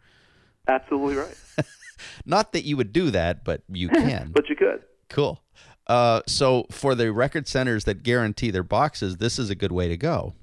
Absolutely 0.67 1.17
right. 1.17 1.35
Not 2.25 2.51
that 2.53 2.65
you 2.65 2.75
would 2.77 2.91
do 2.91 3.11
that, 3.11 3.45
but 3.45 3.61
you 3.69 3.89
can. 3.93 4.31
but 4.33 4.49
you 4.49 4.55
could. 4.55 4.81
cool. 5.09 5.43
Uh, 5.85 6.21
so 6.25 6.65
for 6.71 6.95
the 6.95 7.11
record 7.11 7.47
centers 7.47 7.83
that 7.83 8.01
guarantee 8.01 8.49
their 8.49 8.63
boxes, 8.63 9.17
this 9.17 9.37
is 9.37 9.51
a 9.51 9.55
good 9.55 9.71
way 9.71 9.87
to 9.87 9.97
go. 9.97 10.33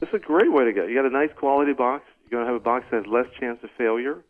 It's 0.00 0.14
a 0.14 0.18
great 0.18 0.52
way 0.52 0.64
to 0.64 0.72
go. 0.72 0.86
You 0.86 0.94
got 0.94 1.06
a 1.06 1.10
nice 1.10 1.30
quality 1.36 1.72
box. 1.72 2.04
You're 2.22 2.38
going 2.38 2.46
to 2.46 2.52
have 2.52 2.60
a 2.60 2.64
box 2.64 2.84
that 2.92 2.98
has 2.98 3.06
less 3.12 3.26
chance 3.40 3.58
of 3.64 3.70
failure. 3.76 4.22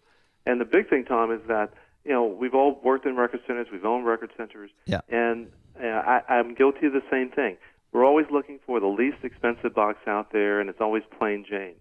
And 0.46 0.58
the 0.60 0.64
big 0.64 0.88
thing, 0.88 1.04
Tom, 1.04 1.30
is 1.30 1.40
that 1.48 1.74
you 2.04 2.12
know 2.12 2.24
we've 2.24 2.54
all 2.54 2.80
worked 2.82 3.06
in 3.06 3.16
record 3.16 3.40
centers. 3.46 3.68
We've 3.72 3.84
owned 3.84 4.06
record 4.06 4.30
centers. 4.36 4.70
Yeah. 4.86 5.00
And 5.08 5.48
uh, 5.80 5.86
I, 5.86 6.22
I'm 6.28 6.54
guilty 6.54 6.86
of 6.86 6.92
the 6.92 7.02
same 7.10 7.30
thing. 7.30 7.56
We're 7.92 8.04
always 8.04 8.26
looking 8.30 8.58
for 8.66 8.80
the 8.80 8.86
least 8.86 9.18
expensive 9.22 9.74
box 9.74 9.98
out 10.06 10.32
there, 10.32 10.60
and 10.60 10.70
it's 10.70 10.80
always 10.80 11.02
plain 11.18 11.44
Jane. 11.48 11.74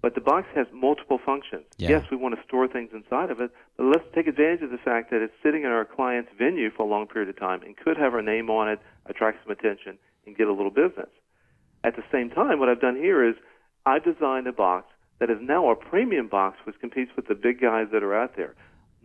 But 0.00 0.14
the 0.14 0.20
box 0.20 0.46
has 0.54 0.66
multiple 0.72 1.18
functions. 1.24 1.64
Yeah. 1.78 1.88
Yes, 1.90 2.04
we 2.10 2.16
want 2.16 2.36
to 2.36 2.42
store 2.46 2.68
things 2.68 2.90
inside 2.92 3.30
of 3.30 3.40
it, 3.40 3.50
but 3.76 3.86
let's 3.86 4.04
take 4.14 4.28
advantage 4.28 4.62
of 4.62 4.70
the 4.70 4.78
fact 4.78 5.10
that 5.10 5.22
it's 5.22 5.32
sitting 5.42 5.62
in 5.62 5.70
our 5.70 5.84
client's 5.84 6.30
venue 6.38 6.70
for 6.70 6.84
a 6.84 6.86
long 6.86 7.08
period 7.08 7.28
of 7.28 7.38
time 7.38 7.62
and 7.62 7.76
could 7.76 7.96
have 7.96 8.14
our 8.14 8.22
name 8.22 8.48
on 8.48 8.68
it, 8.68 8.78
attract 9.06 9.42
some 9.42 9.50
attention, 9.50 9.98
and 10.24 10.36
get 10.36 10.46
a 10.46 10.52
little 10.52 10.70
business. 10.70 11.08
At 11.82 11.96
the 11.96 12.04
same 12.12 12.30
time, 12.30 12.60
what 12.60 12.68
I've 12.68 12.80
done 12.80 12.96
here 12.96 13.28
is 13.28 13.34
I've 13.84 14.04
designed 14.04 14.46
a 14.46 14.52
box 14.52 14.92
that 15.18 15.30
is 15.30 15.38
now 15.40 15.70
a 15.70 15.76
premium 15.76 16.28
box 16.28 16.58
which 16.64 16.78
competes 16.80 17.10
with 17.16 17.26
the 17.26 17.34
big 17.34 17.60
guys 17.60 17.86
that 17.92 18.02
are 18.02 18.14
out 18.14 18.36
there. 18.36 18.54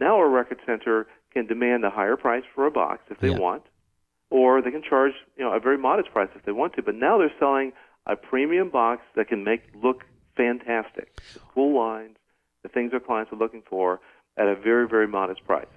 Now 0.02 0.20
a 0.20 0.28
record 0.28 0.60
center 0.66 1.06
can 1.32 1.46
demand 1.46 1.86
a 1.86 1.92
higher 1.92 2.18
price 2.18 2.44
for 2.56 2.66
a 2.66 2.72
box 2.72 3.04
if 3.12 3.20
they 3.20 3.30
Yeah. 3.30 3.38
want, 3.38 3.64
or 4.32 4.62
they 4.62 4.72
can 4.72 4.82
charge 4.82 5.14
you 5.38 5.44
know 5.46 5.54
a 5.54 5.60
very 5.60 5.78
modest 5.78 6.12
price 6.12 6.30
if 6.36 6.44
they 6.44 6.52
want 6.52 6.74
to. 6.74 6.82
But 6.82 6.96
now 6.96 7.20
they're 7.20 7.32
selling 7.40 7.72
a 8.08 8.16
premium 8.16 8.70
box 8.70 9.04
that 9.16 9.28
can 9.30 9.44
make 9.44 9.62
look 9.76 10.04
fantastic, 10.36 11.16
the 11.34 11.40
cool 11.54 11.78
lines, 11.80 12.18
the 12.64 12.70
things 12.70 12.92
their 12.92 13.00
clients 13.00 13.32
are 13.32 13.36
looking 13.38 13.62
for 13.70 14.02
at 14.38 14.48
a 14.48 14.56
very 14.56 14.88
very 14.88 15.08
modest 15.08 15.46
price. 15.46 15.68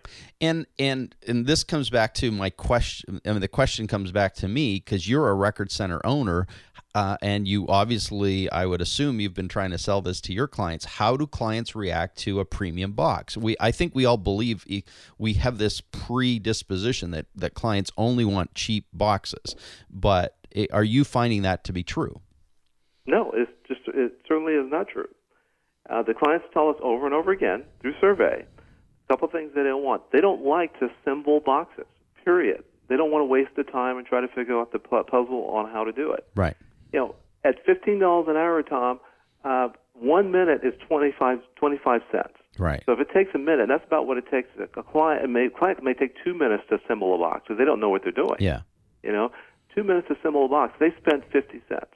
And 0.41 0.67
and 0.79 1.15
and 1.29 1.45
this 1.47 1.63
comes 1.63 1.91
back 1.91 2.15
to 2.15 2.31
my 2.31 2.49
question. 2.49 3.21
I 3.27 3.33
mean, 3.33 3.41
the 3.43 3.49
question 3.49 3.87
comes 3.87 4.11
back 4.11 4.35
to 4.37 4.49
me 4.49 4.77
because 4.77 5.07
you're 5.07 5.29
a 5.29 5.35
record 5.35 5.71
center 5.71 6.01
owner, 6.03 6.47
uh, 6.95 7.17
and 7.21 7.49
you 7.49 7.67
obviously, 7.67 8.49
I 8.51 8.67
would 8.67 8.81
assume, 8.81 9.19
you've 9.19 9.35
been 9.35 9.49
trying 9.49 9.73
to 9.73 9.79
sell 9.79 10.01
this 10.01 10.21
to 10.23 10.33
your 10.33 10.47
clients. 10.47 10.85
How 10.85 11.17
do 11.17 11.27
clients 11.27 11.75
react 11.75 12.17
to 12.19 12.39
a 12.39 12.45
premium 12.45 12.93
box? 12.93 13.37
We, 13.37 13.57
I 13.59 13.73
think, 13.73 13.95
we 13.95 14.05
all 14.05 14.17
believe 14.17 14.65
we 15.19 15.33
have 15.35 15.59
this 15.59 15.81
predisposition 15.81 17.11
that 17.11 17.27
that 17.35 17.55
clients 17.55 17.91
only 17.97 18.25
want 18.25 18.55
cheap 18.55 18.87
boxes. 18.93 19.57
But 19.91 20.37
are 20.73 20.85
you 20.85 21.03
finding 21.03 21.43
that 21.43 21.65
to 21.65 21.73
be 21.73 21.83
true? 21.83 22.21
No, 23.07 23.33
it's 23.35 23.51
just 23.67 23.81
it 23.89 24.13
certainly 24.29 24.53
is 24.53 24.71
not 24.71 24.87
true. 24.87 25.09
Uh, 25.91 26.03
the 26.03 26.15
clients 26.15 26.47
tell 26.55 26.69
us 26.69 26.77
over 26.81 27.07
and 27.07 27.15
over 27.15 27.33
again 27.33 27.65
through 27.81 27.95
survey 28.01 28.47
a 28.47 29.13
couple 29.13 29.29
things 29.29 29.51
they 29.55 29.63
don't 29.63 29.83
want. 29.83 30.03
They 30.13 30.21
don't 30.21 30.45
like 30.45 30.79
to 30.79 30.89
assemble 30.89 31.41
boxes. 31.41 31.85
Period. 32.25 32.65
They 32.89 32.97
don't 32.97 33.11
want 33.11 33.23
to 33.23 33.27
waste 33.27 33.51
the 33.57 33.65
time 33.65 33.99
and 33.99 34.07
try 34.07 34.21
to 34.21 34.29
figure 34.29 34.59
out 34.59 34.73
the 34.73 34.79
puzzle 34.79 35.51
on 35.51 35.71
how 35.71 35.85
to 35.85 35.93
do 35.93 36.13
it. 36.13 36.27
Right 36.35 36.57
you 36.95 37.01
know, 37.01 37.15
at 37.43 37.57
fifteen 37.67 37.99
dollars 37.99 38.27
an 38.29 38.37
hour, 38.37 38.63
Tom, 38.63 39.01
uh, 39.45 39.69
one 39.95 40.31
minute 40.31 40.61
is 40.63 40.75
25, 40.89 41.41
25 41.57 42.01
cents. 42.11 42.35
Right. 42.57 42.83
So 42.87 42.93
if 42.93 43.01
it 43.01 43.09
takes 43.13 43.35
a 43.35 43.39
minute, 43.39 43.67
that's 43.69 43.85
about 43.85 44.07
what 44.07 44.17
it 44.17 44.31
takes. 44.31 44.49
A 44.61 44.83
client 44.83 45.29
may 45.29 45.49
client 45.49 45.83
may 45.83 45.93
take 45.93 46.15
two 46.25 46.35
minutes 46.35 46.63
to 46.71 46.77
assemble 46.77 47.13
a 47.15 47.19
box 47.19 47.43
because 47.43 47.59
they 47.59 47.65
don't 47.65 47.81
know 47.81 47.91
what 47.91 48.03
they're 48.05 48.13
doing. 48.13 48.37
Yeah. 48.39 48.61
You 49.03 49.13
know, 49.13 49.33
two 49.75 49.83
minutes 49.83 50.07
to 50.09 50.15
assemble 50.17 50.47
a 50.47 50.49
box. 50.49 50.75
They 50.79 50.95
spent 51.01 51.25
fifty 51.33 51.61
cents. 51.69 51.91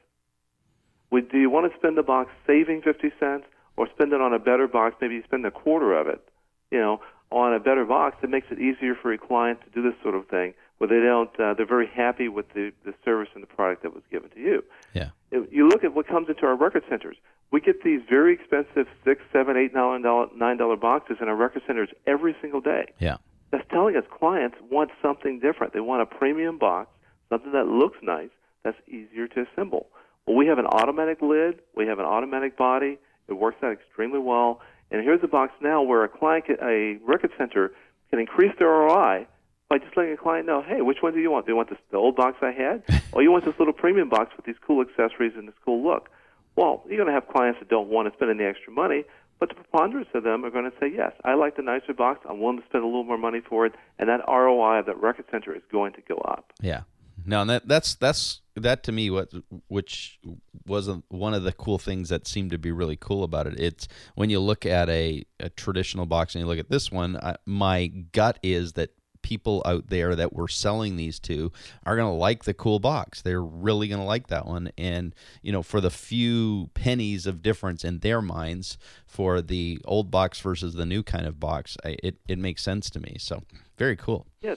Would, 1.10 1.30
do 1.30 1.38
you 1.38 1.48
want 1.48 1.70
to 1.72 1.78
spend 1.78 1.96
the 1.96 2.02
box 2.02 2.30
saving 2.44 2.82
fifty 2.82 3.12
cents, 3.20 3.44
or 3.76 3.88
spend 3.94 4.12
it 4.12 4.20
on 4.20 4.34
a 4.34 4.40
better 4.40 4.66
box? 4.66 4.96
Maybe 5.00 5.14
you 5.14 5.22
spend 5.22 5.46
a 5.46 5.52
quarter 5.52 5.94
of 5.94 6.08
it. 6.08 6.28
You 6.72 6.80
know, 6.80 7.00
on 7.30 7.54
a 7.54 7.60
better 7.60 7.84
box 7.84 8.16
that 8.20 8.30
makes 8.30 8.48
it 8.50 8.58
easier 8.58 8.96
for 9.00 9.12
a 9.12 9.18
client 9.18 9.60
to 9.62 9.70
do 9.70 9.80
this 9.80 9.94
sort 10.02 10.16
of 10.16 10.26
thing 10.26 10.54
where 10.78 10.88
they 10.88 11.04
don't 11.04 11.30
uh, 11.38 11.54
they're 11.54 11.66
very 11.66 11.88
happy 11.88 12.28
with 12.28 12.48
the, 12.54 12.72
the 12.84 12.94
service 13.04 13.28
and 13.34 13.42
the 13.42 13.46
product 13.46 13.82
that 13.82 13.94
was 13.94 14.02
given 14.10 14.30
to 14.30 14.40
you. 14.40 14.64
Yeah. 14.94 15.10
If 15.30 15.52
you 15.52 15.68
look 15.68 15.84
at 15.84 15.94
what 15.94 16.06
comes 16.06 16.28
into 16.28 16.46
our 16.46 16.56
record 16.56 16.84
centers. 16.88 17.16
We 17.50 17.62
get 17.62 17.82
these 17.82 18.02
very 18.08 18.34
expensive 18.34 18.86
six, 19.04 19.22
seven, 19.32 19.56
eight, 19.56 19.72
nine 19.74 20.02
dollar 20.02 20.26
nine 20.36 20.58
dollar 20.58 20.76
boxes 20.76 21.16
in 21.20 21.28
our 21.28 21.36
record 21.36 21.62
centers 21.66 21.88
every 22.06 22.36
single 22.42 22.60
day. 22.60 22.92
Yeah. 22.98 23.16
That's 23.50 23.64
telling 23.70 23.96
us 23.96 24.04
clients 24.18 24.56
want 24.70 24.90
something 25.00 25.40
different. 25.40 25.72
They 25.72 25.80
want 25.80 26.02
a 26.02 26.06
premium 26.06 26.58
box, 26.58 26.90
something 27.30 27.52
that 27.52 27.66
looks 27.66 27.96
nice, 28.02 28.28
that's 28.64 28.76
easier 28.86 29.26
to 29.28 29.46
assemble. 29.50 29.88
Well, 30.26 30.36
we 30.36 30.46
have 30.46 30.58
an 30.58 30.66
automatic 30.66 31.22
lid, 31.22 31.60
we 31.74 31.86
have 31.86 31.98
an 31.98 32.04
automatic 32.04 32.58
body. 32.58 32.98
It 33.28 33.32
works 33.34 33.58
out 33.62 33.72
extremely 33.72 34.18
well. 34.18 34.60
And 34.90 35.02
here's 35.02 35.20
a 35.22 35.28
box 35.28 35.52
now 35.62 35.82
where 35.82 36.04
a 36.04 36.08
client, 36.08 36.44
a 36.62 36.98
record 37.06 37.30
center, 37.38 37.72
can 38.10 38.18
increase 38.18 38.52
their 38.58 38.68
ROI 38.68 39.26
by 39.68 39.78
just 39.78 39.96
letting 39.96 40.12
a 40.12 40.16
client 40.16 40.46
know, 40.46 40.62
hey, 40.62 40.80
which 40.80 40.98
one 41.00 41.12
do 41.12 41.20
you 41.20 41.30
want? 41.30 41.46
Do 41.46 41.52
you 41.52 41.56
want 41.56 41.68
this, 41.70 41.78
the 41.90 41.98
old 41.98 42.16
box 42.16 42.38
I 42.40 42.52
had, 42.52 42.82
or 43.12 43.22
you 43.22 43.30
want 43.30 43.44
this 43.44 43.54
little 43.58 43.74
premium 43.74 44.08
box 44.08 44.32
with 44.36 44.46
these 44.46 44.56
cool 44.66 44.82
accessories 44.82 45.32
and 45.36 45.46
this 45.46 45.54
cool 45.64 45.82
look? 45.82 46.08
Well, 46.56 46.82
you're 46.88 46.96
going 46.96 47.08
to 47.08 47.12
have 47.12 47.28
clients 47.28 47.60
that 47.60 47.68
don't 47.68 47.88
want 47.88 48.08
to 48.08 48.16
spend 48.16 48.30
any 48.30 48.44
extra 48.48 48.72
money, 48.72 49.04
but 49.38 49.48
the 49.48 49.54
preponderance 49.54 50.08
of 50.14 50.24
them 50.24 50.44
are 50.44 50.50
going 50.50 50.64
to 50.64 50.76
say, 50.80 50.90
yes, 50.92 51.12
I 51.24 51.34
like 51.34 51.56
the 51.56 51.62
nicer 51.62 51.94
box. 51.94 52.26
I'm 52.28 52.40
willing 52.40 52.58
to 52.58 52.64
spend 52.64 52.82
a 52.82 52.86
little 52.86 53.04
more 53.04 53.18
money 53.18 53.40
for 53.40 53.66
it, 53.66 53.74
and 53.98 54.08
that 54.08 54.20
ROI 54.26 54.80
of 54.80 54.86
that 54.86 55.00
record 55.00 55.26
center 55.30 55.54
is 55.54 55.62
going 55.70 55.92
to 55.92 56.00
go 56.08 56.16
up. 56.16 56.52
Yeah. 56.60 56.82
No, 57.26 57.42
and 57.42 57.50
that 57.50 57.68
that's 57.68 57.94
that's 57.96 58.40
that 58.54 58.82
to 58.84 58.92
me 58.92 59.10
what 59.10 59.32
which 59.66 60.18
was 60.66 60.88
a, 60.88 61.02
one 61.08 61.34
of 61.34 61.42
the 61.42 61.52
cool 61.52 61.76
things 61.76 62.08
that 62.08 62.26
seemed 62.26 62.52
to 62.52 62.58
be 62.58 62.72
really 62.72 62.96
cool 62.96 63.22
about 63.22 63.46
it. 63.46 63.58
It's 63.58 63.88
when 64.14 64.30
you 64.30 64.40
look 64.40 64.64
at 64.64 64.88
a, 64.88 65.24
a 65.38 65.50
traditional 65.50 66.06
box 66.06 66.34
and 66.34 66.40
you 66.40 66.46
look 66.46 66.60
at 66.60 66.70
this 66.70 66.90
one, 66.90 67.16
I, 67.16 67.36
my 67.44 67.88
gut 67.88 68.38
is 68.42 68.74
that 68.74 68.90
people 69.28 69.60
out 69.66 69.90
there 69.90 70.16
that 70.16 70.32
we're 70.32 70.48
selling 70.48 70.96
these 70.96 71.18
to 71.18 71.52
are 71.84 71.96
going 71.96 72.10
to 72.10 72.18
like 72.18 72.44
the 72.44 72.54
cool 72.54 72.78
box. 72.78 73.20
They're 73.20 73.42
really 73.42 73.86
going 73.86 74.00
to 74.00 74.06
like 74.06 74.28
that 74.28 74.46
one. 74.46 74.72
And, 74.78 75.14
you 75.42 75.52
know, 75.52 75.62
for 75.62 75.82
the 75.82 75.90
few 75.90 76.70
pennies 76.72 77.26
of 77.26 77.42
difference 77.42 77.84
in 77.84 77.98
their 77.98 78.22
minds 78.22 78.78
for 79.06 79.42
the 79.42 79.80
old 79.84 80.10
box 80.10 80.40
versus 80.40 80.72
the 80.72 80.86
new 80.86 81.02
kind 81.02 81.26
of 81.26 81.38
box, 81.38 81.76
I, 81.84 81.96
it, 82.02 82.16
it 82.26 82.38
makes 82.38 82.62
sense 82.62 82.88
to 82.88 83.00
me. 83.00 83.16
So 83.18 83.42
very 83.76 83.96
cool. 83.96 84.26
Yes. 84.40 84.56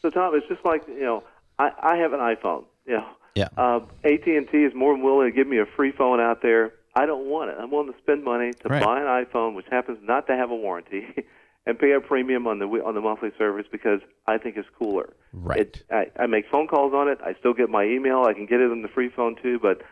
So, 0.00 0.10
Tom, 0.10 0.32
it's 0.36 0.46
just 0.46 0.64
like, 0.64 0.86
you 0.86 1.00
know, 1.00 1.24
I, 1.58 1.72
I 1.82 1.96
have 1.96 2.12
an 2.12 2.20
iPhone. 2.20 2.66
You 2.86 2.98
know, 2.98 3.06
yeah. 3.34 3.48
Uh, 3.56 3.80
AT&T 4.04 4.56
is 4.56 4.74
more 4.76 4.94
than 4.94 5.02
willing 5.02 5.28
to 5.28 5.34
give 5.34 5.48
me 5.48 5.58
a 5.58 5.66
free 5.66 5.90
phone 5.90 6.20
out 6.20 6.40
there. 6.40 6.72
I 6.94 7.04
don't 7.04 7.26
want 7.26 7.50
it. 7.50 7.56
I'm 7.58 7.72
willing 7.72 7.92
to 7.92 7.98
spend 7.98 8.22
money 8.22 8.52
to 8.52 8.68
right. 8.68 8.80
buy 8.80 9.00
an 9.00 9.24
iPhone, 9.24 9.56
which 9.56 9.66
happens 9.72 9.98
not 10.02 10.28
to 10.28 10.36
have 10.36 10.52
a 10.52 10.56
warranty. 10.56 11.08
and 11.66 11.78
pay 11.78 11.92
a 11.92 12.00
premium 12.00 12.46
on 12.46 12.58
the 12.58 12.66
on 12.66 12.94
the 12.94 13.00
monthly 13.00 13.30
service 13.38 13.66
because 13.70 14.00
I 14.26 14.38
think 14.38 14.56
it's 14.56 14.68
cooler. 14.78 15.14
Right. 15.32 15.60
It, 15.60 15.82
I, 15.90 16.06
I 16.18 16.26
make 16.26 16.44
phone 16.50 16.66
calls 16.66 16.92
on 16.94 17.08
it. 17.08 17.18
I 17.24 17.34
still 17.38 17.54
get 17.54 17.70
my 17.70 17.84
email. 17.84 18.24
I 18.24 18.34
can 18.34 18.46
get 18.46 18.60
it 18.60 18.70
on 18.70 18.82
the 18.82 18.88
free 18.88 19.10
phone 19.14 19.36
too, 19.42 19.58
but 19.60 19.82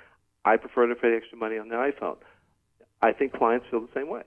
I 0.44 0.56
prefer 0.56 0.86
to 0.86 0.94
pay 0.94 1.16
extra 1.16 1.38
money 1.38 1.58
on 1.58 1.68
the 1.68 1.76
iPhone. 1.76 2.16
I 3.00 3.12
think 3.12 3.32
clients 3.32 3.66
feel 3.70 3.80
the 3.80 3.88
same 3.94 4.08
way. 4.08 4.22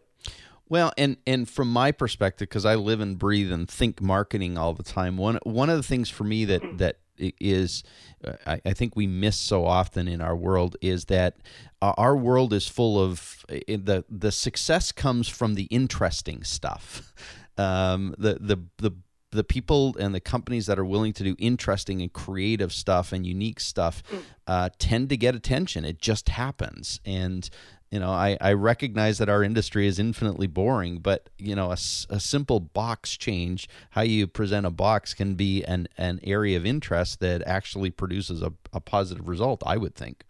Well, 0.67 0.91
and 0.97 1.17
and 1.27 1.47
from 1.47 1.71
my 1.71 1.91
perspective, 1.91 2.49
because 2.49 2.65
I 2.65 2.75
live 2.75 2.99
and 2.99 3.19
breathe 3.19 3.51
and 3.51 3.69
think 3.69 4.01
marketing 4.01 4.57
all 4.57 4.73
the 4.73 4.83
time, 4.83 5.17
one 5.17 5.39
one 5.43 5.69
of 5.69 5.77
the 5.77 5.83
things 5.83 6.09
for 6.09 6.23
me 6.23 6.45
that 6.45 6.61
that 6.77 6.97
is 7.17 7.83
uh, 8.23 8.33
I, 8.45 8.61
I, 8.65 8.73
think 8.73 8.95
we 8.95 9.07
miss 9.07 9.37
so 9.37 9.65
often 9.65 10.07
in 10.07 10.21
our 10.21 10.35
world 10.35 10.75
is 10.81 11.05
that 11.05 11.37
uh, 11.81 11.93
our 11.97 12.15
world 12.15 12.53
is 12.53 12.67
full 12.67 12.99
of 12.99 13.45
the 13.47 14.03
the 14.09 14.31
success 14.31 14.91
comes 14.91 15.27
from 15.27 15.55
the 15.55 15.63
interesting 15.65 16.43
stuff. 16.43 17.13
Um, 17.57 18.13
the 18.17 18.33
the 18.33 18.57
the 18.79 18.91
the 19.31 19.43
people 19.43 19.95
and 19.99 20.13
the 20.13 20.19
companies 20.19 20.65
that 20.65 20.79
are 20.79 20.85
willing 20.85 21.13
to 21.13 21.23
do 21.23 21.35
interesting 21.39 22.01
and 22.01 22.11
creative 22.11 22.73
stuff 22.73 23.13
and 23.13 23.25
unique 23.25 23.59
stuff 23.59 24.03
mm. 24.11 24.21
uh, 24.47 24.69
tend 24.77 25.09
to 25.09 25.17
get 25.17 25.35
attention. 25.35 25.85
It 25.85 25.99
just 25.99 26.29
happens, 26.29 26.99
and 27.05 27.49
you 27.95 28.01
know 28.01 28.11
I, 28.11 28.37
I 28.41 28.51
recognize 28.51 29.19
that 29.19 29.29
our 29.29 29.41
industry 29.41 29.87
is 29.87 29.99
infinitely 29.99 30.47
boring 30.47 30.97
but 30.97 31.29
you 31.37 31.55
know 31.55 31.69
a, 31.69 31.77
a 32.09 32.19
simple 32.19 32.59
box 32.59 33.15
change 33.15 33.69
how 33.91 34.01
you 34.01 34.27
present 34.27 34.65
a 34.65 34.69
box 34.69 35.13
can 35.13 35.35
be 35.35 35.63
an, 35.63 35.87
an 35.97 36.19
area 36.21 36.57
of 36.57 36.65
interest 36.65 37.21
that 37.21 37.41
actually 37.47 37.91
produces 37.91 38.41
a, 38.41 38.51
a 38.73 38.81
positive 38.81 39.29
result 39.29 39.63
i 39.65 39.77
would 39.77 39.95
think. 39.95 40.25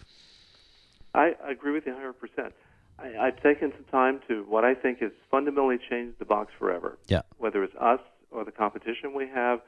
I 1.16 1.34
agree 1.47 1.72
with 1.72 1.88
you 1.88 1.93
100% 1.93 2.51
I, 2.99 3.18
i've 3.26 3.41
taken 3.41 3.74
some 3.74 3.86
time 3.86 4.22
to 4.28 4.45
what 4.47 4.63
i 4.63 4.76
think 4.76 4.99
has 4.99 5.11
fundamentally 5.32 5.80
changed 5.89 6.20
the 6.20 6.26
box 6.26 6.51
forever. 6.59 6.99
Yeah. 7.07 7.24
Whether 7.39 7.63
it's 7.63 7.76
us 7.82 8.01
or 8.30 8.45
the 8.45 8.51
competition 8.51 9.16
we 9.16 9.28
have 9.28 9.59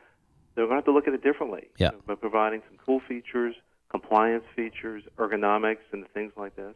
they're 0.53 0.65
going 0.65 0.75
to 0.75 0.81
have 0.81 0.85
to 0.85 0.91
look 0.91 1.07
at 1.07 1.13
it 1.13 1.23
differently. 1.23 1.67
Yeah. 1.77 1.91
by 2.05 2.13
providing 2.15 2.61
some 2.69 2.77
cool 2.85 2.99
features 3.07 3.55
compliance 3.89 4.43
features 4.55 5.03
ergonomics 5.17 5.87
and 5.93 6.05
things 6.13 6.33
like 6.35 6.55
this. 6.55 6.75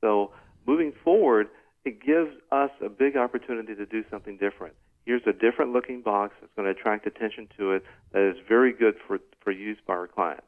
So 0.00 0.32
moving 0.68 0.92
forward, 1.02 1.48
it 1.84 2.04
gives 2.04 2.30
us 2.52 2.70
a 2.84 2.90
big 2.90 3.16
opportunity 3.16 3.74
to 3.74 3.86
do 3.86 4.04
something 4.10 4.36
different. 4.36 4.74
Here's 5.06 5.22
a 5.26 5.32
different 5.32 5.72
looking 5.72 6.02
box 6.02 6.34
that's 6.40 6.52
going 6.54 6.66
to 6.66 6.78
attract 6.78 7.06
attention 7.06 7.48
to 7.56 7.72
it 7.72 7.84
that 8.12 8.22
is 8.28 8.36
very 8.46 8.74
good 8.74 8.94
for, 9.06 9.18
for 9.40 9.50
use 9.50 9.78
by 9.86 9.94
our 9.94 10.06
clients. 10.06 10.44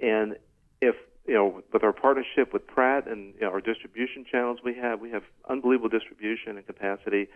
And 0.00 0.34
if, 0.82 0.96
you 1.28 1.34
know, 1.34 1.62
with 1.72 1.84
our 1.84 1.92
partnership 1.92 2.52
with 2.52 2.66
Pratt 2.66 3.06
and 3.06 3.34
you 3.34 3.42
know, 3.42 3.50
our 3.50 3.60
distribution 3.60 4.26
channels 4.28 4.58
we 4.64 4.74
have, 4.74 5.00
we 5.00 5.10
have 5.10 5.22
unbelievable 5.48 5.88
distribution 5.88 6.56
and 6.56 6.66
capacity. 6.66 7.28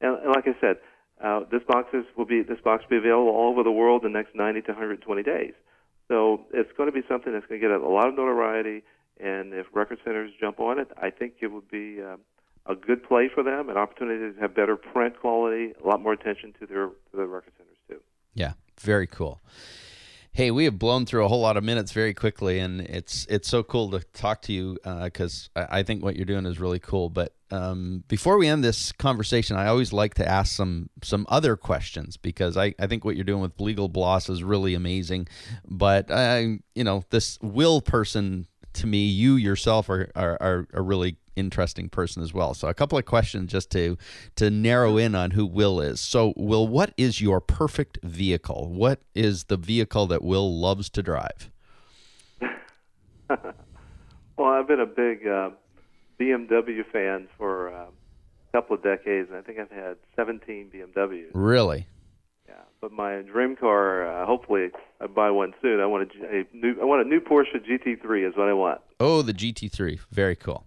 And, 0.00 0.18
and 0.18 0.30
like 0.30 0.48
I 0.48 0.56
said, 0.58 0.76
uh, 1.22 1.40
this 1.52 1.62
boxes 1.68 2.06
will 2.16 2.24
be 2.24 2.42
this 2.42 2.60
box 2.64 2.84
will 2.84 3.00
be 3.00 3.06
available 3.06 3.30
all 3.30 3.52
over 3.52 3.62
the 3.62 3.70
world 3.70 4.04
in 4.04 4.12
the 4.12 4.18
next 4.18 4.34
90 4.34 4.62
to 4.62 4.72
120 4.72 5.22
days. 5.22 5.52
So 6.08 6.46
it's 6.54 6.70
going 6.76 6.88
to 6.90 6.92
be 6.92 7.06
something 7.06 7.32
that's 7.32 7.46
going 7.46 7.60
to 7.60 7.68
get 7.68 7.76
a 7.76 7.86
lot 7.86 8.08
of 8.08 8.14
notoriety 8.14 8.82
and 9.20 9.54
if 9.54 9.66
record 9.72 9.98
centers 10.04 10.32
jump 10.40 10.60
on 10.60 10.78
it, 10.78 10.88
I 11.00 11.10
think 11.10 11.34
it 11.40 11.48
would 11.48 11.68
be 11.70 12.00
uh, 12.02 12.16
a 12.66 12.74
good 12.74 13.02
play 13.02 13.30
for 13.32 13.42
them, 13.42 13.68
an 13.68 13.76
opportunity 13.76 14.34
to 14.34 14.40
have 14.40 14.54
better 14.54 14.76
print 14.76 15.18
quality, 15.20 15.72
a 15.82 15.86
lot 15.86 16.02
more 16.02 16.12
attention 16.12 16.52
to 16.60 16.66
their 16.66 16.86
to 16.86 17.16
their 17.16 17.26
record 17.26 17.52
centers 17.56 17.76
too. 17.88 18.00
Yeah, 18.34 18.52
very 18.80 19.06
cool. 19.06 19.40
Hey, 20.32 20.50
we 20.50 20.64
have 20.64 20.78
blown 20.78 21.06
through 21.06 21.24
a 21.24 21.28
whole 21.28 21.40
lot 21.40 21.56
of 21.56 21.64
minutes 21.64 21.92
very 21.92 22.12
quickly, 22.12 22.58
and 22.58 22.82
it's 22.82 23.26
it's 23.30 23.48
so 23.48 23.62
cool 23.62 23.90
to 23.92 24.00
talk 24.12 24.42
to 24.42 24.52
you 24.52 24.76
because 25.02 25.48
uh, 25.56 25.66
I, 25.70 25.78
I, 25.78 25.82
think 25.82 26.04
what 26.04 26.14
you're 26.14 26.26
doing 26.26 26.44
is 26.44 26.60
really 26.60 26.78
cool. 26.78 27.08
But 27.08 27.34
um, 27.50 28.04
before 28.06 28.36
we 28.36 28.46
end 28.46 28.62
this 28.62 28.92
conversation, 28.92 29.56
I 29.56 29.68
always 29.68 29.94
like 29.94 30.12
to 30.14 30.28
ask 30.28 30.54
some 30.54 30.90
some 31.02 31.24
other 31.30 31.56
questions 31.56 32.18
because 32.18 32.58
I, 32.58 32.74
I 32.78 32.86
think 32.86 33.02
what 33.02 33.16
you're 33.16 33.24
doing 33.24 33.40
with 33.40 33.58
Legal 33.58 33.88
Bloss 33.88 34.28
is 34.28 34.42
really 34.42 34.74
amazing. 34.74 35.26
But 35.66 36.10
I, 36.10 36.58
you 36.74 36.84
know, 36.84 37.04
this 37.08 37.38
will 37.40 37.80
person 37.80 38.46
to 38.76 38.86
me, 38.86 39.06
you 39.06 39.36
yourself 39.36 39.88
are, 39.88 40.10
are, 40.14 40.36
are, 40.40 40.68
are 40.72 40.82
really 40.82 41.16
interesting 41.36 41.88
person 41.88 42.22
as 42.22 42.32
well. 42.32 42.54
So 42.54 42.68
a 42.68 42.74
couple 42.74 42.98
of 42.98 43.04
questions 43.04 43.52
just 43.52 43.70
to 43.72 43.96
to 44.36 44.50
narrow 44.50 44.96
in 44.96 45.14
on 45.14 45.32
who 45.32 45.46
Will 45.46 45.80
is. 45.80 46.00
So 46.00 46.32
Will, 46.36 46.66
what 46.66 46.92
is 46.96 47.20
your 47.20 47.40
perfect 47.40 47.98
vehicle? 48.02 48.68
What 48.70 49.00
is 49.14 49.44
the 49.44 49.56
vehicle 49.56 50.06
that 50.06 50.22
Will 50.22 50.58
loves 50.58 50.88
to 50.90 51.02
drive? 51.02 51.50
well, 53.28 54.48
I've 54.48 54.66
been 54.66 54.80
a 54.80 54.86
big 54.86 55.26
uh, 55.26 55.50
BMW 56.18 56.84
fan 56.90 57.28
for 57.36 57.70
uh, 57.72 57.86
a 57.86 58.52
couple 58.52 58.76
of 58.76 58.82
decades, 58.82 59.28
and 59.28 59.38
I 59.38 59.42
think 59.42 59.58
I've 59.58 59.70
had 59.70 59.96
17 60.16 60.70
BMWs. 60.74 61.30
Really? 61.34 61.86
But 62.86 62.92
my 62.92 63.22
dream 63.22 63.56
car, 63.56 64.06
uh, 64.06 64.26
hopefully 64.26 64.68
I 65.00 65.08
buy 65.08 65.28
one 65.32 65.54
soon. 65.60 65.80
I 65.80 65.86
want 65.86 66.08
a, 66.22 66.24
a 66.24 66.44
new, 66.52 66.80
I 66.80 66.84
want 66.84 67.04
a 67.04 67.08
new 67.08 67.18
Porsche 67.18 67.56
GT3 67.56 68.28
is 68.28 68.36
what 68.36 68.48
I 68.48 68.52
want. 68.52 68.80
Oh, 69.00 69.22
the 69.22 69.34
GT3, 69.34 69.98
very 70.12 70.36
cool. 70.36 70.64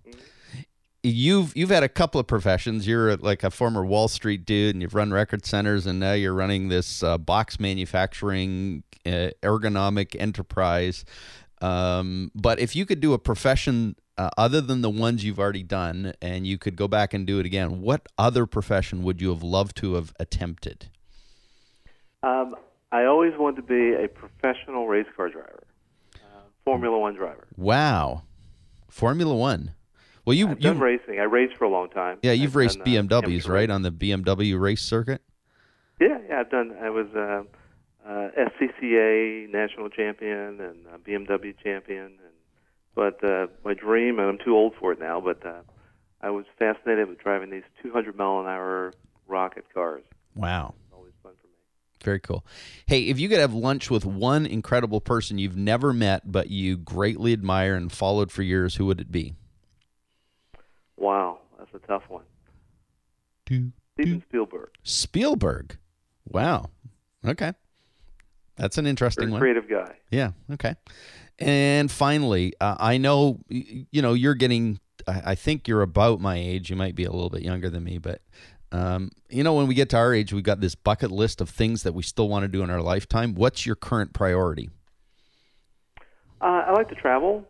You've 1.01 1.55
you've 1.55 1.70
had 1.70 1.84
a 1.84 1.88
couple 1.88 2.20
of 2.20 2.28
professions. 2.28 2.86
You're 2.86 3.15
like 3.15 3.45
a 3.45 3.49
former 3.49 3.86
Wall 3.86 4.09
Street 4.09 4.43
dude, 4.43 4.76
and 4.76 4.82
you've 4.82 4.95
run 4.95 5.13
record 5.13 5.45
centers, 5.45 5.86
and 5.86 5.97
now 5.97 6.11
you're 6.11 6.34
running 6.34 6.67
this 6.67 7.01
uh, 7.03 7.17
box 7.17 7.57
manufacturing 7.57 8.84
uh, 9.05 9.30
ergonomic 9.41 10.13
enterprise. 10.20 11.05
Um, 11.61 12.32
but 12.36 12.59
if 12.59 12.76
you 12.76 12.86
could 12.86 12.99
do 12.99 13.13
a 13.13 13.17
profession 13.17 13.95
uh, 14.17 14.30
other 14.38 14.59
than 14.59 14.82
the 14.82 14.89
ones 14.89 15.24
you've 15.24 15.39
already 15.39 15.63
done, 15.63 16.11
and 16.22 16.45
you 16.45 16.57
could 16.57 16.76
go 16.76 16.89
back 16.89 17.13
and 17.13 17.26
do 17.26 17.39
it 17.39 17.45
again, 17.45 17.80
what 17.80 18.07
other 18.17 18.45
profession 18.45 19.03
would 19.03 19.22
you 19.22 19.30
have 19.30 19.41
loved 19.41 19.78
to 19.78 19.93
have 19.93 20.11
attempted? 20.20 20.89
Um, 22.24 22.55
I 22.91 23.05
always 23.05 23.34
wanted 23.38 23.57
to 23.57 23.61
be 23.61 24.03
a 24.03 24.07
professional 24.07 24.88
race 24.88 25.07
car 25.15 25.30
driver, 25.30 25.63
uh, 26.15 26.41
Formula 26.65 26.97
One 26.97 27.15
driver. 27.15 27.47
Wow, 27.55 28.24
Formula 28.89 29.34
One. 29.34 29.74
Well, 30.26 30.36
you 30.36 30.49
I've 30.49 30.57
you 30.57 30.63
done 30.63 30.80
racing. 30.80 31.20
I 31.20 31.24
raced 31.24 31.55
for 31.57 31.63
a 31.65 31.70
long 31.70 31.89
time. 31.89 32.20
yeah, 32.22 32.34
you've 32.34 32.51
I've 32.51 32.55
raced 32.55 32.80
done, 32.84 32.88
uh, 32.88 33.01
BMWs 33.01 33.24
amateur 33.24 33.53
right 33.53 33.70
on 33.70 33.84
the 33.84 33.91
BMW 33.91 34.59
race 34.59 34.82
circuit. 34.82 35.22
Yeah, 36.01 36.20
yeah, 36.28 36.41
I've 36.41 36.49
done. 36.49 36.76
I 36.82 36.89
was 36.89 37.07
uh, 37.15 37.43
uh, 38.05 38.30
SCCA 38.38 39.49
national 39.51 39.89
champion 39.89 40.59
and 40.59 40.88
uh, 40.88 40.97
BMW 40.97 41.55
champion, 41.63 42.05
and 42.05 42.36
but 42.95 43.24
uh, 43.24 43.47
my 43.63 43.74
dream, 43.74 44.20
and 44.20 44.28
I'm 44.28 44.39
too 44.43 44.55
old 44.55 44.74
for 44.78 44.91
it 44.91 44.99
now, 44.99 45.22
but 45.22 45.45
uh, 45.45 45.61
I 46.22 46.32
was 46.32 46.45
fascinated 46.57 47.07
with 47.07 47.20
driving 47.20 47.49
these 47.49 47.63
200 47.82 48.17
mile 48.17 48.41
an 48.41 48.47
hour 48.47 48.91
rocket 49.28 49.65
cars. 49.74 50.03
Wow. 50.36 50.74
Always 50.93 51.13
fun 51.24 51.34
for 51.39 51.47
me. 51.47 51.53
Very 52.04 52.20
cool. 52.20 52.45
Hey, 52.88 53.04
if 53.04 53.20
you 53.20 53.28
could 53.28 53.39
have 53.39 53.54
lunch 53.54 53.89
with 53.89 54.06
one 54.06 54.45
incredible 54.45 55.02
person 55.02 55.38
you've 55.38 55.58
never 55.58 55.93
met 55.93 56.32
but 56.32 56.50
you 56.50 56.78
greatly 56.78 57.34
admire 57.34 57.76
and 57.76 57.91
followed 57.91 58.32
for 58.32 58.41
years, 58.41 58.76
who 58.76 58.86
would 58.86 59.02
it 59.02 59.12
be? 59.12 59.36
Wow, 60.97 61.39
that's 61.58 61.74
a 61.74 61.88
tough 61.88 62.04
one. 62.08 62.24
Steven 63.47 64.24
Spielberg, 64.28 64.70
Spielberg. 64.84 65.78
Wow. 66.26 66.70
Okay. 67.26 67.54
That's 68.56 68.78
an 68.78 68.86
interesting 68.86 69.26
very 69.26 69.32
one. 69.32 69.39
creative 69.39 69.70
guy. 69.70 69.95
Yeah. 70.12 70.32
Okay. 70.52 70.76
And 71.39 71.89
finally, 71.89 72.54
uh, 72.60 72.76
I 72.78 72.97
know 72.97 73.39
you 73.50 74.02
know 74.02 74.14
you're 74.14 74.36
getting. 74.36 74.80
I 75.08 75.34
think 75.36 75.68
you're 75.68 75.82
about 75.82 76.20
my 76.20 76.36
age. 76.36 76.70
You 76.70 76.76
might 76.76 76.93
be 76.93 77.06
a 77.06 77.12
little 77.12 77.30
bit 77.30 77.41
younger 77.41 77.70
than 77.70 77.84
me, 77.86 77.97
but 77.97 78.22
um, 78.72 79.11
you 79.30 79.43
know 79.43 79.53
when 79.53 79.67
we 79.67 79.74
get 79.74 79.89
to 79.89 79.97
our 79.97 80.13
age, 80.13 80.32
we've 80.34 80.43
got 80.43 80.61
this 80.61 80.76
bucket 80.76 81.11
list 81.11 81.41
of 81.41 81.49
things 81.49 81.84
that 81.84 81.93
we 81.93 82.03
still 82.03 82.30
want 82.30 82.43
to 82.43 82.47
do 82.47 82.63
in 82.63 82.70
our 82.70 82.82
lifetime. 82.82 83.34
What's 83.34 83.65
your 83.65 83.76
current 83.76 84.13
priority? 84.13 84.70
Uh, 86.41 86.63
I 86.67 86.72
like 86.72 86.89
to 86.89 86.95
travel. 86.95 87.45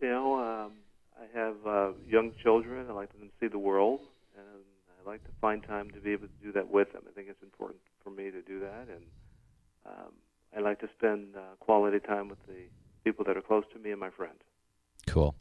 You 0.00 0.08
know, 0.08 0.34
um, 0.40 0.72
I 1.16 1.38
have 1.38 1.54
uh, 1.66 1.92
young 2.08 2.32
children. 2.42 2.86
I 2.88 2.92
like 2.92 3.12
them 3.12 3.28
to 3.28 3.32
see 3.40 3.48
the 3.48 3.58
world, 3.58 4.00
and 4.36 4.62
I 5.00 5.08
like 5.08 5.22
to 5.24 5.30
find 5.40 5.62
time 5.62 5.90
to 5.90 6.00
be 6.00 6.12
able 6.12 6.26
to 6.26 6.44
do 6.44 6.52
that 6.52 6.70
with 6.70 6.92
them. 6.92 7.02
I 7.08 7.12
think 7.12 7.28
it's 7.28 7.42
important 7.42 7.80
for 8.02 8.10
me 8.10 8.30
to 8.30 8.42
do 8.42 8.60
that, 8.60 8.88
and 8.88 9.04
um, 9.86 10.12
I 10.56 10.60
like 10.60 10.80
to 10.80 10.88
spend 10.98 11.36
uh, 11.36 11.40
quality 11.60 12.00
time 12.00 12.28
with 12.28 12.38
the 12.46 12.68
people 13.04 13.24
that 13.26 13.36
are 13.36 13.42
close 13.42 13.64
to 13.72 13.78
me 13.78 13.90
and 13.90 14.00
my 14.00 14.10
friends. 14.10 14.40
Cool. 15.06 15.34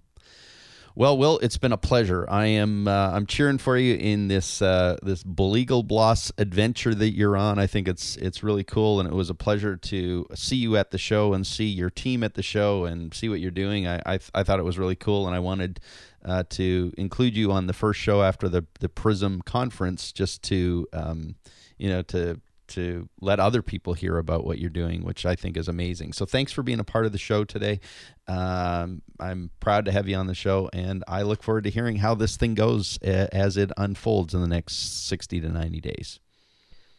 Well, 0.93 1.17
Will, 1.17 1.39
it's 1.39 1.57
been 1.57 1.71
a 1.71 1.77
pleasure. 1.77 2.25
I 2.29 2.47
am 2.47 2.87
uh, 2.87 3.11
I'm 3.11 3.25
cheering 3.25 3.57
for 3.57 3.77
you 3.77 3.95
in 3.95 4.27
this 4.27 4.61
uh, 4.61 4.97
this 5.01 5.23
Bleagle 5.23 5.83
Bloss 5.83 6.33
adventure 6.37 6.93
that 6.93 7.11
you're 7.11 7.37
on. 7.37 7.59
I 7.59 7.67
think 7.67 7.87
it's 7.87 8.17
it's 8.17 8.43
really 8.43 8.65
cool, 8.65 8.99
and 8.99 9.07
it 9.07 9.15
was 9.15 9.29
a 9.29 9.33
pleasure 9.33 9.77
to 9.77 10.27
see 10.35 10.57
you 10.57 10.75
at 10.75 10.91
the 10.91 10.97
show 10.97 11.33
and 11.33 11.47
see 11.47 11.65
your 11.65 11.89
team 11.89 12.23
at 12.23 12.33
the 12.33 12.43
show 12.43 12.83
and 12.83 13.13
see 13.13 13.29
what 13.29 13.39
you're 13.39 13.51
doing. 13.51 13.87
I 13.87 14.01
I, 14.05 14.19
I 14.35 14.43
thought 14.43 14.59
it 14.59 14.65
was 14.65 14.77
really 14.77 14.97
cool, 14.97 15.27
and 15.27 15.35
I 15.35 15.39
wanted 15.39 15.79
uh, 16.25 16.43
to 16.49 16.93
include 16.97 17.37
you 17.37 17.53
on 17.53 17.67
the 17.67 17.73
first 17.73 17.99
show 17.99 18.21
after 18.21 18.49
the 18.49 18.65
the 18.81 18.89
Prism 18.89 19.41
conference, 19.43 20.11
just 20.11 20.43
to 20.43 20.87
um, 20.91 21.35
you 21.77 21.87
know 21.87 22.01
to 22.03 22.41
to 22.71 23.09
let 23.19 23.39
other 23.39 23.61
people 23.61 23.93
hear 23.93 24.17
about 24.17 24.45
what 24.45 24.59
you're 24.59 24.69
doing, 24.69 25.03
which 25.03 25.25
I 25.25 25.35
think 25.35 25.57
is 25.57 25.67
amazing. 25.67 26.13
So 26.13 26.25
thanks 26.25 26.51
for 26.51 26.63
being 26.63 26.79
a 26.79 26.83
part 26.83 27.05
of 27.05 27.11
the 27.11 27.17
show 27.17 27.43
today. 27.43 27.79
Um, 28.27 29.01
I'm 29.19 29.51
proud 29.59 29.85
to 29.85 29.91
have 29.91 30.07
you 30.07 30.15
on 30.15 30.27
the 30.27 30.35
show, 30.35 30.69
and 30.73 31.03
I 31.07 31.21
look 31.23 31.43
forward 31.43 31.63
to 31.65 31.69
hearing 31.69 31.97
how 31.97 32.15
this 32.15 32.37
thing 32.37 32.55
goes 32.55 32.97
as 33.01 33.57
it 33.57 33.71
unfolds 33.77 34.33
in 34.33 34.41
the 34.41 34.47
next 34.47 35.07
60 35.07 35.41
to 35.41 35.49
90 35.49 35.81
days. 35.81 36.19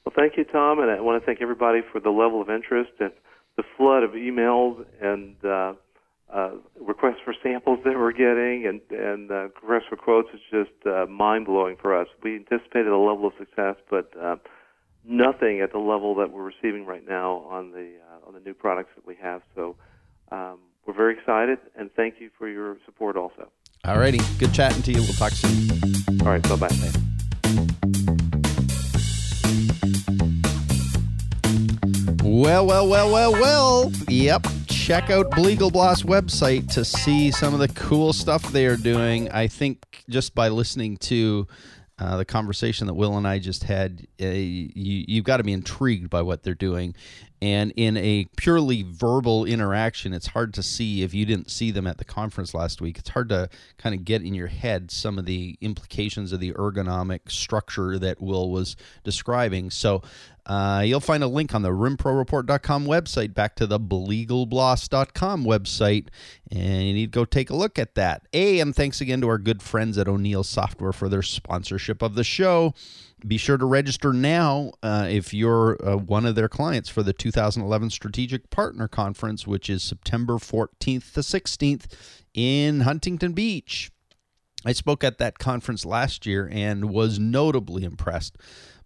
Well, 0.05 0.13
thank 0.17 0.37
you, 0.37 0.45
Tom, 0.45 0.81
and 0.81 0.91
I 0.91 1.01
want 1.01 1.23
to 1.23 1.27
thank 1.27 1.41
everybody 1.41 1.81
for 1.93 2.01
the 2.01 2.11
level 2.11 2.43
of 2.43 2.51
interest 2.51 2.93
and 2.99 3.13
the 3.57 3.63
flood 3.77 4.03
of 4.03 4.13
emails 4.13 4.85
and 5.01 5.37
uh, 5.45 5.75
uh, 6.33 6.51
requests 6.81 7.21
for 7.25 7.35
samples 7.43 7.79
that 7.85 7.95
we're 7.95 8.13
getting 8.13 8.67
and 8.67 8.81
and 8.91 9.31
uh, 9.31 9.49
requests 9.63 9.89
for 9.89 9.97
quotes 9.97 10.29
is 10.33 10.41
just 10.51 10.87
uh, 10.87 11.07
mind 11.07 11.47
blowing 11.47 11.77
for 11.81 11.99
us. 11.99 12.09
We 12.23 12.37
anticipated 12.37 12.89
a 12.89 12.97
level 12.97 13.27
of 13.27 13.35
success, 13.39 13.77
but 13.91 14.11
uh, 14.21 14.37
nothing 15.05 15.61
at 15.61 15.73
the 15.73 15.79
level 15.79 16.15
that 16.17 16.33
we're 16.33 16.45
receiving 16.45 16.87
right 16.87 17.07
now 17.07 17.47
on 17.49 17.73
the 17.73 17.95
uh, 18.11 18.27
on 18.29 18.35
the 18.35 18.41
new 18.41 18.55
products 18.55 18.91
that 18.97 19.07
we 19.07 19.17
have. 19.17 19.43
So 19.55 19.77
um, 20.31 20.59
we're 20.87 20.95
very 20.95 21.15
excited, 21.15 21.59
and 21.77 21.91
thank 21.95 22.21
you 22.21 22.31
for 22.39 22.49
your 22.49 22.79
support 22.85 23.17
also. 23.17 23.51
All 23.85 23.99
righty. 23.99 24.21
Good 24.39 24.55
chatting 24.55 24.83
to 24.83 24.93
you. 24.93 25.01
We'll 25.01 25.13
talk 25.15 25.33
soon. 25.33 25.71
All 26.21 26.29
right, 26.29 26.43
bye 26.43 26.57
bye. 26.57 26.69
Well, 32.23 32.67
well, 32.67 32.89
well, 32.89 33.13
well, 33.13 33.33
well. 33.33 33.93
Yep. 34.09 34.47
Check 34.67 35.11
out 35.11 35.31
Bleagle 35.33 35.71
Bloss 35.71 36.03
website 36.03 36.73
to 36.73 36.85
see 36.85 37.31
some 37.31 37.53
of 37.55 37.61
the 37.61 37.69
cool 37.69 38.13
stuff 38.13 38.51
they 38.53 38.67
are 38.67 38.77
doing. 38.77 39.31
I 39.31 39.47
think 39.47 40.03
just 40.09 40.35
by 40.35 40.49
listening 40.49 40.97
to 40.99 41.47
uh, 42.03 42.17
the 42.17 42.25
conversation 42.25 42.89
that 42.89 42.95
Will 42.95 43.17
and 43.17 43.29
I 43.29 43.39
just 43.39 43.63
had, 43.63 44.09
uh, 44.21 44.27
you, 44.27 45.05
you've 45.07 45.25
got 45.25 45.37
to 45.37 45.45
be 45.45 45.53
intrigued 45.53 46.11
by 46.11 46.23
what 46.23 46.43
they're 46.43 46.55
doing. 46.55 46.97
And 47.43 47.73
in 47.75 47.97
a 47.97 48.27
purely 48.37 48.85
verbal 48.89 49.45
interaction, 49.45 50.13
it's 50.13 50.29
hard 50.29 50.55
to 50.55 50.63
see 50.63 51.03
if 51.03 51.13
you 51.13 51.27
didn't 51.27 51.51
see 51.51 51.73
them 51.73 51.89
at 51.89 51.99
the 51.99 52.05
conference 52.05 52.55
last 52.55 52.81
week. 52.81 52.99
It's 52.99 53.09
hard 53.09 53.31
to 53.31 53.49
kind 53.79 53.97
of 53.97 54.05
get 54.05 54.23
in 54.23 54.33
your 54.33 54.47
head 54.47 54.93
some 54.93 55.19
of 55.19 55.25
the 55.25 55.59
implications 55.61 56.33
of 56.33 56.39
the 56.39 56.53
ergonomic 56.53 57.33
structure 57.33 57.99
that 57.99 58.21
Will 58.21 58.53
was 58.53 58.77
describing. 59.03 59.71
So 59.71 60.03
uh, 60.47 60.85
you'll 60.87 61.01
find 61.01 61.25
a 61.25 61.27
link 61.27 61.53
on 61.53 61.63
the 61.63 61.71
rimproreport.com 61.71 62.87
website 62.87 63.35
back 63.35 63.57
to 63.57 63.67
the 63.67 63.81
bleaglebloss.com 63.81 65.45
website, 65.45 66.07
and 66.49 66.85
you 66.85 66.93
need 66.93 67.13
to 67.13 67.19
go 67.19 67.25
take 67.25 67.51
a 67.51 67.57
look 67.57 67.77
at 67.77 67.97
that. 67.97 68.23
A, 68.33 68.61
and 68.61 68.73
thanks 68.73 69.01
again 69.01 69.21
to 69.21 69.29
our 69.29 69.39
good 69.39 69.63
friends 69.63 69.99
at 69.99 70.07
O'Neil 70.07 70.45
Software 70.45 70.93
for 70.93 71.09
their 71.09 71.23
sponsorship 71.23 72.03
of 72.03 72.15
the 72.15 72.23
show. 72.23 72.73
Be 73.27 73.37
sure 73.37 73.57
to 73.57 73.65
register 73.65 74.13
now 74.13 74.73
uh, 74.83 75.07
if 75.09 75.33
you're 75.33 75.79
uh, 75.87 75.97
one 75.97 76.27
of 76.27 76.35
their 76.35 76.49
clients 76.49 76.89
for 76.89 77.05
the 77.05 77.13
2011 77.13 77.91
Strategic 77.91 78.51
Partner 78.51 78.89
Conference, 78.89 79.47
which 79.47 79.71
is 79.71 79.83
September 79.83 80.35
14th 80.35 81.13
to 81.13 81.21
16th 81.21 81.87
in 82.35 82.81
Huntington 82.81 83.33
Beach. 83.33 83.93
I 84.65 84.73
spoke 84.73 85.05
at 85.05 85.19
that 85.19 85.39
conference 85.39 85.85
last 85.85 86.27
year 86.27 86.49
and 86.51 86.91
was 86.91 87.19
notably 87.19 87.85
impressed 87.85 88.37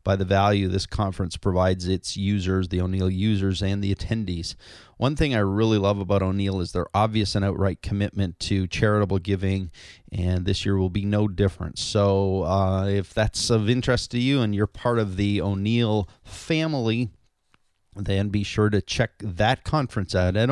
by 0.07 0.14
the 0.14 0.24
value 0.24 0.68
this 0.68 0.86
conference 0.86 1.36
provides 1.36 1.88
its 1.88 2.16
users, 2.16 2.68
the 2.68 2.80
O'Neil 2.80 3.11
users, 3.11 3.61
and 3.61 3.82
the 3.82 3.92
attendees. 3.92 4.54
One 4.98 5.16
thing 5.16 5.34
I 5.34 5.40
really 5.40 5.78
love 5.78 5.98
about 5.98 6.22
O'Neil 6.22 6.61
is 6.61 6.70
their 6.70 6.86
obvious 6.94 7.34
and 7.34 7.44
outright 7.44 7.82
commitment 7.82 8.38
to 8.40 8.68
charitable 8.68 9.18
giving, 9.18 9.72
and 10.12 10.46
this 10.46 10.64
year 10.64 10.78
will 10.78 10.90
be 10.90 11.04
no 11.04 11.26
different. 11.26 11.80
So, 11.80 12.44
uh, 12.44 12.86
if 12.86 13.12
that's 13.12 13.50
of 13.50 13.68
interest 13.68 14.12
to 14.12 14.20
you 14.20 14.42
and 14.42 14.54
you're 14.54 14.68
part 14.68 15.00
of 15.00 15.16
the 15.16 15.42
O'Neil 15.42 16.09
family, 16.22 17.11
then 17.96 18.28
be 18.28 18.44
sure 18.44 18.70
to 18.70 18.80
check 18.80 19.11
that 19.18 19.64
conference 19.64 20.14
out 20.14 20.36
at 20.36 20.48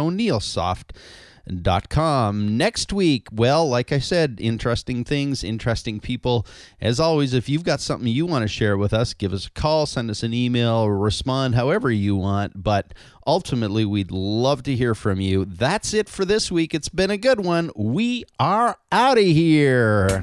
oneilsoft.com. 1.48 2.56
Next 2.56 2.92
week, 2.92 3.28
well, 3.32 3.68
like 3.68 3.92
I 3.92 3.98
said, 3.98 4.38
interesting 4.40 5.04
things, 5.04 5.44
interesting 5.44 6.00
people. 6.00 6.46
As 6.80 7.00
always, 7.00 7.34
if 7.34 7.48
you've 7.48 7.64
got 7.64 7.80
something 7.80 8.08
you 8.08 8.26
want 8.26 8.42
to 8.42 8.48
share 8.48 8.76
with 8.76 8.92
us, 8.92 9.14
give 9.14 9.32
us 9.32 9.46
a 9.46 9.50
call, 9.50 9.86
send 9.86 10.10
us 10.10 10.22
an 10.22 10.34
email, 10.34 10.88
respond 10.88 11.54
however 11.54 11.90
you 11.90 12.16
want. 12.16 12.62
But 12.62 12.94
ultimately, 13.26 13.84
we'd 13.84 14.10
love 14.10 14.62
to 14.64 14.74
hear 14.74 14.94
from 14.94 15.20
you. 15.20 15.44
That's 15.44 15.94
it 15.94 16.08
for 16.08 16.24
this 16.24 16.50
week. 16.50 16.74
It's 16.74 16.88
been 16.88 17.10
a 17.10 17.18
good 17.18 17.44
one. 17.44 17.70
We 17.76 18.24
are 18.38 18.78
out 18.92 19.18
of 19.18 19.24
here. 19.24 20.22